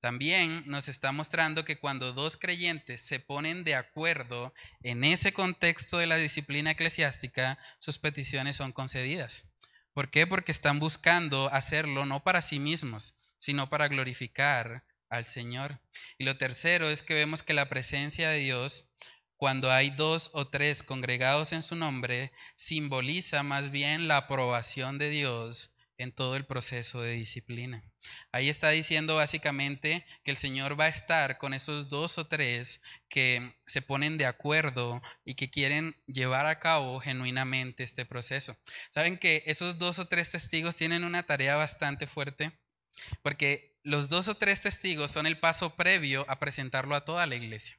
También 0.00 0.62
nos 0.66 0.88
está 0.88 1.12
mostrando 1.12 1.66
que 1.66 1.78
cuando 1.78 2.14
dos 2.14 2.38
creyentes 2.38 3.02
se 3.02 3.20
ponen 3.20 3.62
de 3.62 3.74
acuerdo 3.74 4.54
en 4.82 5.04
ese 5.04 5.34
contexto 5.34 5.98
de 5.98 6.06
la 6.06 6.16
disciplina 6.16 6.70
eclesiástica, 6.70 7.58
sus 7.78 7.98
peticiones 7.98 8.56
son 8.56 8.72
concedidas. 8.72 9.44
¿Por 9.92 10.10
qué? 10.10 10.26
Porque 10.26 10.52
están 10.52 10.78
buscando 10.78 11.52
hacerlo 11.52 12.06
no 12.06 12.22
para 12.22 12.40
sí 12.40 12.58
mismos, 12.58 13.18
sino 13.38 13.68
para 13.68 13.88
glorificar 13.88 14.84
al 15.10 15.26
Señor. 15.26 15.80
Y 16.16 16.24
lo 16.24 16.38
tercero 16.38 16.88
es 16.88 17.02
que 17.02 17.14
vemos 17.14 17.42
que 17.42 17.52
la 17.52 17.68
presencia 17.68 18.30
de 18.30 18.38
Dios, 18.38 18.88
cuando 19.36 19.70
hay 19.70 19.90
dos 19.90 20.30
o 20.32 20.48
tres 20.48 20.82
congregados 20.82 21.52
en 21.52 21.62
su 21.62 21.76
nombre, 21.76 22.32
simboliza 22.56 23.42
más 23.42 23.70
bien 23.70 24.08
la 24.08 24.18
aprobación 24.18 24.98
de 24.98 25.10
Dios 25.10 25.76
en 25.98 26.12
todo 26.12 26.36
el 26.36 26.46
proceso 26.46 27.00
de 27.00 27.12
disciplina. 27.12 27.82
Ahí 28.32 28.48
está 28.48 28.70
diciendo 28.70 29.16
básicamente 29.16 30.04
que 30.24 30.30
el 30.30 30.36
Señor 30.36 30.78
va 30.78 30.84
a 30.84 30.88
estar 30.88 31.38
con 31.38 31.54
esos 31.54 31.88
dos 31.88 32.18
o 32.18 32.26
tres 32.26 32.80
que 33.08 33.56
se 33.66 33.82
ponen 33.82 34.18
de 34.18 34.26
acuerdo 34.26 35.02
y 35.24 35.34
que 35.34 35.50
quieren 35.50 35.94
llevar 36.06 36.46
a 36.46 36.60
cabo 36.60 37.00
genuinamente 37.00 37.82
este 37.82 38.04
proceso. 38.04 38.56
Saben 38.90 39.18
que 39.18 39.42
esos 39.46 39.78
dos 39.78 39.98
o 39.98 40.06
tres 40.06 40.30
testigos 40.30 40.76
tienen 40.76 41.04
una 41.04 41.22
tarea 41.24 41.56
bastante 41.56 42.06
fuerte 42.06 42.52
porque 43.22 43.76
los 43.82 44.08
dos 44.08 44.28
o 44.28 44.36
tres 44.36 44.62
testigos 44.62 45.10
son 45.10 45.26
el 45.26 45.38
paso 45.38 45.76
previo 45.76 46.24
a 46.28 46.38
presentarlo 46.38 46.94
a 46.94 47.04
toda 47.04 47.26
la 47.26 47.36
iglesia. 47.36 47.78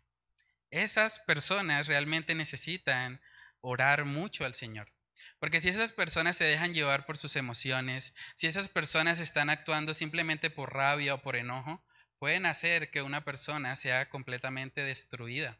Esas 0.70 1.20
personas 1.20 1.88
realmente 1.88 2.36
necesitan 2.36 3.22
orar 3.62 4.06
mucho 4.06 4.46
al 4.46 4.54
Señor. 4.54 4.92
Porque 5.40 5.62
si 5.62 5.70
esas 5.70 5.92
personas 5.92 6.36
se 6.36 6.44
dejan 6.44 6.74
llevar 6.74 7.06
por 7.06 7.18
sus 7.18 7.36
emociones, 7.36 8.14
si 8.36 8.48
esas 8.48 8.70
personas 8.70 9.20
están 9.20 9.50
actuando 9.50 9.94
simplemente 9.94 10.50
por 10.50 10.74
rabia 10.74 11.14
o 11.14 11.22
por 11.22 11.36
enojo, 11.36 11.86
pueden 12.18 12.46
hacer 12.46 12.90
que 12.90 13.02
una 13.02 13.24
persona 13.24 13.76
sea 13.76 14.10
completamente 14.10 14.84
destruida 14.84 15.60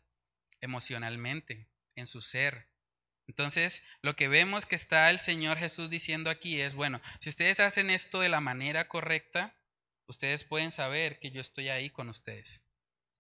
emocionalmente, 0.62 1.70
en 1.96 2.08
su 2.08 2.22
ser. 2.22 2.70
Entonces, 3.28 3.84
lo 4.02 4.16
que 4.16 4.28
vemos 4.28 4.66
que 4.66 4.76
está 4.76 5.10
el 5.10 5.20
Señor 5.20 5.58
Jesús 5.58 5.90
diciendo 5.90 6.30
aquí 6.30 6.62
es, 6.62 6.76
bueno, 6.76 7.02
si 7.20 7.30
ustedes 7.30 7.60
hacen 7.60 7.90
esto 7.90 8.20
de 8.20 8.30
la 8.30 8.42
manera 8.42 8.88
correcta, 8.88 9.56
ustedes 10.08 10.44
pueden 10.46 10.72
saber 10.72 11.20
que 11.20 11.32
yo 11.32 11.42
estoy 11.42 11.70
ahí 11.70 11.90
con 11.90 12.10
ustedes. 12.10 12.64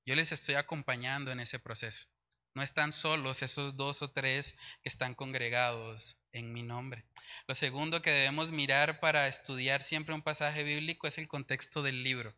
Yo 0.08 0.15
les 0.15 0.32
estoy 0.32 0.56
acompañando 0.56 1.34
en 1.34 1.41
ese 1.41 1.60
proceso. 1.60 2.08
No 2.54 2.63
están 2.63 2.93
solos 2.93 3.41
esos 3.41 3.76
dos 3.76 4.02
o 4.02 4.10
tres 4.10 4.54
que 4.82 4.88
están 4.88 5.13
congregados 5.13 6.15
en 6.32 6.54
mi 6.54 6.63
nombre. 6.63 7.04
Lo 7.46 7.54
segundo 7.54 8.02
que 8.02 8.12
debemos 8.12 8.50
mirar 8.50 9.02
para 9.02 9.28
estudiar 9.28 9.84
siempre 9.84 10.15
un 10.15 10.22
pasaje 10.22 10.63
bíblico 10.63 11.08
es 11.08 11.17
el 11.17 11.28
contexto 11.28 11.84
del 11.84 12.04
libro. 12.04 12.34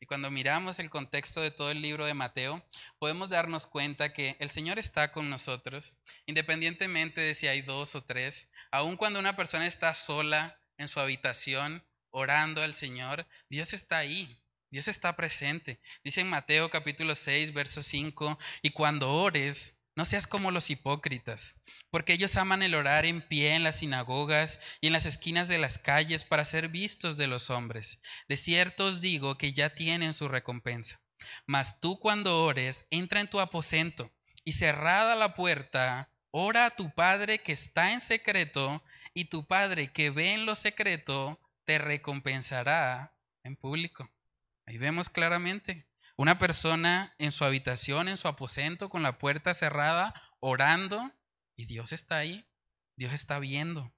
Y 0.00 0.06
cuando 0.06 0.32
miramos 0.32 0.80
el 0.80 0.90
contexto 0.90 1.40
de 1.40 1.52
todo 1.52 1.70
el 1.70 1.80
libro 1.80 2.06
de 2.06 2.14
Mateo, 2.14 2.68
podemos 2.98 3.30
darnos 3.30 3.68
cuenta 3.68 4.12
que 4.12 4.36
el 4.40 4.50
Señor 4.50 4.80
está 4.80 5.12
con 5.12 5.30
nosotros, 5.30 5.98
independientemente 6.26 7.20
de 7.20 7.36
si 7.36 7.46
hay 7.46 7.62
dos 7.62 7.94
o 7.94 8.02
tres. 8.02 8.48
Aun 8.72 8.96
cuando 8.96 9.20
una 9.20 9.36
persona 9.36 9.68
está 9.68 9.94
sola 9.94 10.60
en 10.76 10.88
su 10.88 10.98
habitación 10.98 11.86
orando 12.10 12.62
al 12.62 12.74
Señor, 12.74 13.28
Dios 13.48 13.74
está 13.74 13.98
ahí. 13.98 14.41
Dios 14.72 14.88
está 14.88 15.14
presente. 15.16 15.82
Dice 16.02 16.22
en 16.22 16.30
Mateo 16.30 16.70
capítulo 16.70 17.14
6, 17.14 17.52
verso 17.52 17.82
5, 17.82 18.38
y 18.62 18.70
cuando 18.70 19.12
ores, 19.12 19.76
no 19.94 20.06
seas 20.06 20.26
como 20.26 20.50
los 20.50 20.70
hipócritas, 20.70 21.56
porque 21.90 22.14
ellos 22.14 22.36
aman 22.36 22.62
el 22.62 22.74
orar 22.74 23.04
en 23.04 23.20
pie 23.20 23.54
en 23.54 23.64
las 23.64 23.80
sinagogas 23.80 24.60
y 24.80 24.86
en 24.86 24.94
las 24.94 25.04
esquinas 25.04 25.46
de 25.46 25.58
las 25.58 25.78
calles 25.78 26.24
para 26.24 26.46
ser 26.46 26.70
vistos 26.70 27.18
de 27.18 27.26
los 27.26 27.50
hombres. 27.50 28.00
De 28.28 28.38
cierto 28.38 28.86
os 28.86 29.02
digo 29.02 29.36
que 29.36 29.52
ya 29.52 29.74
tienen 29.74 30.14
su 30.14 30.26
recompensa. 30.26 31.02
Mas 31.44 31.78
tú 31.78 32.00
cuando 32.00 32.42
ores, 32.42 32.86
entra 32.88 33.20
en 33.20 33.28
tu 33.28 33.40
aposento 33.40 34.10
y 34.42 34.52
cerrada 34.52 35.14
la 35.16 35.34
puerta, 35.34 36.10
ora 36.30 36.64
a 36.64 36.74
tu 36.74 36.94
Padre 36.94 37.40
que 37.40 37.52
está 37.52 37.92
en 37.92 38.00
secreto, 38.00 38.82
y 39.12 39.26
tu 39.26 39.46
Padre 39.46 39.92
que 39.92 40.08
ve 40.08 40.32
en 40.32 40.46
lo 40.46 40.54
secreto, 40.54 41.38
te 41.66 41.76
recompensará 41.76 43.14
en 43.44 43.56
público. 43.56 44.10
Ahí 44.66 44.78
vemos 44.78 45.08
claramente 45.08 45.88
una 46.16 46.38
persona 46.38 47.14
en 47.18 47.32
su 47.32 47.44
habitación, 47.44 48.08
en 48.08 48.16
su 48.16 48.28
aposento, 48.28 48.88
con 48.88 49.02
la 49.02 49.18
puerta 49.18 49.54
cerrada, 49.54 50.14
orando, 50.40 51.12
y 51.56 51.66
Dios 51.66 51.92
está 51.92 52.18
ahí, 52.18 52.46
Dios 52.96 53.12
está 53.12 53.38
viendo. 53.38 53.92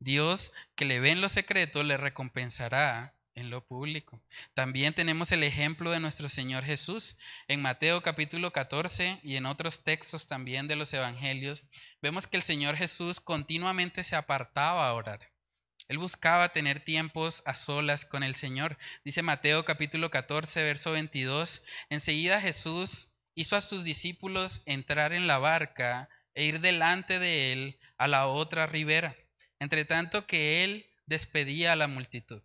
Dios 0.00 0.52
que 0.74 0.86
le 0.86 1.00
ve 1.00 1.10
en 1.10 1.20
lo 1.20 1.28
secreto 1.28 1.84
le 1.84 1.96
recompensará 1.96 3.14
en 3.34 3.50
lo 3.50 3.66
público. 3.66 4.22
También 4.54 4.94
tenemos 4.94 5.32
el 5.32 5.42
ejemplo 5.42 5.90
de 5.90 6.00
nuestro 6.00 6.28
Señor 6.28 6.64
Jesús 6.64 7.18
en 7.48 7.62
Mateo 7.62 8.02
capítulo 8.02 8.52
14 8.52 9.20
y 9.22 9.36
en 9.36 9.46
otros 9.46 9.84
textos 9.84 10.26
también 10.26 10.68
de 10.68 10.76
los 10.76 10.92
evangelios. 10.92 11.68
Vemos 12.02 12.26
que 12.26 12.36
el 12.36 12.42
Señor 12.42 12.76
Jesús 12.76 13.20
continuamente 13.20 14.04
se 14.04 14.16
apartaba 14.16 14.88
a 14.88 14.94
orar. 14.94 15.20
Él 15.90 15.98
buscaba 15.98 16.50
tener 16.50 16.78
tiempos 16.78 17.42
a 17.46 17.56
solas 17.56 18.04
con 18.04 18.22
el 18.22 18.36
Señor. 18.36 18.78
Dice 19.04 19.22
Mateo 19.24 19.64
capítulo 19.64 20.08
14, 20.08 20.62
verso 20.62 20.92
22. 20.92 21.64
Enseguida 21.88 22.40
Jesús 22.40 23.08
hizo 23.34 23.56
a 23.56 23.60
sus 23.60 23.82
discípulos 23.82 24.62
entrar 24.66 25.12
en 25.12 25.26
la 25.26 25.38
barca 25.38 26.08
e 26.34 26.44
ir 26.44 26.60
delante 26.60 27.18
de 27.18 27.52
él 27.52 27.80
a 27.98 28.06
la 28.06 28.28
otra 28.28 28.68
ribera, 28.68 29.16
entre 29.58 29.84
tanto 29.84 30.28
que 30.28 30.62
él 30.62 30.86
despedía 31.06 31.72
a 31.72 31.76
la 31.76 31.88
multitud. 31.88 32.40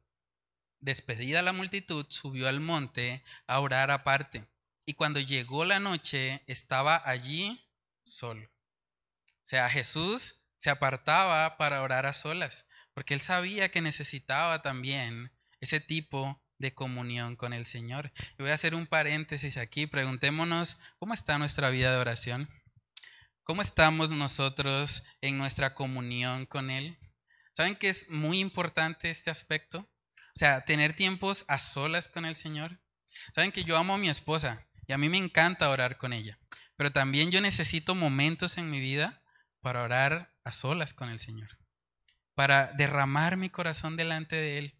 Despedida 0.79 1.43
la 1.43 1.53
multitud, 1.53 2.08
subió 2.10 2.47
al 2.47 2.62
monte 2.62 3.23
a 3.45 3.60
orar 3.60 3.91
aparte, 3.91 4.47
y 4.88 4.95
cuando 4.95 5.19
llegó 5.19 5.65
la 5.65 5.79
noche 5.79 6.41
estaba 6.47 6.99
allí 7.05 7.63
solo. 8.03 8.47
O 8.47 9.47
sea, 9.47 9.69
Jesús 9.69 10.41
se 10.58 10.71
apartaba 10.71 11.58
para 11.58 11.84
orar 11.84 12.08
a 12.08 12.13
solas, 12.13 12.65
porque 12.95 13.13
él 13.13 13.21
sabía 13.21 13.69
que 13.69 13.81
necesitaba 13.81 14.63
también 14.63 15.31
ese 15.60 15.79
tipo 15.79 16.41
de 16.58 16.73
comunión 16.73 17.36
con 17.36 17.53
el 17.53 17.67
Señor. 17.67 18.12
Y 18.39 18.41
voy 18.41 18.49
a 18.49 18.55
hacer 18.55 18.73
un 18.73 18.88
paréntesis 18.88 19.58
aquí, 19.58 19.86
preguntémonos 19.86 20.79
cómo 20.97 21.13
está 21.13 21.38
nuestra 21.38 21.69
vida 21.69 21.91
de 21.91 21.97
oración. 21.97 22.49
¿Cómo 23.43 23.62
estamos 23.62 24.10
nosotros 24.10 25.03
en 25.21 25.38
nuestra 25.38 25.75
comunión 25.75 26.47
con 26.47 26.71
Él? 26.71 26.97
¿Saben 27.53 27.75
que 27.75 27.89
es 27.89 28.10
muy 28.10 28.39
importante 28.39 29.12
este 29.12 29.29
aspecto? 29.29 29.79
O 29.79 30.38
sea, 30.39 30.65
tener 30.65 30.95
tiempos 30.95 31.45
a 31.47 31.60
solas 31.60 32.08
con 32.08 32.25
el 32.25 32.36
Señor. 32.36 32.81
¿Saben 33.36 33.51
que 33.51 33.63
yo 33.63 33.77
amo 33.77 33.93
a 33.93 33.97
mi 33.97 34.10
esposa 34.10 34.65
y 34.88 34.93
a 34.93 34.97
mí 34.97 35.10
me 35.10 35.17
encanta 35.17 35.69
orar 35.69 35.97
con 35.97 36.12
ella? 36.12 36.39
Pero 36.75 36.91
también 36.91 37.29
yo 37.29 37.39
necesito 37.39 37.93
momentos 37.93 38.58
en 38.58 38.69
mi 38.69 38.79
vida 38.79 39.21
para 39.62 39.84
orar 39.84 40.34
a 40.43 40.51
solas 40.51 40.93
con 40.93 41.10
el 41.10 41.19
Señor, 41.19 41.58
para 42.36 42.67
derramar 42.74 43.38
mi 43.38 43.50
corazón 43.50 43.98
delante 43.98 44.36
de 44.36 44.58
Él, 44.60 44.76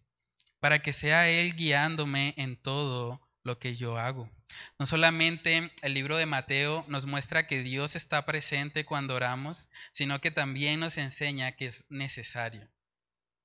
para 0.60 0.78
que 0.78 0.92
sea 0.92 1.28
Él 1.28 1.54
guiándome 1.56 2.34
en 2.36 2.56
todo 2.56 3.20
lo 3.42 3.58
que 3.58 3.76
yo 3.76 3.98
hago. 3.98 4.30
No 4.78 4.86
solamente 4.86 5.72
el 5.82 5.94
libro 5.94 6.16
de 6.16 6.26
Mateo 6.26 6.84
nos 6.88 7.06
muestra 7.06 7.46
que 7.46 7.62
Dios 7.62 7.96
está 7.96 8.24
presente 8.26 8.84
cuando 8.84 9.14
oramos, 9.14 9.68
sino 9.92 10.20
que 10.20 10.30
también 10.30 10.80
nos 10.80 10.98
enseña 10.98 11.52
que 11.52 11.66
es 11.66 11.86
necesario 11.88 12.68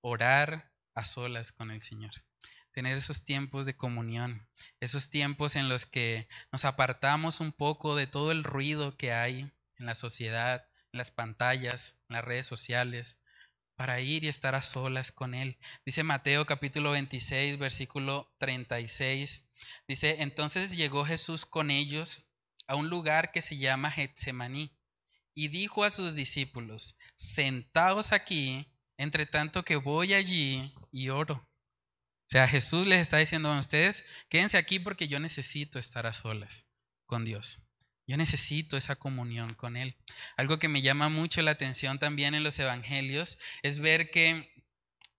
orar 0.02 0.74
a 0.96 1.06
solas 1.06 1.52
con 1.52 1.72
el 1.72 1.82
Señor. 1.82 2.12
Tener 2.74 2.98
esos 2.98 3.26
tiempos 3.26 3.66
de 3.66 3.76
comunión, 3.76 4.48
esos 4.80 5.10
tiempos 5.10 5.56
en 5.56 5.70
los 5.70 5.86
que 5.86 6.28
nos 6.52 6.66
apartamos 6.66 7.40
un 7.40 7.52
poco 7.52 7.96
de 7.96 8.08
todo 8.08 8.32
el 8.32 8.44
ruido 8.44 8.98
que 8.98 9.12
hay 9.12 9.52
en 9.76 9.86
la 9.86 9.96
sociedad, 9.96 10.68
en 10.94 10.98
las 10.98 11.12
pantallas, 11.12 11.98
en 12.10 12.16
las 12.16 12.26
redes 12.26 12.46
sociales, 12.46 13.21
para 13.82 14.00
ir 14.00 14.24
y 14.24 14.28
estar 14.28 14.54
a 14.54 14.62
solas 14.62 15.12
con 15.12 15.34
Él. 15.34 15.58
Dice 15.84 16.04
Mateo 16.04 16.46
capítulo 16.46 16.92
26, 16.92 17.58
versículo 17.58 18.32
36. 18.38 19.50
Dice, 19.88 20.18
entonces 20.20 20.78
llegó 20.78 21.04
Jesús 21.04 21.48
con 21.48 21.72
ellos 21.72 22.30
a 22.68 22.76
un 22.76 22.90
lugar 22.90 23.32
que 23.32 23.42
se 23.42 23.58
llama 23.58 23.90
Getsemaní 23.90 24.78
y 25.34 25.48
dijo 25.48 25.84
a 25.84 25.90
sus 25.90 26.14
discípulos, 26.14 26.96
sentaos 27.16 28.12
aquí, 28.12 28.72
entre 29.00 29.26
tanto 29.26 29.66
que 29.66 29.78
voy 29.78 30.14
allí 30.14 30.76
y 30.92 31.10
oro. 31.10 31.38
O 31.38 32.28
sea, 32.28 32.48
Jesús 32.48 32.86
les 32.86 33.00
está 33.00 33.18
diciendo 33.18 33.52
a 33.52 33.60
ustedes, 33.60 34.06
quédense 34.30 34.58
aquí 34.58 34.80
porque 34.80 35.08
yo 35.08 35.20
necesito 35.20 35.80
estar 35.80 36.06
a 36.06 36.14
solas 36.14 36.68
con 37.08 37.26
Dios. 37.26 37.68
Yo 38.12 38.18
necesito 38.18 38.76
esa 38.76 38.98
comunión 38.98 39.54
con 39.54 39.78
Él. 39.78 39.96
Algo 40.36 40.60
que 40.60 40.68
me 40.68 40.82
llama 40.82 41.08
mucho 41.08 41.42
la 41.42 41.52
atención 41.52 41.98
también 41.98 42.36
en 42.36 42.44
los 42.44 42.60
evangelios 42.60 43.38
es 43.64 43.80
ver 43.80 44.12
que 44.12 44.54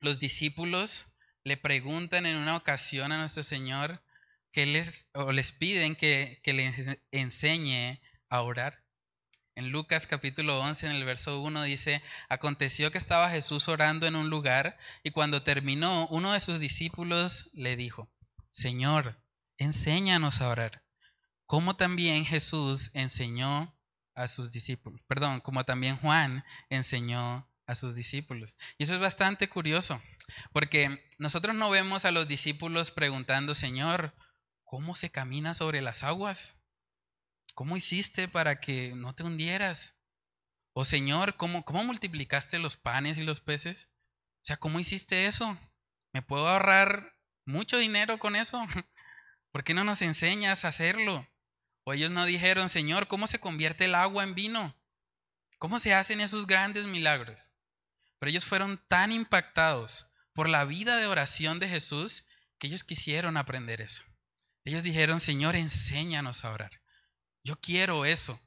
los 0.00 0.18
discípulos 0.18 1.14
le 1.42 1.56
preguntan 1.56 2.26
en 2.26 2.36
una 2.36 2.54
ocasión 2.54 3.10
a 3.10 3.16
nuestro 3.16 3.44
Señor 3.44 4.04
que 4.52 4.66
les, 4.66 5.06
o 5.14 5.32
les 5.32 5.52
piden 5.52 5.96
que, 5.96 6.38
que 6.42 6.52
les 6.52 6.98
enseñe 7.12 8.02
a 8.28 8.42
orar. 8.42 8.84
En 9.54 9.70
Lucas 9.70 10.06
capítulo 10.06 10.60
11, 10.60 10.88
en 10.88 10.92
el 10.92 11.06
verso 11.06 11.40
1 11.40 11.62
dice, 11.62 12.02
aconteció 12.28 12.92
que 12.92 12.98
estaba 12.98 13.30
Jesús 13.30 13.68
orando 13.68 14.06
en 14.06 14.16
un 14.16 14.28
lugar 14.28 14.76
y 15.02 15.12
cuando 15.12 15.42
terminó, 15.42 16.08
uno 16.08 16.34
de 16.34 16.40
sus 16.40 16.60
discípulos 16.60 17.48
le 17.54 17.74
dijo, 17.74 18.12
Señor, 18.50 19.18
enséñanos 19.56 20.42
a 20.42 20.48
orar 20.50 20.82
como 21.52 21.76
también 21.76 22.24
Jesús 22.24 22.90
enseñó 22.94 23.78
a 24.14 24.26
sus 24.26 24.52
discípulos, 24.52 25.02
perdón, 25.06 25.42
como 25.42 25.64
también 25.64 25.98
Juan 25.98 26.46
enseñó 26.70 27.46
a 27.66 27.74
sus 27.74 27.94
discípulos. 27.94 28.56
Y 28.78 28.84
eso 28.84 28.94
es 28.94 29.00
bastante 29.00 29.50
curioso, 29.50 30.00
porque 30.54 31.12
nosotros 31.18 31.54
no 31.54 31.68
vemos 31.68 32.06
a 32.06 32.10
los 32.10 32.26
discípulos 32.26 32.90
preguntando, 32.90 33.54
Señor, 33.54 34.16
¿cómo 34.64 34.94
se 34.94 35.10
camina 35.10 35.52
sobre 35.52 35.82
las 35.82 36.04
aguas? 36.04 36.56
¿Cómo 37.54 37.76
hiciste 37.76 38.28
para 38.28 38.58
que 38.58 38.94
no 38.96 39.14
te 39.14 39.22
hundieras? 39.22 39.98
O 40.72 40.86
Señor, 40.86 41.36
¿cómo, 41.36 41.66
cómo 41.66 41.84
multiplicaste 41.84 42.58
los 42.60 42.78
panes 42.78 43.18
y 43.18 43.24
los 43.24 43.40
peces? 43.40 43.90
O 44.36 44.44
sea, 44.46 44.56
¿cómo 44.56 44.80
hiciste 44.80 45.26
eso? 45.26 45.58
¿Me 46.14 46.22
puedo 46.22 46.48
ahorrar 46.48 47.14
mucho 47.44 47.76
dinero 47.76 48.18
con 48.18 48.36
eso? 48.36 48.66
¿Por 49.52 49.64
qué 49.64 49.74
no 49.74 49.84
nos 49.84 50.00
enseñas 50.00 50.64
a 50.64 50.68
hacerlo? 50.68 51.28
O 51.84 51.92
ellos 51.92 52.10
no 52.10 52.24
dijeron, 52.24 52.68
Señor, 52.68 53.08
¿cómo 53.08 53.26
se 53.26 53.40
convierte 53.40 53.86
el 53.86 53.94
agua 53.94 54.22
en 54.22 54.34
vino? 54.34 54.74
¿Cómo 55.58 55.78
se 55.78 55.94
hacen 55.94 56.20
esos 56.20 56.46
grandes 56.46 56.86
milagros? 56.86 57.50
Pero 58.18 58.30
ellos 58.30 58.46
fueron 58.46 58.80
tan 58.88 59.12
impactados 59.12 60.06
por 60.32 60.48
la 60.48 60.64
vida 60.64 60.96
de 60.96 61.06
oración 61.06 61.58
de 61.58 61.68
Jesús 61.68 62.26
que 62.58 62.68
ellos 62.68 62.84
quisieron 62.84 63.36
aprender 63.36 63.80
eso. 63.80 64.04
Ellos 64.64 64.82
dijeron, 64.82 65.18
Señor, 65.18 65.56
enséñanos 65.56 66.44
a 66.44 66.52
orar. 66.52 66.80
Yo 67.42 67.60
quiero 67.60 68.04
eso. 68.04 68.40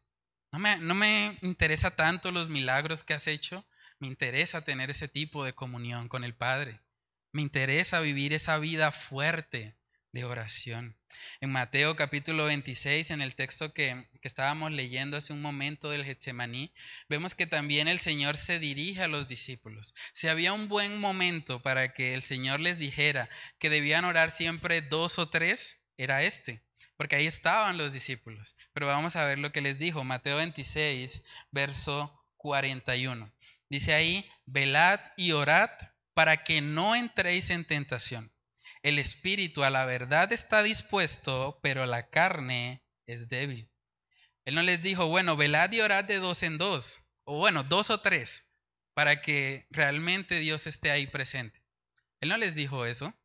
No 0.52 0.60
me, 0.60 0.78
no 0.78 0.96
me 0.96 1.38
interesa 1.42 1.92
tanto 1.92 2.32
los 2.32 2.48
milagros 2.48 3.04
que 3.04 3.14
has 3.14 3.28
hecho, 3.28 3.66
me 4.00 4.08
interesa 4.08 4.62
tener 4.62 4.90
ese 4.90 5.08
tipo 5.08 5.44
de 5.44 5.54
comunión 5.54 6.08
con 6.08 6.24
el 6.24 6.34
Padre. 6.34 6.80
Me 7.34 7.42
interesa 7.42 8.00
vivir 8.00 8.32
esa 8.32 8.58
vida 8.60 8.94
fuerte 8.94 9.76
de 10.16 10.24
oración. 10.24 10.98
En 11.42 11.52
Mateo 11.52 11.98
capítulo 11.98 12.46
26, 12.46 13.12
en 13.12 13.22
el 13.22 13.36
texto 13.36 13.74
que, 13.74 14.08
que, 14.22 14.28
estábamos 14.30 14.72
leyendo 14.72 15.18
hace 15.18 15.34
un 15.34 15.42
momento 15.42 15.90
del 15.90 16.06
Getsemaní, 16.06 16.74
vemos 17.10 17.36
que 17.36 17.46
también 17.46 17.90
el 17.90 18.00
Señor 18.00 18.38
se 18.38 18.58
dirige 18.58 19.04
a 19.04 19.10
los 19.10 19.28
discípulos. 19.28 19.94
Si 20.14 20.30
había 20.30 20.54
un 20.54 20.70
buen 20.70 21.02
momento 21.02 21.62
para 21.62 21.94
que 21.94 22.14
el 22.14 22.24
Señor 22.24 22.62
les 22.62 22.80
dijera 22.80 23.30
que 23.60 23.70
debían 23.70 24.06
orar 24.06 24.32
siempre 24.32 24.82
dos 24.82 25.20
o 25.20 25.28
tres, 25.28 25.82
era 25.98 26.24
este, 26.24 26.64
porque 26.96 27.18
ahí 27.18 27.26
estaban 27.28 27.78
los 27.78 27.92
discípulos. 27.92 28.56
Pero 28.72 28.88
vamos 28.88 29.18
a 29.18 29.26
ver 29.26 29.38
lo 29.38 29.52
que 29.52 29.60
les 29.60 29.80
dijo, 29.80 30.06
Mateo 30.06 30.38
26, 30.38 31.24
verso 31.52 32.26
41. 32.38 33.34
Dice 33.70 33.94
ahí, 33.94 34.26
velad 34.46 35.02
y 35.18 35.34
orad 35.34 35.70
para 36.14 36.46
que 36.46 36.62
no 36.62 36.96
entréis 36.96 37.50
en 37.50 37.66
tentación. 37.66 38.32
El 38.86 39.00
espíritu 39.00 39.64
a 39.64 39.72
la 39.72 39.84
verdad 39.84 40.32
está 40.32 40.62
dispuesto, 40.62 41.60
pero 41.64 41.88
la 41.88 42.12
carne 42.12 42.86
es 43.08 43.30
débil. 43.30 43.72
Él 44.46 44.54
no 44.54 44.62
les 44.62 44.84
dijo, 44.84 45.08
bueno, 45.08 45.36
velad 45.36 45.72
y 45.72 45.82
orad 45.82 46.04
de 46.04 46.20
dos 46.20 46.44
en 46.44 46.60
dos, 46.60 47.00
o 47.24 47.40
bueno, 47.40 47.64
dos 47.64 47.90
o 47.90 48.02
tres, 48.02 48.48
para 48.94 49.24
que 49.24 49.66
realmente 49.72 50.38
Dios 50.38 50.68
esté 50.68 50.92
ahí 50.92 51.08
presente. 51.08 51.64
Él 52.22 52.30
no 52.30 52.38
les 52.38 52.54
dijo 52.54 52.86
eso. 52.86 53.20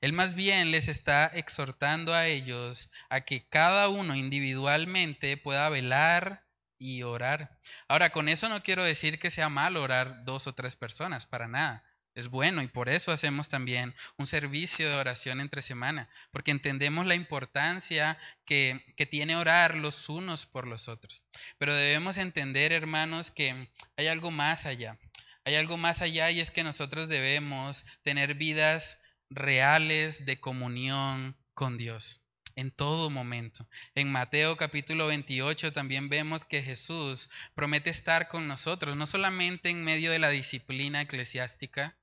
Él 0.00 0.14
más 0.14 0.34
bien 0.34 0.72
les 0.72 0.88
está 0.88 1.28
exhortando 1.28 2.12
a 2.12 2.26
ellos 2.26 2.90
a 3.08 3.20
que 3.20 3.48
cada 3.48 3.88
uno 3.88 4.16
individualmente 4.16 5.36
pueda 5.36 5.68
velar 5.68 6.44
y 6.76 7.04
orar. 7.04 7.56
Ahora, 7.86 8.10
con 8.10 8.28
eso 8.28 8.48
no 8.48 8.64
quiero 8.64 8.82
decir 8.82 9.20
que 9.20 9.30
sea 9.30 9.48
mal 9.48 9.76
orar 9.76 10.24
dos 10.24 10.48
o 10.48 10.56
tres 10.56 10.74
personas, 10.74 11.24
para 11.24 11.46
nada 11.46 11.87
es 12.18 12.28
bueno 12.28 12.62
y 12.62 12.68
por 12.68 12.88
eso 12.88 13.12
hacemos 13.12 13.48
también 13.48 13.94
un 14.16 14.26
servicio 14.26 14.88
de 14.88 14.96
oración 14.96 15.40
entre 15.40 15.62
semana, 15.62 16.08
porque 16.32 16.50
entendemos 16.50 17.06
la 17.06 17.14
importancia 17.14 18.18
que, 18.44 18.84
que, 18.96 19.06
tiene 19.06 19.36
orar 19.36 19.76
los 19.76 20.08
unos 20.08 20.44
por 20.44 20.66
los 20.66 20.88
otros. 20.88 21.24
Pero 21.58 21.74
debemos 21.74 22.18
entender, 22.18 22.72
hermanos, 22.72 23.30
que 23.30 23.70
hay 23.96 24.06
algo 24.08 24.30
más 24.30 24.66
allá. 24.66 24.98
Hay 25.44 25.54
algo 25.54 25.76
más 25.76 26.02
allá 26.02 26.30
y 26.30 26.40
es 26.40 26.50
que 26.50 26.64
nosotros 26.64 27.08
debemos 27.08 27.86
tener 28.02 28.34
vidas 28.34 29.00
reales 29.30 30.26
de 30.26 30.40
comunión 30.40 31.36
con 31.54 31.78
Dios 31.78 32.22
en 32.58 32.72
todo 32.72 33.08
momento. 33.08 33.68
En 33.94 34.10
Mateo 34.10 34.56
capítulo 34.56 35.06
28 35.06 35.72
también 35.72 36.08
vemos 36.08 36.44
que 36.44 36.60
Jesús 36.60 37.30
promete 37.54 37.88
estar 37.88 38.26
con 38.26 38.48
nosotros, 38.48 38.96
no 38.96 39.06
solamente 39.06 39.70
en 39.70 39.84
medio 39.84 40.10
de 40.10 40.18
la 40.18 40.28
disciplina 40.28 41.00
eclesiástica, 41.00 41.96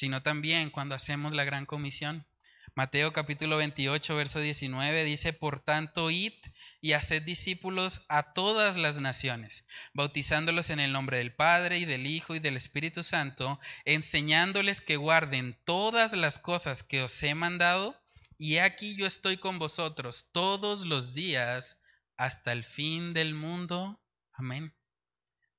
sino 0.00 0.22
también 0.22 0.70
cuando 0.70 0.94
hacemos 0.94 1.34
la 1.34 1.44
gran 1.44 1.66
comisión. 1.66 2.26
Mateo 2.74 3.12
capítulo 3.12 3.58
28, 3.58 4.16
verso 4.16 4.40
19 4.40 5.04
dice, 5.04 5.34
por 5.34 5.60
tanto, 5.60 6.10
id 6.10 6.32
y 6.80 6.94
haced 6.94 7.22
discípulos 7.22 8.06
a 8.08 8.32
todas 8.32 8.78
las 8.78 8.98
naciones, 8.98 9.66
bautizándolos 9.92 10.70
en 10.70 10.80
el 10.80 10.92
nombre 10.92 11.18
del 11.18 11.34
Padre 11.34 11.76
y 11.76 11.84
del 11.84 12.06
Hijo 12.06 12.34
y 12.34 12.38
del 12.38 12.56
Espíritu 12.56 13.04
Santo, 13.04 13.60
enseñándoles 13.84 14.80
que 14.80 14.96
guarden 14.96 15.60
todas 15.66 16.14
las 16.14 16.38
cosas 16.38 16.82
que 16.82 17.02
os 17.02 17.22
he 17.22 17.34
mandado, 17.34 17.94
y 18.38 18.56
aquí 18.56 18.96
yo 18.96 19.06
estoy 19.06 19.36
con 19.36 19.58
vosotros 19.58 20.30
todos 20.32 20.86
los 20.86 21.12
días 21.12 21.76
hasta 22.16 22.52
el 22.52 22.64
fin 22.64 23.12
del 23.12 23.34
mundo. 23.34 24.00
Amén. 24.32 24.72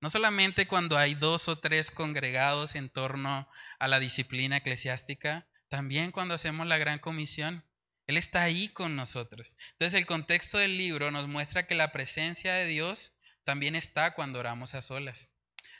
No 0.02 0.10
solamente 0.10 0.68
cuando 0.68 0.98
hay 0.98 1.14
dos 1.14 1.48
o 1.48 1.60
tres 1.60 1.92
congregados 1.92 2.76
en 2.76 2.90
torno 2.90 3.48
a 3.80 3.88
la 3.88 4.00
disciplina 4.00 4.58
eclesiástica, 4.58 5.48
también 5.70 6.12
cuando 6.12 6.34
hacemos 6.34 6.68
la 6.68 6.78
gran 6.78 7.00
comisión. 7.00 7.66
Él 8.08 8.18
está 8.18 8.42
ahí 8.42 8.68
con 8.70 8.96
nosotros. 8.96 9.56
Entonces 9.74 9.98
el 9.98 10.06
contexto 10.06 10.58
del 10.58 10.78
libro 10.78 11.12
nos 11.12 11.28
muestra 11.28 11.68
que 11.68 11.76
la 11.76 11.92
presencia 11.92 12.54
de 12.56 12.66
Dios 12.66 13.14
también 13.46 13.76
está 13.76 14.14
cuando 14.14 14.40
oramos 14.40 14.74
a 14.74 14.82
solas. 14.82 15.32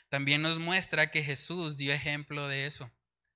También 0.08 0.40
nos 0.40 0.58
muestra 0.58 1.10
que 1.10 1.24
Jesús 1.24 1.76
dio 1.76 1.92
ejemplo 1.92 2.48
de 2.48 2.66
eso 2.66 2.90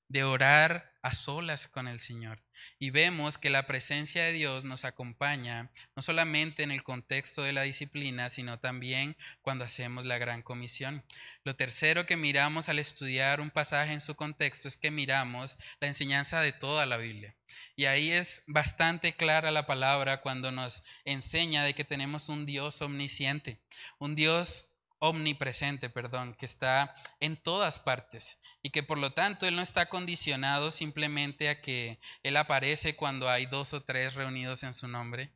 de 0.09 0.25
orar 0.25 0.95
a 1.03 1.13
solas 1.13 1.69
con 1.69 1.87
el 1.87 2.01
Señor. 2.01 2.43
Y 2.79 2.91
vemos 2.91 3.39
que 3.39 3.51
la 3.51 3.67
presencia 3.67 4.25
de 4.25 4.33
Dios 4.33 4.65
nos 4.65 4.85
acompaña 4.85 5.71
no 5.95 6.03
solamente 6.03 6.63
en 6.63 6.73
el 6.73 6.83
contexto 6.83 7.43
de 7.43 7.53
la 7.53 7.63
disciplina, 7.63 8.29
sino 8.29 8.59
también 8.59 9.17
cuando 9.41 9.65
hacemos 9.65 10.05
la 10.05 10.19
gran 10.19 10.43
comisión. 10.43 11.05
Lo 11.45 11.55
tercero 11.55 12.07
que 12.07 12.17
miramos 12.17 12.69
al 12.69 12.79
estudiar 12.79 13.41
un 13.41 13.51
pasaje 13.51 13.93
en 13.93 14.01
su 14.01 14.17
contexto 14.17 14.69
es 14.69 14.77
que 14.77 14.91
miramos 14.91 15.59
la 15.81 15.87
enseñanza 15.87 16.41
de 16.41 16.53
toda 16.53 16.87
la 16.87 16.97
Biblia. 16.97 17.37
Y 17.77 17.85
ahí 17.85 18.11
es 18.11 18.43
bastante 18.47 19.15
clara 19.15 19.51
la 19.53 19.67
palabra 19.67 20.21
cuando 20.21 20.51
nos 20.51 20.83
enseña 21.05 21.63
de 21.63 21.75
que 21.75 21.85
tenemos 21.85 22.29
un 22.29 22.47
Dios 22.47 22.83
omnisciente, 22.83 23.61
un 23.99 24.17
Dios 24.17 24.67
omnipresente, 25.09 25.91
perdón, 25.91 26.35
que 26.35 26.47
está 26.47 26.95
en 27.21 27.37
todas 27.37 27.79
partes 27.79 28.39
y 28.63 28.71
que 28.71 28.83
por 28.83 28.99
lo 28.99 29.13
tanto 29.13 29.47
Él 29.47 29.57
no 29.57 29.63
está 29.63 29.89
condicionado 29.89 30.71
simplemente 30.71 31.49
a 31.49 31.61
que 31.61 32.01
Él 32.23 32.37
aparece 32.37 32.97
cuando 32.97 33.29
hay 33.29 33.47
dos 33.47 33.73
o 33.73 33.83
tres 33.83 34.15
reunidos 34.15 34.63
en 34.63 34.75
su 34.75 34.89
nombre. 34.89 35.33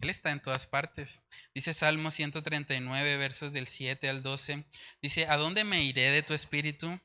Él 0.00 0.10
está 0.10 0.32
en 0.32 0.42
todas 0.42 0.66
partes. 0.66 1.22
Dice 1.54 1.72
Salmo 1.72 2.10
139, 2.10 3.16
versos 3.16 3.52
del 3.52 3.66
7 3.66 4.08
al 4.08 4.22
12. 4.22 4.64
Dice, 5.00 5.26
¿a 5.28 5.36
dónde 5.36 5.64
me 5.64 5.82
iré 5.82 6.10
de 6.10 6.22
tu 6.22 6.34
espíritu? 6.34 7.00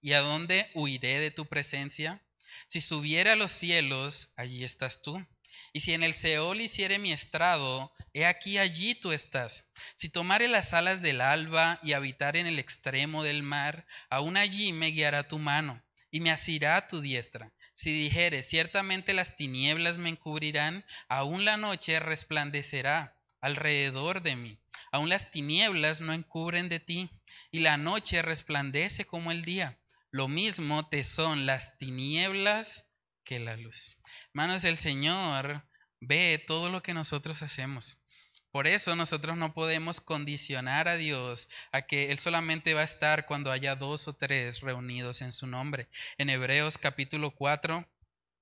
¿Y 0.00 0.12
a 0.12 0.20
dónde 0.20 0.70
huiré 0.74 1.18
de 1.20 1.30
tu 1.30 1.46
presencia? 1.46 2.22
Si 2.66 2.80
subiera 2.80 3.32
a 3.32 3.36
los 3.36 3.50
cielos, 3.50 4.32
allí 4.36 4.64
estás 4.64 5.02
tú. 5.02 5.24
Y 5.72 5.80
si 5.80 5.94
en 5.94 6.02
el 6.02 6.14
Seol 6.14 6.60
hiciere 6.60 6.98
mi 6.98 7.12
estrado, 7.12 7.92
he 8.12 8.26
aquí 8.26 8.58
allí 8.58 8.94
tú 8.94 9.12
estás. 9.12 9.66
Si 9.94 10.08
tomare 10.08 10.48
las 10.48 10.72
alas 10.72 11.02
del 11.02 11.20
alba 11.20 11.78
y 11.82 11.92
habitar 11.92 12.36
en 12.36 12.46
el 12.46 12.58
extremo 12.58 13.22
del 13.22 13.42
mar, 13.42 13.86
aún 14.10 14.36
allí 14.36 14.72
me 14.72 14.88
guiará 14.88 15.28
tu 15.28 15.38
mano 15.38 15.82
y 16.10 16.20
me 16.20 16.30
asirá 16.30 16.88
tu 16.88 17.00
diestra. 17.00 17.52
Si 17.74 17.92
dijere, 17.92 18.42
ciertamente 18.42 19.14
las 19.14 19.36
tinieblas 19.36 19.98
me 19.98 20.08
encubrirán, 20.08 20.84
aún 21.08 21.44
la 21.44 21.56
noche 21.56 22.00
resplandecerá 22.00 23.16
alrededor 23.40 24.22
de 24.22 24.36
mí. 24.36 24.58
Aún 24.90 25.08
las 25.08 25.30
tinieblas 25.30 26.00
no 26.00 26.12
encubren 26.12 26.68
de 26.68 26.80
ti, 26.80 27.10
y 27.50 27.60
la 27.60 27.76
noche 27.76 28.22
resplandece 28.22 29.04
como 29.04 29.30
el 29.30 29.44
día. 29.44 29.78
Lo 30.10 30.26
mismo 30.26 30.88
te 30.88 31.04
son 31.04 31.46
las 31.46 31.78
tinieblas 31.78 32.86
que 33.28 33.38
la 33.38 33.58
luz. 33.58 33.98
Hermanos, 34.28 34.64
el 34.64 34.78
Señor 34.78 35.68
ve 36.00 36.42
todo 36.46 36.70
lo 36.70 36.82
que 36.82 36.94
nosotros 36.94 37.42
hacemos. 37.42 38.02
Por 38.50 38.66
eso 38.66 38.96
nosotros 38.96 39.36
no 39.36 39.52
podemos 39.52 40.00
condicionar 40.00 40.88
a 40.88 40.96
Dios 40.96 41.50
a 41.70 41.82
que 41.82 42.10
Él 42.10 42.18
solamente 42.18 42.72
va 42.72 42.80
a 42.80 42.84
estar 42.84 43.26
cuando 43.26 43.52
haya 43.52 43.76
dos 43.76 44.08
o 44.08 44.14
tres 44.14 44.60
reunidos 44.60 45.20
en 45.20 45.32
su 45.32 45.46
nombre. 45.46 45.90
En 46.16 46.30
Hebreos 46.30 46.78
capítulo 46.78 47.32
4, 47.32 47.86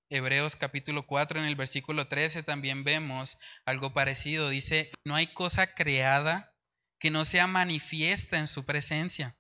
Hebreos 0.08 0.54
capítulo 0.54 1.04
4 1.04 1.40
en 1.40 1.46
el 1.46 1.56
versículo 1.56 2.06
13 2.06 2.44
también 2.44 2.84
vemos 2.84 3.38
algo 3.64 3.92
parecido. 3.92 4.50
Dice, 4.50 4.92
no 5.02 5.16
hay 5.16 5.26
cosa 5.26 5.74
creada 5.74 6.54
que 7.00 7.10
no 7.10 7.24
sea 7.24 7.48
manifiesta 7.48 8.38
en 8.38 8.46
su 8.46 8.64
presencia. 8.64 9.36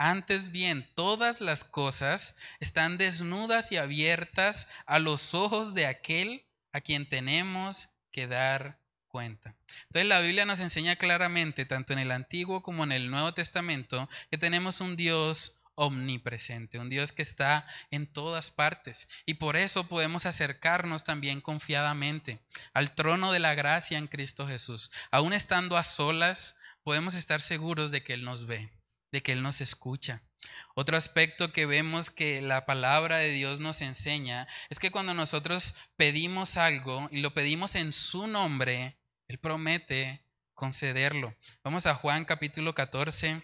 Antes 0.00 0.52
bien, 0.52 0.88
todas 0.94 1.40
las 1.40 1.64
cosas 1.64 2.36
están 2.60 2.98
desnudas 2.98 3.72
y 3.72 3.78
abiertas 3.78 4.68
a 4.86 5.00
los 5.00 5.34
ojos 5.34 5.74
de 5.74 5.86
aquel 5.86 6.46
a 6.72 6.80
quien 6.80 7.08
tenemos 7.08 7.88
que 8.12 8.28
dar 8.28 8.80
cuenta. 9.08 9.56
Entonces 9.86 10.08
la 10.08 10.20
Biblia 10.20 10.46
nos 10.46 10.60
enseña 10.60 10.94
claramente, 10.94 11.64
tanto 11.64 11.92
en 11.92 11.98
el 11.98 12.12
Antiguo 12.12 12.62
como 12.62 12.84
en 12.84 12.92
el 12.92 13.10
Nuevo 13.10 13.34
Testamento, 13.34 14.08
que 14.30 14.38
tenemos 14.38 14.80
un 14.80 14.96
Dios 14.96 15.60
omnipresente, 15.74 16.78
un 16.78 16.90
Dios 16.90 17.10
que 17.10 17.22
está 17.22 17.66
en 17.90 18.06
todas 18.06 18.52
partes. 18.52 19.08
Y 19.26 19.34
por 19.34 19.56
eso 19.56 19.88
podemos 19.88 20.26
acercarnos 20.26 21.02
también 21.02 21.40
confiadamente 21.40 22.40
al 22.72 22.94
trono 22.94 23.32
de 23.32 23.40
la 23.40 23.56
gracia 23.56 23.98
en 23.98 24.06
Cristo 24.06 24.46
Jesús. 24.46 24.92
Aún 25.10 25.32
estando 25.32 25.76
a 25.76 25.82
solas, 25.82 26.54
podemos 26.84 27.14
estar 27.14 27.42
seguros 27.42 27.90
de 27.90 28.04
que 28.04 28.12
Él 28.12 28.24
nos 28.24 28.46
ve 28.46 28.77
de 29.12 29.22
que 29.22 29.32
Él 29.32 29.42
nos 29.42 29.60
escucha. 29.60 30.22
Otro 30.74 30.96
aspecto 30.96 31.52
que 31.52 31.66
vemos 31.66 32.10
que 32.10 32.40
la 32.40 32.64
palabra 32.64 33.18
de 33.18 33.30
Dios 33.30 33.60
nos 33.60 33.82
enseña 33.82 34.46
es 34.70 34.78
que 34.78 34.90
cuando 34.90 35.14
nosotros 35.14 35.74
pedimos 35.96 36.56
algo 36.56 37.08
y 37.10 37.20
lo 37.20 37.34
pedimos 37.34 37.74
en 37.74 37.92
su 37.92 38.26
nombre, 38.26 38.98
Él 39.28 39.38
promete 39.38 40.24
concederlo. 40.54 41.34
Vamos 41.62 41.86
a 41.86 41.94
Juan 41.94 42.24
capítulo 42.24 42.74
14. 42.74 43.42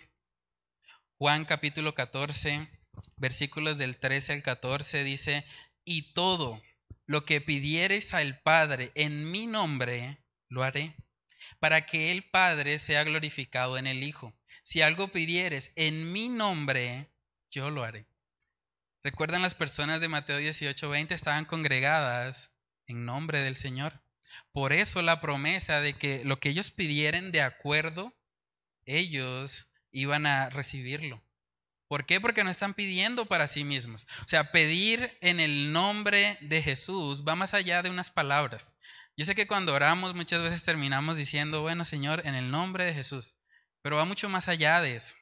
Juan 1.19 1.45
capítulo 1.45 1.95
14, 1.95 2.69
versículos 3.17 3.79
del 3.79 3.99
13 3.99 4.33
al 4.33 4.43
14 4.43 5.05
dice, 5.05 5.45
y 5.85 6.13
todo 6.13 6.61
lo 7.07 7.25
que 7.25 7.41
pidiereis 7.41 8.15
al 8.15 8.41
Padre 8.41 8.91
en 8.95 9.31
mi 9.31 9.47
nombre, 9.47 10.25
lo 10.49 10.63
haré, 10.63 10.97
para 11.65 11.87
que 11.87 12.13
el 12.13 12.25
Padre 12.25 12.79
sea 12.79 13.05
glorificado 13.05 13.79
en 13.79 13.87
el 13.87 14.03
Hijo 14.03 14.35
si 14.63 14.83
algo 14.83 15.09
pidieres 15.09 15.73
en 15.77 16.13
mi 16.13 16.29
nombre, 16.29 17.09
yo 17.51 17.71
lo 17.71 17.83
haré. 17.83 18.07
¿Recuerdan 19.03 19.41
las 19.41 19.55
personas 19.55 20.03
de 20.03 20.11
Mateo 20.11 20.37
18, 20.37 20.91
20? 20.91 21.15
Estaban 21.15 21.47
congregadas 21.47 22.51
en 22.87 23.07
nombre 23.07 23.41
del 23.41 23.57
Señor. 23.57 24.03
Por 24.53 24.75
eso 24.75 25.01
la 25.01 25.23
promesa 25.23 25.81
de 25.81 25.95
que 25.95 26.23
lo 26.23 26.39
que 26.39 26.51
ellos 26.51 26.71
pidieran 26.71 27.33
de 27.33 27.41
acuerdo, 27.41 28.13
ellos 28.85 29.71
iban 29.91 30.27
a 30.27 30.51
recibirlo. 30.51 31.25
¿Por 31.89 32.05
qué? 32.05 32.21
Porque 32.21 32.45
no 32.45 32.51
están 32.51 32.75
pidiendo 32.75 33.25
para 33.25 33.49
sí 33.49 33.65
mismos. 33.65 34.07
O 34.27 34.29
sea, 34.29 34.53
pedir 34.53 35.17
en 35.23 35.41
el 35.41 35.73
nombre 35.73 36.37
de 36.43 36.61
Jesús 36.61 37.25
va 37.27 37.37
más 37.37 37.55
allá 37.55 37.83
de 37.83 37.89
unas 37.89 38.11
palabras. 38.11 38.75
Yo 39.17 39.25
sé 39.25 39.35
que 39.35 39.47
cuando 39.47 39.75
oramos 39.75 40.15
muchas 40.15 40.43
veces 40.43 40.65
terminamos 40.65 41.17
diciendo, 41.17 41.63
bueno 41.63 41.85
Señor, 41.85 42.23
en 42.27 42.35
el 42.35 42.51
nombre 42.51 42.85
de 42.85 42.95
Jesús. 42.95 43.37
Pero 43.83 43.97
va 43.97 44.05
mucho 44.05 44.29
más 44.29 44.49
allá 44.49 44.81
de 44.81 44.97
eso. 44.97 45.15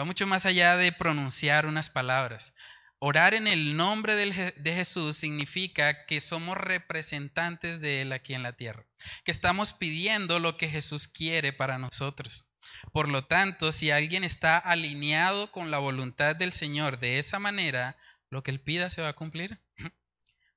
Va 0.00 0.04
mucho 0.04 0.26
más 0.26 0.46
allá 0.46 0.76
de 0.76 0.92
pronunciar 0.92 1.66
unas 1.66 1.90
palabras. 1.90 2.54
Orar 3.00 3.34
en 3.34 3.46
el 3.46 3.76
nombre 3.76 4.16
de 4.16 4.74
Jesús 4.74 5.16
significa 5.16 6.06
que 6.06 6.20
somos 6.20 6.56
representantes 6.56 7.80
de 7.80 8.02
Él 8.02 8.12
aquí 8.12 8.34
en 8.34 8.42
la 8.42 8.56
tierra, 8.56 8.86
que 9.24 9.30
estamos 9.30 9.72
pidiendo 9.72 10.40
lo 10.40 10.56
que 10.56 10.68
Jesús 10.68 11.06
quiere 11.06 11.52
para 11.52 11.78
nosotros. 11.78 12.50
Por 12.92 13.08
lo 13.08 13.24
tanto, 13.24 13.70
si 13.70 13.90
alguien 13.92 14.24
está 14.24 14.58
alineado 14.58 15.52
con 15.52 15.70
la 15.70 15.78
voluntad 15.78 16.34
del 16.34 16.52
Señor 16.52 16.98
de 16.98 17.18
esa 17.20 17.38
manera, 17.38 17.96
lo 18.30 18.42
que 18.42 18.50
Él 18.50 18.60
pida 18.60 18.90
se 18.90 19.02
va 19.02 19.08
a 19.08 19.16
cumplir. 19.16 19.60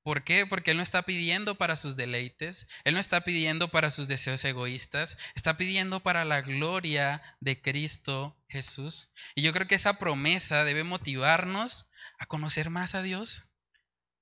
¿Por 0.02 0.24
qué? 0.24 0.46
Porque 0.46 0.72
Él 0.72 0.78
no 0.78 0.82
está 0.82 1.02
pidiendo 1.02 1.54
para 1.54 1.76
sus 1.76 1.94
deleites, 1.94 2.66
Él 2.84 2.94
no 2.94 3.00
está 3.00 3.20
pidiendo 3.20 3.68
para 3.68 3.90
sus 3.90 4.08
deseos 4.08 4.44
egoístas, 4.44 5.16
está 5.36 5.56
pidiendo 5.56 6.00
para 6.00 6.24
la 6.24 6.40
gloria 6.40 7.22
de 7.40 7.60
Cristo 7.62 8.36
Jesús. 8.48 9.12
Y 9.36 9.42
yo 9.42 9.52
creo 9.52 9.68
que 9.68 9.76
esa 9.76 9.98
promesa 9.98 10.64
debe 10.64 10.82
motivarnos 10.82 11.88
a 12.18 12.26
conocer 12.26 12.68
más 12.68 12.96
a 12.96 13.02
Dios, 13.02 13.54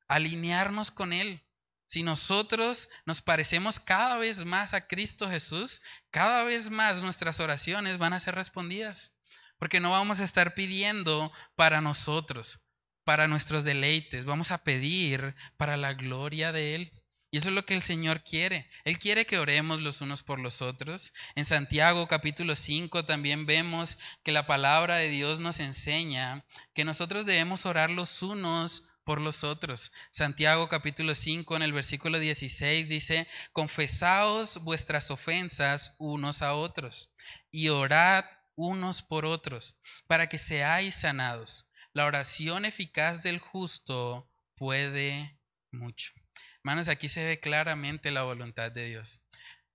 a 0.06 0.16
alinearnos 0.16 0.90
con 0.90 1.14
Él. 1.14 1.46
Si 1.86 2.02
nosotros 2.02 2.88
nos 3.06 3.22
parecemos 3.22 3.80
cada 3.80 4.18
vez 4.18 4.44
más 4.44 4.74
a 4.74 4.86
Cristo 4.86 5.30
Jesús, 5.30 5.80
cada 6.10 6.44
vez 6.44 6.70
más 6.70 7.02
nuestras 7.02 7.40
oraciones 7.40 7.98
van 7.98 8.12
a 8.12 8.20
ser 8.20 8.34
respondidas, 8.34 9.14
porque 9.58 9.80
no 9.80 9.90
vamos 9.90 10.20
a 10.20 10.24
estar 10.24 10.54
pidiendo 10.54 11.32
para 11.56 11.80
nosotros, 11.80 12.64
para 13.10 13.26
nuestros 13.26 13.64
deleites, 13.64 14.24
vamos 14.24 14.52
a 14.52 14.62
pedir 14.62 15.34
para 15.56 15.76
la 15.76 15.94
gloria 15.94 16.52
de 16.52 16.76
Él. 16.76 16.92
Y 17.32 17.38
eso 17.38 17.48
es 17.48 17.56
lo 17.56 17.66
que 17.66 17.74
el 17.74 17.82
Señor 17.82 18.22
quiere. 18.22 18.70
Él 18.84 19.00
quiere 19.00 19.26
que 19.26 19.40
oremos 19.40 19.80
los 19.80 20.00
unos 20.00 20.22
por 20.22 20.38
los 20.38 20.62
otros. 20.62 21.12
En 21.34 21.44
Santiago 21.44 22.06
capítulo 22.06 22.54
5 22.54 23.06
también 23.06 23.46
vemos 23.46 23.98
que 24.22 24.30
la 24.30 24.46
palabra 24.46 24.94
de 24.94 25.08
Dios 25.08 25.40
nos 25.40 25.58
enseña 25.58 26.46
que 26.72 26.84
nosotros 26.84 27.26
debemos 27.26 27.66
orar 27.66 27.90
los 27.90 28.22
unos 28.22 28.88
por 29.02 29.20
los 29.20 29.42
otros. 29.42 29.90
Santiago 30.12 30.68
capítulo 30.68 31.16
5 31.16 31.56
en 31.56 31.62
el 31.62 31.72
versículo 31.72 32.20
16 32.20 32.88
dice, 32.88 33.26
confesaos 33.52 34.58
vuestras 34.62 35.10
ofensas 35.10 35.96
unos 35.98 36.42
a 36.42 36.54
otros 36.54 37.12
y 37.50 37.70
orad 37.70 38.24
unos 38.54 39.02
por 39.02 39.26
otros 39.26 39.80
para 40.06 40.28
que 40.28 40.38
seáis 40.38 40.94
sanados. 40.94 41.69
La 41.92 42.06
oración 42.06 42.64
eficaz 42.64 43.22
del 43.22 43.40
justo 43.40 44.30
puede 44.54 45.40
mucho. 45.72 46.12
Hermanos, 46.58 46.88
aquí 46.88 47.08
se 47.08 47.24
ve 47.24 47.40
claramente 47.40 48.12
la 48.12 48.22
voluntad 48.22 48.70
de 48.70 48.86
Dios. 48.86 49.22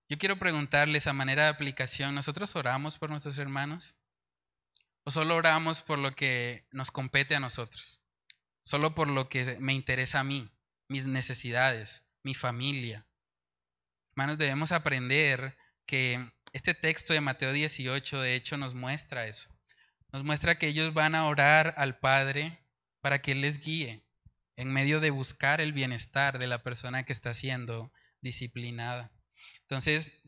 Yo 0.08 0.18
quiero 0.18 0.38
preguntarles 0.38 1.08
a 1.08 1.14
manera 1.14 1.44
de 1.44 1.50
aplicación, 1.50 2.16
¿nosotros 2.16 2.56
oramos 2.56 2.98
por 2.98 3.10
nuestros 3.10 3.38
hermanos? 3.38 3.98
¿O 5.04 5.12
solo 5.12 5.36
oramos 5.36 5.82
por 5.82 6.00
lo 6.00 6.16
que 6.16 6.68
nos 6.72 6.92
compete 6.92 7.36
a 7.36 7.40
nosotros? 7.40 8.02
Solo 8.64 8.96
por 8.96 9.10
lo 9.10 9.28
que 9.28 9.58
me 9.60 9.74
interesa 9.74 10.22
a 10.22 10.24
mí, 10.24 10.50
mis 10.88 11.06
necesidades, 11.08 12.06
mi 12.24 12.34
familia. 12.34 13.08
Hermanos, 14.12 14.38
debemos 14.38 14.72
aprender 14.72 15.58
que 15.86 16.32
este 16.54 16.74
texto 16.74 17.14
de 17.14 17.22
Mateo 17.22 17.52
18 17.52 18.22
de 18.22 18.36
hecho 18.36 18.58
nos 18.58 18.74
muestra 18.74 19.28
eso. 19.28 19.55
Nos 20.16 20.24
muestra 20.24 20.58
que 20.58 20.70
ellos 20.70 20.94
van 20.94 21.14
a 21.14 21.26
orar 21.26 21.74
al 21.76 22.00
Padre 22.00 22.58
para 23.02 23.22
que 23.22 23.34
Él 23.34 23.42
les 23.42 23.60
guíe 23.60 24.08
en 24.56 24.72
medio 24.72 25.02
de 25.02 25.10
buscar 25.10 25.60
el 25.60 25.74
bienestar 25.74 26.40
de 26.40 26.48
la 26.48 26.64
persona 26.64 27.04
que 27.04 27.12
está 27.12 27.34
siendo 27.34 27.92
disciplinada. 28.22 29.12
Entonces, 29.64 30.24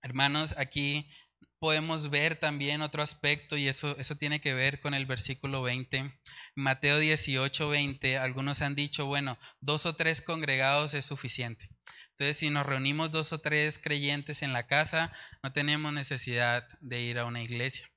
hermanos, 0.00 0.54
aquí 0.56 1.10
podemos 1.58 2.08
ver 2.08 2.36
también 2.36 2.80
otro 2.80 3.02
aspecto 3.02 3.58
y 3.58 3.68
eso, 3.68 3.98
eso 3.98 4.16
tiene 4.16 4.40
que 4.40 4.54
ver 4.54 4.80
con 4.80 4.94
el 4.94 5.04
versículo 5.04 5.60
20. 5.60 6.10
Mateo 6.54 6.98
18, 6.98 7.68
20, 7.68 8.16
algunos 8.16 8.62
han 8.62 8.74
dicho, 8.76 9.04
bueno, 9.04 9.38
dos 9.60 9.84
o 9.84 9.94
tres 9.94 10.22
congregados 10.22 10.94
es 10.94 11.04
suficiente. 11.04 11.68
Entonces, 12.12 12.38
si 12.38 12.48
nos 12.48 12.64
reunimos 12.64 13.10
dos 13.10 13.34
o 13.34 13.42
tres 13.42 13.78
creyentes 13.78 14.40
en 14.40 14.54
la 14.54 14.66
casa, 14.66 15.12
no 15.42 15.52
tenemos 15.52 15.92
necesidad 15.92 16.66
de 16.80 17.02
ir 17.02 17.18
a 17.18 17.26
una 17.26 17.42
iglesia. 17.42 17.90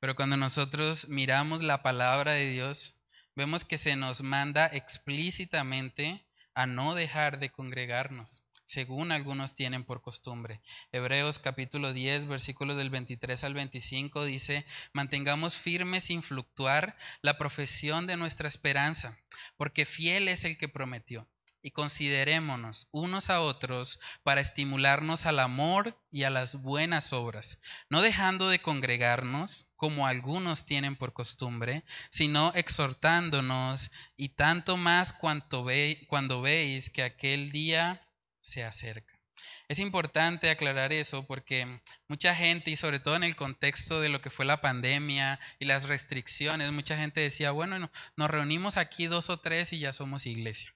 Pero 0.00 0.14
cuando 0.14 0.36
nosotros 0.36 1.08
miramos 1.08 1.62
la 1.62 1.82
palabra 1.82 2.32
de 2.32 2.50
Dios, 2.50 2.98
vemos 3.34 3.64
que 3.64 3.78
se 3.78 3.96
nos 3.96 4.22
manda 4.22 4.66
explícitamente 4.66 6.26
a 6.54 6.66
no 6.66 6.94
dejar 6.94 7.38
de 7.38 7.50
congregarnos 7.50 8.46
según 8.66 9.12
algunos 9.12 9.54
tienen 9.54 9.84
por 9.84 10.02
costumbre. 10.02 10.60
Hebreos 10.92 11.38
capítulo 11.38 11.92
10, 11.92 12.26
versículos 12.26 12.76
del 12.76 12.90
23 12.90 13.44
al 13.44 13.54
25 13.54 14.24
dice, 14.24 14.66
mantengamos 14.92 15.54
firme 15.54 16.00
sin 16.00 16.22
fluctuar 16.22 16.96
la 17.22 17.38
profesión 17.38 18.06
de 18.06 18.16
nuestra 18.16 18.48
esperanza, 18.48 19.18
porque 19.56 19.86
fiel 19.86 20.28
es 20.28 20.44
el 20.44 20.58
que 20.58 20.68
prometió. 20.68 21.28
Y 21.66 21.72
considerémonos 21.72 22.86
unos 22.92 23.28
a 23.28 23.40
otros 23.40 23.98
para 24.22 24.40
estimularnos 24.40 25.26
al 25.26 25.40
amor 25.40 26.00
y 26.12 26.22
a 26.22 26.30
las 26.30 26.62
buenas 26.62 27.12
obras, 27.12 27.58
no 27.90 28.02
dejando 28.02 28.48
de 28.48 28.60
congregarnos 28.60 29.72
como 29.74 30.06
algunos 30.06 30.64
tienen 30.64 30.94
por 30.94 31.12
costumbre, 31.12 31.82
sino 32.08 32.52
exhortándonos 32.54 33.90
y 34.16 34.36
tanto 34.36 34.76
más 34.76 35.12
cuanto 35.12 35.64
ve, 35.64 36.06
cuando 36.08 36.40
veis 36.40 36.88
que 36.88 37.02
aquel 37.02 37.50
día 37.50 38.08
se 38.40 38.62
acerca. 38.62 39.18
Es 39.66 39.80
importante 39.80 40.50
aclarar 40.50 40.92
eso 40.92 41.26
porque 41.26 41.82
mucha 42.06 42.32
gente, 42.36 42.70
y 42.70 42.76
sobre 42.76 43.00
todo 43.00 43.16
en 43.16 43.24
el 43.24 43.34
contexto 43.34 44.00
de 44.00 44.08
lo 44.08 44.22
que 44.22 44.30
fue 44.30 44.44
la 44.44 44.60
pandemia 44.60 45.40
y 45.58 45.64
las 45.64 45.82
restricciones, 45.82 46.70
mucha 46.70 46.96
gente 46.96 47.22
decía, 47.22 47.50
bueno, 47.50 47.90
nos 48.14 48.30
reunimos 48.30 48.76
aquí 48.76 49.08
dos 49.08 49.30
o 49.30 49.40
tres 49.40 49.72
y 49.72 49.80
ya 49.80 49.92
somos 49.92 50.26
iglesia. 50.26 50.75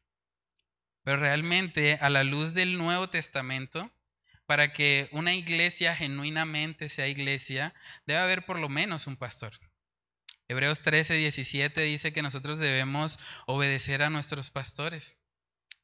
Pero 1.02 1.16
realmente 1.18 1.98
a 2.00 2.10
la 2.10 2.24
luz 2.24 2.54
del 2.54 2.78
Nuevo 2.78 3.08
Testamento, 3.08 3.90
para 4.46 4.72
que 4.72 5.08
una 5.12 5.34
iglesia 5.34 5.94
genuinamente 5.94 6.88
sea 6.88 7.06
iglesia, 7.06 7.74
debe 8.06 8.20
haber 8.20 8.44
por 8.44 8.58
lo 8.58 8.68
menos 8.68 9.06
un 9.06 9.16
pastor. 9.16 9.58
Hebreos 10.48 10.82
13, 10.82 11.14
17 11.14 11.82
dice 11.82 12.12
que 12.12 12.22
nosotros 12.22 12.58
debemos 12.58 13.20
obedecer 13.46 14.02
a 14.02 14.10
nuestros 14.10 14.50
pastores. 14.50 15.18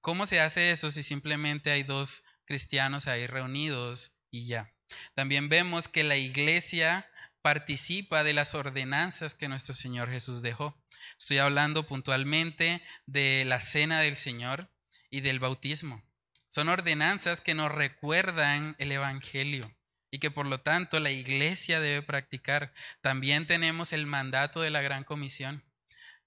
¿Cómo 0.01 0.27
se 0.27 0.41
hace 0.41 0.73
eso 0.73 0.91
si 0.91 1.05
simplemente 1.05 1.71
hay 1.71 1.85
dos 1.85 2.25
cristianos 2.45 3.07
ahí 3.07 3.29
reunidos 3.29 4.13
y 4.31 4.47
ya? 4.47 4.75
También 5.15 5.49
vemos 5.49 5.87
que 5.87 6.03
la 6.03 6.17
iglesia 6.17 7.09
participa 7.43 8.25
de 8.25 8.35
las 8.35 8.57
ordenanzas 8.57 9.37
que 9.37 9.49
nuestro 9.49 9.73
Señor 9.73 10.11
Jesús 10.11 10.43
dejó. 10.43 10.77
Estoy 11.17 11.39
hablando 11.39 11.87
puntualmente 11.87 12.83
de 13.07 13.45
la 13.47 13.61
cena 13.61 14.01
del 14.01 14.17
Señor 14.17 14.69
y 15.11 15.21
del 15.21 15.39
bautismo. 15.39 16.03
Son 16.49 16.69
ordenanzas 16.69 17.41
que 17.41 17.55
nos 17.55 17.73
recuerdan 17.73 18.77
el 18.79 18.93
Evangelio 18.93 19.75
y 20.11 20.19
que 20.19 20.31
por 20.31 20.47
lo 20.47 20.61
tanto 20.61 21.01
la 21.01 21.11
iglesia 21.11 21.81
debe 21.81 22.03
practicar. 22.03 22.73
También 23.01 23.47
tenemos 23.47 23.93
el 23.93 24.07
mandato 24.07 24.61
de 24.61 24.71
la 24.71 24.83
Gran 24.83 25.05
Comisión 25.05 25.65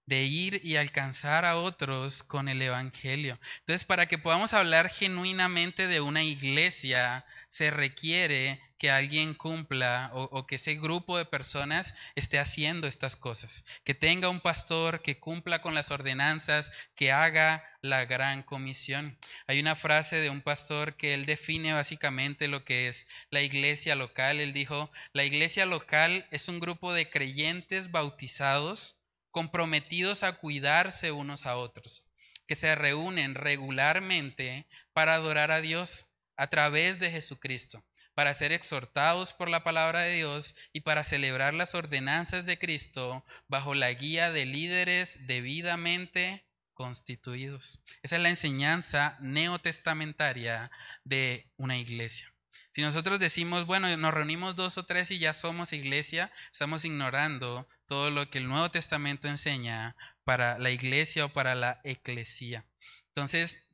de 0.05 0.23
ir 0.23 0.59
y 0.63 0.75
alcanzar 0.75 1.45
a 1.45 1.55
otros 1.55 2.23
con 2.23 2.49
el 2.49 2.61
Evangelio. 2.61 3.39
Entonces, 3.59 3.85
para 3.85 4.07
que 4.07 4.17
podamos 4.17 4.53
hablar 4.53 4.89
genuinamente 4.89 5.85
de 5.85 6.01
una 6.01 6.23
iglesia, 6.23 7.25
se 7.47 7.69
requiere 7.69 8.59
que 8.79 8.89
alguien 8.89 9.33
cumpla 9.33 10.09
o, 10.13 10.47
que 10.47 10.55
ese 10.55 10.75
grupo 10.75 11.17
de 11.17 11.25
personas 11.25 11.93
esté 12.15 12.39
haciendo 12.39 12.87
estas 12.87 13.17
cosas, 13.17 13.65
que 13.83 13.93
tenga 13.93 14.29
un 14.29 14.39
pastor 14.39 15.01
que 15.01 15.19
cumpla 15.19 15.61
con 15.61 15.75
las 15.75 15.91
ordenanzas, 15.91 16.71
que 16.95 17.11
haga 17.11 17.61
la 17.81 18.05
gran 18.05 18.41
comisión. 18.41 19.19
Hay 19.47 19.59
una 19.59 19.75
frase 19.75 20.15
de 20.15 20.29
un 20.29 20.41
pastor 20.41 20.95
que 20.95 21.13
él 21.13 21.25
define 21.25 21.73
básicamente 21.73 22.47
lo 22.47 22.63
que 22.63 22.87
es 22.87 23.05
la 23.29 23.41
iglesia 23.41 23.95
local. 23.95 24.39
Él 24.39 24.53
dijo, 24.53 24.89
la 25.11 25.25
iglesia 25.25 25.65
local 25.65 26.25
es 26.31 26.47
un 26.47 26.59
grupo 26.59 26.93
de 26.93 27.09
creyentes 27.09 27.91
bautizados 27.91 29.01
comprometidos 29.29 30.23
a 30.23 30.37
cuidarse 30.37 31.11
unos 31.11 31.45
a 31.45 31.57
otros, 31.57 32.07
que 32.47 32.55
se 32.55 32.73
reúnen 32.75 33.35
regularmente 33.35 34.67
para 34.93 35.15
adorar 35.15 35.51
a 35.51 35.61
Dios 35.61 36.07
a 36.37 36.47
través 36.47 36.99
de 36.99 37.11
Jesucristo, 37.11 37.83
para 38.19 38.33
ser 38.33 38.51
exhortados 38.51 39.31
por 39.31 39.47
la 39.47 39.63
palabra 39.63 40.01
de 40.01 40.15
Dios 40.15 40.53
y 40.73 40.81
para 40.81 41.05
celebrar 41.05 41.53
las 41.53 41.73
ordenanzas 41.73 42.45
de 42.45 42.59
Cristo 42.59 43.23
bajo 43.47 43.75
la 43.75 43.93
guía 43.93 44.29
de 44.29 44.45
líderes 44.45 45.25
debidamente 45.25 46.45
constituidos. 46.73 47.81
Esa 48.03 48.17
es 48.17 48.21
la 48.21 48.27
enseñanza 48.27 49.15
neotestamentaria 49.21 50.69
de 51.05 51.49
una 51.55 51.77
iglesia. 51.77 52.29
Si 52.73 52.81
nosotros 52.81 53.21
decimos, 53.21 53.65
bueno, 53.65 53.95
nos 53.95 54.13
reunimos 54.13 54.57
dos 54.57 54.77
o 54.77 54.83
tres 54.83 55.11
y 55.11 55.19
ya 55.19 55.31
somos 55.31 55.71
iglesia, 55.71 56.29
estamos 56.51 56.83
ignorando 56.83 57.69
todo 57.85 58.11
lo 58.11 58.29
que 58.29 58.39
el 58.39 58.49
Nuevo 58.49 58.69
Testamento 58.69 59.29
enseña 59.29 59.95
para 60.25 60.59
la 60.59 60.71
iglesia 60.71 61.23
o 61.23 61.29
para 61.29 61.55
la 61.55 61.79
eclesía. 61.85 62.65
Entonces, 63.07 63.68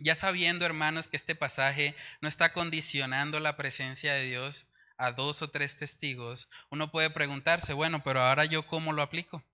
ya 0.00 0.14
sabiendo, 0.14 0.66
hermanos, 0.66 1.08
que 1.08 1.16
este 1.16 1.34
pasaje 1.34 1.94
no 2.20 2.28
está 2.28 2.52
condicionando 2.52 3.40
la 3.40 3.56
presencia 3.56 4.12
de 4.14 4.24
Dios 4.24 4.66
a 4.96 5.12
dos 5.12 5.42
o 5.42 5.48
tres 5.48 5.76
testigos, 5.76 6.48
uno 6.70 6.90
puede 6.90 7.10
preguntarse, 7.10 7.72
bueno, 7.72 8.02
pero 8.02 8.20
ahora 8.22 8.44
yo 8.44 8.66
cómo 8.66 8.92
lo 8.92 9.02
aplico? 9.02 9.44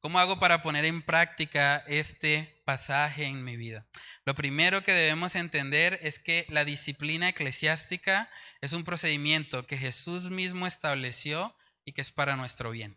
¿Cómo 0.00 0.18
hago 0.18 0.38
para 0.38 0.62
poner 0.62 0.84
en 0.84 1.02
práctica 1.02 1.82
este 1.86 2.62
pasaje 2.64 3.24
en 3.24 3.42
mi 3.44 3.56
vida? 3.56 3.86
Lo 4.24 4.34
primero 4.34 4.82
que 4.82 4.92
debemos 4.92 5.34
entender 5.34 5.98
es 6.02 6.18
que 6.18 6.46
la 6.48 6.64
disciplina 6.64 7.28
eclesiástica 7.28 8.30
es 8.60 8.72
un 8.72 8.84
procedimiento 8.84 9.66
que 9.66 9.78
Jesús 9.78 10.30
mismo 10.30 10.66
estableció 10.66 11.56
y 11.84 11.92
que 11.92 12.02
es 12.02 12.10
para 12.10 12.36
nuestro 12.36 12.70
bien. 12.70 12.96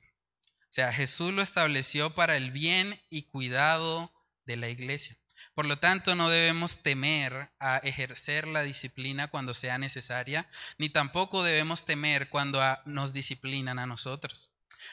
O 0.64 0.72
sea, 0.72 0.94
Jesús 0.94 1.34
lo 1.34 1.42
estableció 1.42 2.14
para 2.14 2.38
el 2.38 2.52
bien 2.52 3.00
y 3.10 3.24
cuidado 3.24 4.14
de 4.46 4.58
la 4.58 4.70
iglesia. 4.70 5.19
Por 5.54 5.66
lo 5.66 5.78
tanto, 5.80 6.16
no 6.16 6.30
debemos 6.30 6.84
temer 6.84 7.52
a 7.60 7.78
ejercer 7.78 8.48
la 8.48 8.64
disciplina 8.64 9.28
cuando 9.28 9.54
sea 9.54 9.78
necesaria, 9.78 10.50
ni 10.78 10.90
tampoco 10.90 11.44
debemos 11.44 11.86
temer 11.86 12.30
cuando 12.30 12.62
nos 12.86 13.14
disciplinan 13.14 13.80
a 13.80 13.86
nosotros. 13.86 14.52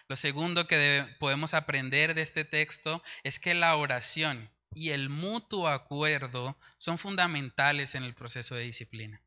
Lo 0.09 0.17
segundo 0.17 0.67
que 0.67 1.07
podemos 1.19 1.55
aprender 1.55 2.15
de 2.15 2.23
este 2.23 2.45
texto 2.45 3.03
es 3.23 3.39
que 3.39 3.55
la 3.55 3.77
oración 3.77 4.51
y 4.75 4.91
el 4.91 5.09
mutuo 5.09 5.69
acuerdo 5.69 6.59
son 6.79 6.99
fundamentales 6.99 7.95
en 7.95 8.03
el 8.03 8.15
proceso 8.15 8.55
de 8.55 8.65
disciplina. 8.65 9.23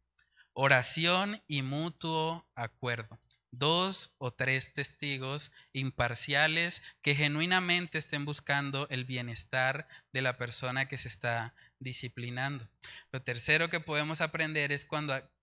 Oración 0.53 1.41
y 1.47 1.61
mutuo 1.61 2.45
acuerdo 2.55 3.20
dos 3.52 4.14
o 4.18 4.32
tres 4.34 4.74
testigos 4.74 5.52
imparciales 5.74 6.82
que 7.02 7.16
genuinamente 7.16 7.97
estén 7.97 8.26
buscando 8.26 8.88
el 8.89 9.06
bienestar 9.06 9.88
de 10.14 10.22
la 10.22 10.38
persona 10.38 10.88
que 10.88 10.97
se 10.97 11.08
está 11.08 11.56
disciplinando. 11.80 12.70
Lo 13.12 13.22
tercero 13.22 13.70
que 13.70 13.80
podemos 13.80 14.22
aprender 14.22 14.72
es 14.72 14.88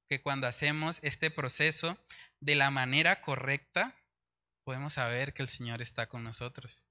que 0.08 0.22
cuando 0.22 0.46
hacemos 0.46 1.00
este 1.02 1.30
proceso 1.30 1.98
de 2.40 2.54
la 2.54 2.70
manera 2.70 3.20
correcta, 3.22 3.94
podemos 4.64 4.94
saber 4.94 5.32
que 5.32 5.42
el 5.42 5.48
Señor 5.48 5.82
está 5.82 6.08
con 6.08 6.22
nosotros. 6.22 6.86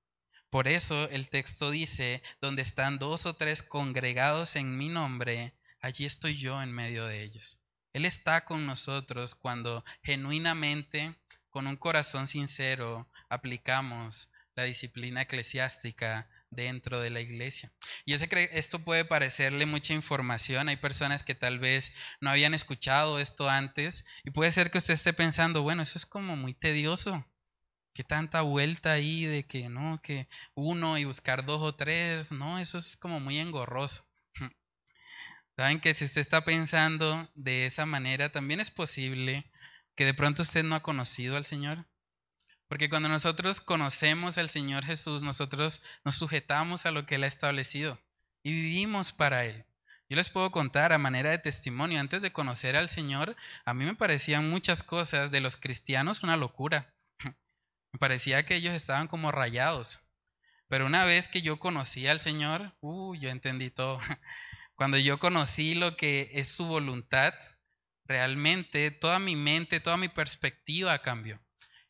Por 0.49 0.67
eso 0.67 1.09
el 1.09 1.29
texto 1.29 1.71
dice, 1.71 2.23
donde 2.39 2.61
están 2.61 2.97
dos 2.97 3.25
o 3.25 3.35
tres 3.35 3.61
congregados 3.61 4.55
en 4.55 4.77
mi 4.77 4.89
nombre, 4.89 5.53
allí 5.81 6.05
estoy 6.05 6.37
yo 6.37 6.61
en 6.61 6.71
medio 6.71 7.05
de 7.05 7.23
ellos. 7.23 7.59
Él 7.95 8.03
está 8.03 8.43
con 8.43 8.65
nosotros 8.65 9.35
cuando 9.35 9.85
genuinamente, 10.03 11.15
con 11.49 11.65
un 11.65 11.77
corazón 11.77 12.27
sincero, 12.27 13.09
aplicamos 13.29 14.29
la 14.53 14.63
disciplina 14.63 15.21
eclesiástica 15.21 16.27
dentro 16.49 16.99
de 16.99 17.09
la 17.09 17.21
iglesia. 17.21 17.71
Yo 18.05 18.17
sé 18.17 18.27
que 18.27 18.49
esto 18.51 18.83
puede 18.83 19.05
parecerle 19.05 19.65
mucha 19.65 19.93
información, 19.93 20.67
hay 20.67 20.75
personas 20.75 21.23
que 21.23 21.35
tal 21.35 21.57
vez 21.57 21.93
no 22.19 22.29
habían 22.29 22.53
escuchado 22.53 23.17
esto 23.17 23.49
antes 23.49 24.03
y 24.25 24.31
puede 24.31 24.51
ser 24.51 24.71
que 24.71 24.79
usted 24.79 24.93
esté 24.93 25.13
pensando, 25.13 25.63
bueno, 25.63 25.81
eso 25.81 25.97
es 25.97 26.05
como 26.05 26.35
muy 26.35 26.53
tedioso. 26.53 27.25
¿Qué 27.93 28.03
tanta 28.03 28.41
vuelta 28.41 28.91
ahí 28.91 29.23
de 29.23 29.47
que 29.47 29.69
no, 29.69 30.01
que 30.01 30.27
uno 30.53 30.97
y 30.97 31.05
buscar 31.05 31.45
dos 31.45 31.61
o 31.61 31.75
tres? 31.75 32.33
No, 32.33 32.59
eso 32.59 32.77
es 32.77 32.97
como 32.97 33.21
muy 33.21 33.37
engorroso. 33.39 34.05
Saben 35.55 35.79
que 35.79 35.93
si 35.93 36.03
usted 36.03 36.21
está 36.21 36.43
pensando 36.43 37.31
de 37.33 37.65
esa 37.65 37.85
manera, 37.85 38.29
también 38.31 38.59
es 38.59 38.71
posible 38.71 39.49
que 39.95 40.05
de 40.05 40.13
pronto 40.13 40.41
usted 40.41 40.63
no 40.63 40.75
ha 40.75 40.83
conocido 40.83 41.37
al 41.37 41.45
Señor. 41.45 41.85
Porque 42.67 42.89
cuando 42.89 43.09
nosotros 43.09 43.61
conocemos 43.61 44.37
al 44.37 44.49
Señor 44.49 44.83
Jesús, 44.83 45.21
nosotros 45.21 45.81
nos 46.03 46.15
sujetamos 46.15 46.85
a 46.85 46.91
lo 46.91 47.05
que 47.05 47.15
Él 47.15 47.23
ha 47.23 47.27
establecido 47.27 47.99
y 48.43 48.51
vivimos 48.51 49.11
para 49.11 49.45
Él. 49.45 49.65
Yo 50.09 50.17
les 50.17 50.29
puedo 50.29 50.51
contar 50.51 50.93
a 50.93 50.97
manera 50.97 51.31
de 51.31 51.39
testimonio, 51.39 51.99
antes 51.99 52.21
de 52.21 52.31
conocer 52.31 52.75
al 52.75 52.89
Señor, 52.89 53.35
a 53.65 53.73
mí 53.73 53.85
me 53.85 53.95
parecían 53.95 54.49
muchas 54.49 54.83
cosas 54.83 55.31
de 55.31 55.41
los 55.41 55.57
cristianos 55.57 56.21
una 56.21 56.37
locura. 56.37 56.93
Me 57.91 57.99
parecía 57.99 58.45
que 58.45 58.55
ellos 58.55 58.73
estaban 58.73 59.07
como 59.07 59.31
rayados. 59.31 60.01
Pero 60.67 60.85
una 60.85 61.05
vez 61.05 61.27
que 61.27 61.41
yo 61.41 61.57
conocí 61.57 62.07
al 62.07 62.19
Señor, 62.19 62.75
uh, 62.81 63.15
yo 63.15 63.29
entendí 63.29 63.71
todo. 63.71 63.99
Cuando 64.75 64.97
yo 64.97 65.19
conocí 65.19 65.73
lo 65.73 65.95
que 65.95 66.31
es 66.33 66.49
su 66.49 66.65
voluntad, 66.65 67.33
realmente 68.03 68.91
toda 68.91 69.19
mi 69.19 69.35
mente, 69.35 69.79
toda 69.79 69.97
mi 69.97 70.09
perspectiva 70.09 70.99
cambió. 70.99 71.41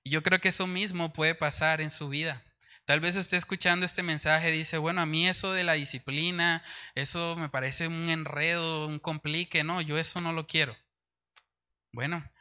Y 0.03 0.11
yo 0.11 0.21
creo 0.21 0.39
que 0.39 0.49
eso 0.49 0.67
mismo 0.67 1.11
puede 1.11 1.33
pasar 1.33 1.81
en 1.81 1.89
su 1.89 2.09
vida. 2.09 2.43
Tal 2.85 2.99
vez 2.99 3.15
usted 3.15 3.37
escuchando 3.37 3.85
este 3.85 4.03
mensaje 4.03 4.51
dice, 4.51 4.77
bueno, 4.77 5.01
a 5.01 5.07
mí 5.07 5.27
eso 5.27 5.51
de 5.51 5.63
la 5.63 5.73
disciplina, 5.73 6.63
eso 6.93 7.35
me 7.35 7.49
parece 7.49 7.87
un 7.87 8.09
enredo, 8.09 8.85
un 8.85 8.99
complique, 8.99 9.63
no, 9.63 9.81
yo 9.81 9.97
eso 9.97 10.19
no 10.19 10.31
lo 10.33 10.45
quiero. 10.45 10.77
Bueno, 11.91 12.31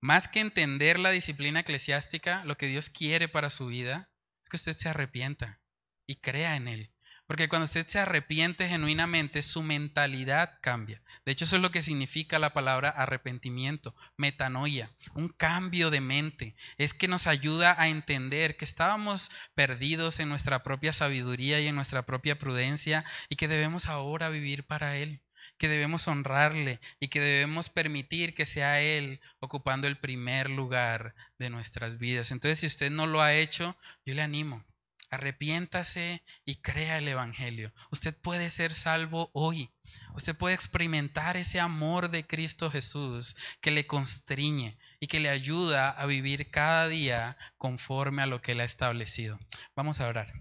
más 0.00 0.26
que 0.26 0.40
entender 0.40 0.98
la 0.98 1.10
disciplina 1.10 1.60
eclesiástica, 1.60 2.44
lo 2.44 2.56
que 2.56 2.66
Dios 2.66 2.90
quiere 2.90 3.28
para 3.28 3.50
su 3.50 3.66
vida 3.66 4.10
es 4.42 4.48
que 4.48 4.56
usted 4.56 4.76
se 4.76 4.88
arrepienta 4.88 5.62
y 6.04 6.16
crea 6.16 6.56
en 6.56 6.66
Él. 6.66 6.91
Porque 7.32 7.48
cuando 7.48 7.64
usted 7.64 7.86
se 7.86 7.98
arrepiente 7.98 8.68
genuinamente, 8.68 9.40
su 9.40 9.62
mentalidad 9.62 10.58
cambia. 10.60 11.00
De 11.24 11.32
hecho, 11.32 11.46
eso 11.46 11.56
es 11.56 11.62
lo 11.62 11.70
que 11.70 11.80
significa 11.80 12.38
la 12.38 12.52
palabra 12.52 12.90
arrepentimiento, 12.90 13.96
metanoia, 14.18 14.90
un 15.14 15.30
cambio 15.30 15.88
de 15.88 16.02
mente. 16.02 16.56
Es 16.76 16.92
que 16.92 17.08
nos 17.08 17.26
ayuda 17.26 17.74
a 17.80 17.88
entender 17.88 18.58
que 18.58 18.66
estábamos 18.66 19.30
perdidos 19.54 20.20
en 20.20 20.28
nuestra 20.28 20.62
propia 20.62 20.92
sabiduría 20.92 21.58
y 21.58 21.68
en 21.68 21.74
nuestra 21.74 22.04
propia 22.04 22.38
prudencia 22.38 23.02
y 23.30 23.36
que 23.36 23.48
debemos 23.48 23.86
ahora 23.86 24.28
vivir 24.28 24.66
para 24.66 24.98
Él 24.98 25.22
que 25.56 25.68
debemos 25.68 26.08
honrarle 26.08 26.80
y 27.00 27.08
que 27.08 27.20
debemos 27.20 27.70
permitir 27.70 28.34
que 28.34 28.44
sea 28.44 28.82
Él 28.82 29.22
ocupando 29.40 29.88
el 29.88 29.96
primer 29.96 30.50
lugar 30.50 31.14
de 31.38 31.48
nuestras 31.48 31.96
vidas. 31.96 32.30
Entonces, 32.30 32.60
si 32.60 32.66
usted 32.66 32.90
no 32.90 33.06
lo 33.06 33.22
ha 33.22 33.32
hecho, 33.32 33.74
yo 34.04 34.12
le 34.12 34.20
animo. 34.20 34.66
Arrepiéntase 35.12 36.24
y 36.46 36.62
crea 36.62 36.96
el 36.96 37.06
Evangelio. 37.06 37.70
Usted 37.90 38.16
puede 38.16 38.48
ser 38.48 38.72
salvo 38.72 39.30
hoy. 39.34 39.70
Usted 40.14 40.34
puede 40.34 40.54
experimentar 40.54 41.36
ese 41.36 41.60
amor 41.60 42.08
de 42.08 42.26
Cristo 42.26 42.70
Jesús 42.70 43.36
que 43.60 43.70
le 43.70 43.86
constriñe 43.86 44.78
y 45.00 45.08
que 45.08 45.20
le 45.20 45.28
ayuda 45.28 45.90
a 45.90 46.06
vivir 46.06 46.50
cada 46.50 46.88
día 46.88 47.36
conforme 47.58 48.22
a 48.22 48.26
lo 48.26 48.40
que 48.40 48.52
Él 48.52 48.60
ha 48.60 48.64
establecido. 48.64 49.38
Vamos 49.76 50.00
a 50.00 50.08
orar. 50.08 50.32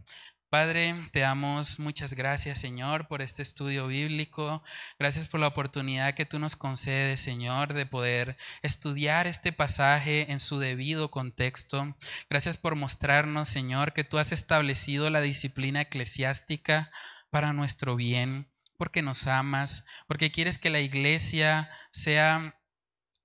Padre, 0.52 1.08
te 1.14 1.22
damos 1.22 1.80
muchas 1.80 2.14
gracias, 2.14 2.60
Señor, 2.60 3.08
por 3.08 3.22
este 3.22 3.42
estudio 3.42 3.88
bíblico. 3.88 4.62
Gracias 5.00 5.26
por 5.30 5.40
la 5.40 5.48
oportunidad 5.48 6.14
que 6.14 6.26
tú 6.26 6.40
nos 6.40 6.58
concedes, 6.58 7.22
Señor, 7.22 7.74
de 7.74 7.86
poder 7.86 8.36
estudiar 8.62 9.28
este 9.28 9.54
pasaje 9.54 10.30
en 10.30 10.42
su 10.42 10.60
debido 10.60 11.10
contexto. 11.10 11.96
Gracias 12.30 12.58
por 12.58 12.76
mostrarnos, 12.76 13.48
Señor, 13.48 13.94
que 13.94 14.04
tú 14.04 14.18
has 14.18 14.34
establecido 14.34 15.10
la 15.10 15.22
disciplina 15.22 15.80
eclesiástica 15.80 16.92
para 17.30 17.54
nuestro 17.54 17.96
bien, 17.96 18.52
porque 18.76 19.02
nos 19.02 19.28
amas, 19.28 19.86
porque 20.06 20.34
quieres 20.34 20.60
que 20.60 20.70
la 20.70 20.82
iglesia 20.82 21.72
sea 21.94 22.60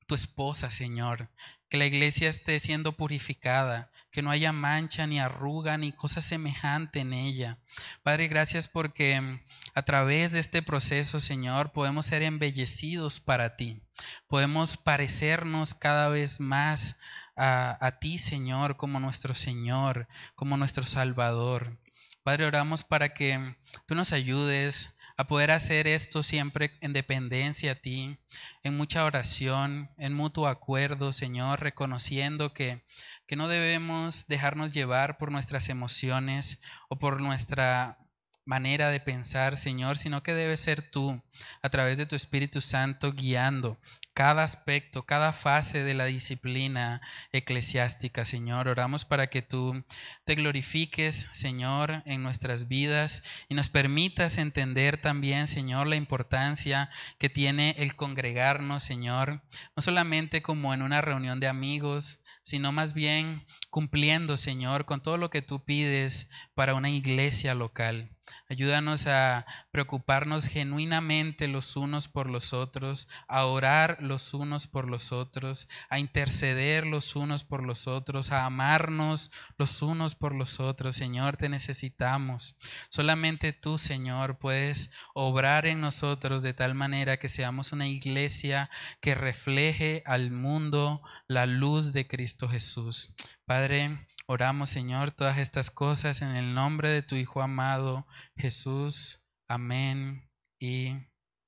tu 0.06 0.14
esposa, 0.14 0.70
Señor, 0.70 1.32
que 1.68 1.76
la 1.76 1.86
iglesia 1.86 2.28
esté 2.28 2.60
siendo 2.60 2.92
purificada, 2.92 3.90
que 4.10 4.22
no 4.22 4.30
haya 4.30 4.52
mancha, 4.52 5.06
ni 5.06 5.20
arruga, 5.20 5.76
ni 5.78 5.92
cosa 5.92 6.20
semejante 6.20 7.00
en 7.00 7.12
ella. 7.12 7.58
Padre, 8.02 8.28
gracias 8.28 8.68
porque 8.68 9.20
mm, 9.20 9.40
a 9.74 9.82
través 9.82 10.32
de 10.32 10.40
este 10.40 10.62
proceso, 10.62 11.20
Señor, 11.20 11.72
podemos 11.72 12.06
ser 12.06 12.22
embellecidos 12.22 13.20
para 13.20 13.56
ti. 13.56 13.82
Podemos 14.26 14.76
parecernos 14.76 15.74
cada 15.74 16.08
vez 16.08 16.40
más 16.40 16.96
a, 17.36 17.76
a 17.84 17.98
ti, 17.98 18.18
Señor, 18.18 18.76
como 18.76 19.00
nuestro 19.00 19.34
Señor, 19.34 20.08
como 20.34 20.56
nuestro 20.56 20.86
Salvador. 20.86 21.78
Padre, 22.22 22.46
oramos 22.46 22.84
para 22.84 23.10
que 23.10 23.38
mm, 23.38 23.56
tú 23.86 23.94
nos 23.94 24.12
ayudes 24.12 24.96
a 25.16 25.26
poder 25.26 25.50
hacer 25.50 25.86
esto 25.86 26.22
siempre 26.22 26.72
en 26.80 26.92
dependencia 26.92 27.72
a 27.72 27.74
ti, 27.76 28.18
en 28.62 28.76
mucha 28.76 29.04
oración, 29.04 29.90
en 29.96 30.12
mutuo 30.12 30.46
acuerdo, 30.46 31.12
Señor, 31.12 31.60
reconociendo 31.60 32.52
que, 32.52 32.84
que 33.26 33.36
no 33.36 33.48
debemos 33.48 34.26
dejarnos 34.28 34.72
llevar 34.72 35.18
por 35.18 35.32
nuestras 35.32 35.68
emociones 35.68 36.60
o 36.88 36.98
por 36.98 37.20
nuestra 37.20 37.98
manera 38.44 38.90
de 38.90 39.00
pensar, 39.00 39.56
Señor, 39.56 39.98
sino 39.98 40.22
que 40.22 40.32
debe 40.32 40.56
ser 40.56 40.88
tú, 40.90 41.22
a 41.62 41.68
través 41.68 41.98
de 41.98 42.06
tu 42.06 42.14
Espíritu 42.14 42.60
Santo, 42.60 43.12
guiando 43.12 43.78
cada 44.16 44.44
aspecto, 44.44 45.04
cada 45.04 45.34
fase 45.34 45.84
de 45.84 45.92
la 45.92 46.06
disciplina 46.06 47.02
eclesiástica, 47.32 48.24
Señor. 48.24 48.66
Oramos 48.66 49.04
para 49.04 49.26
que 49.26 49.42
tú 49.42 49.84
te 50.24 50.36
glorifiques, 50.36 51.26
Señor, 51.32 52.02
en 52.06 52.22
nuestras 52.22 52.66
vidas 52.66 53.22
y 53.50 53.54
nos 53.54 53.68
permitas 53.68 54.38
entender 54.38 54.96
también, 54.96 55.48
Señor, 55.48 55.86
la 55.86 55.96
importancia 55.96 56.88
que 57.18 57.28
tiene 57.28 57.74
el 57.76 57.94
congregarnos, 57.94 58.82
Señor, 58.82 59.42
no 59.76 59.82
solamente 59.82 60.40
como 60.40 60.72
en 60.72 60.80
una 60.80 61.02
reunión 61.02 61.38
de 61.38 61.48
amigos, 61.48 62.20
sino 62.46 62.70
más 62.70 62.94
bien 62.94 63.44
cumpliendo, 63.70 64.36
Señor, 64.36 64.84
con 64.84 65.02
todo 65.02 65.16
lo 65.16 65.30
que 65.30 65.42
tú 65.42 65.64
pides 65.64 66.30
para 66.54 66.76
una 66.76 66.88
iglesia 66.88 67.56
local. 67.56 68.15
Ayúdanos 68.48 69.06
a 69.06 69.46
preocuparnos 69.70 70.46
genuinamente 70.46 71.48
los 71.48 71.76
unos 71.76 72.08
por 72.08 72.30
los 72.30 72.52
otros, 72.52 73.08
a 73.28 73.44
orar 73.44 73.98
los 74.00 74.34
unos 74.34 74.66
por 74.66 74.88
los 74.88 75.12
otros, 75.12 75.68
a 75.88 75.98
interceder 75.98 76.86
los 76.86 77.16
unos 77.16 77.44
por 77.44 77.62
los 77.62 77.86
otros, 77.86 78.32
a 78.32 78.44
amarnos 78.44 79.30
los 79.58 79.82
unos 79.82 80.14
por 80.14 80.34
los 80.34 80.60
otros. 80.60 80.96
Señor, 80.96 81.36
te 81.36 81.48
necesitamos. 81.48 82.56
Solamente 82.88 83.52
tú, 83.52 83.78
Señor, 83.78 84.38
puedes 84.38 84.90
obrar 85.14 85.66
en 85.66 85.80
nosotros 85.80 86.42
de 86.42 86.54
tal 86.54 86.74
manera 86.74 87.16
que 87.18 87.28
seamos 87.28 87.72
una 87.72 87.88
iglesia 87.88 88.70
que 89.00 89.14
refleje 89.14 90.02
al 90.06 90.30
mundo 90.30 91.02
la 91.26 91.46
luz 91.46 91.92
de 91.92 92.06
Cristo 92.06 92.48
Jesús. 92.48 93.14
Padre, 93.44 94.06
Oramos, 94.28 94.70
Señor, 94.70 95.12
todas 95.12 95.38
estas 95.38 95.70
cosas 95.70 96.20
en 96.20 96.34
el 96.34 96.52
nombre 96.52 96.88
de 96.88 97.02
tu 97.02 97.14
Hijo 97.14 97.42
amado, 97.42 98.08
Jesús. 98.36 99.30
Amén 99.46 100.28
y 100.58 100.96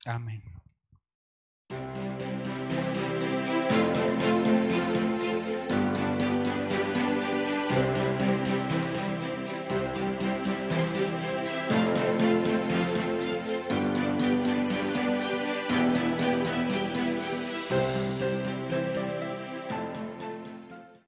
amén. 0.07 0.58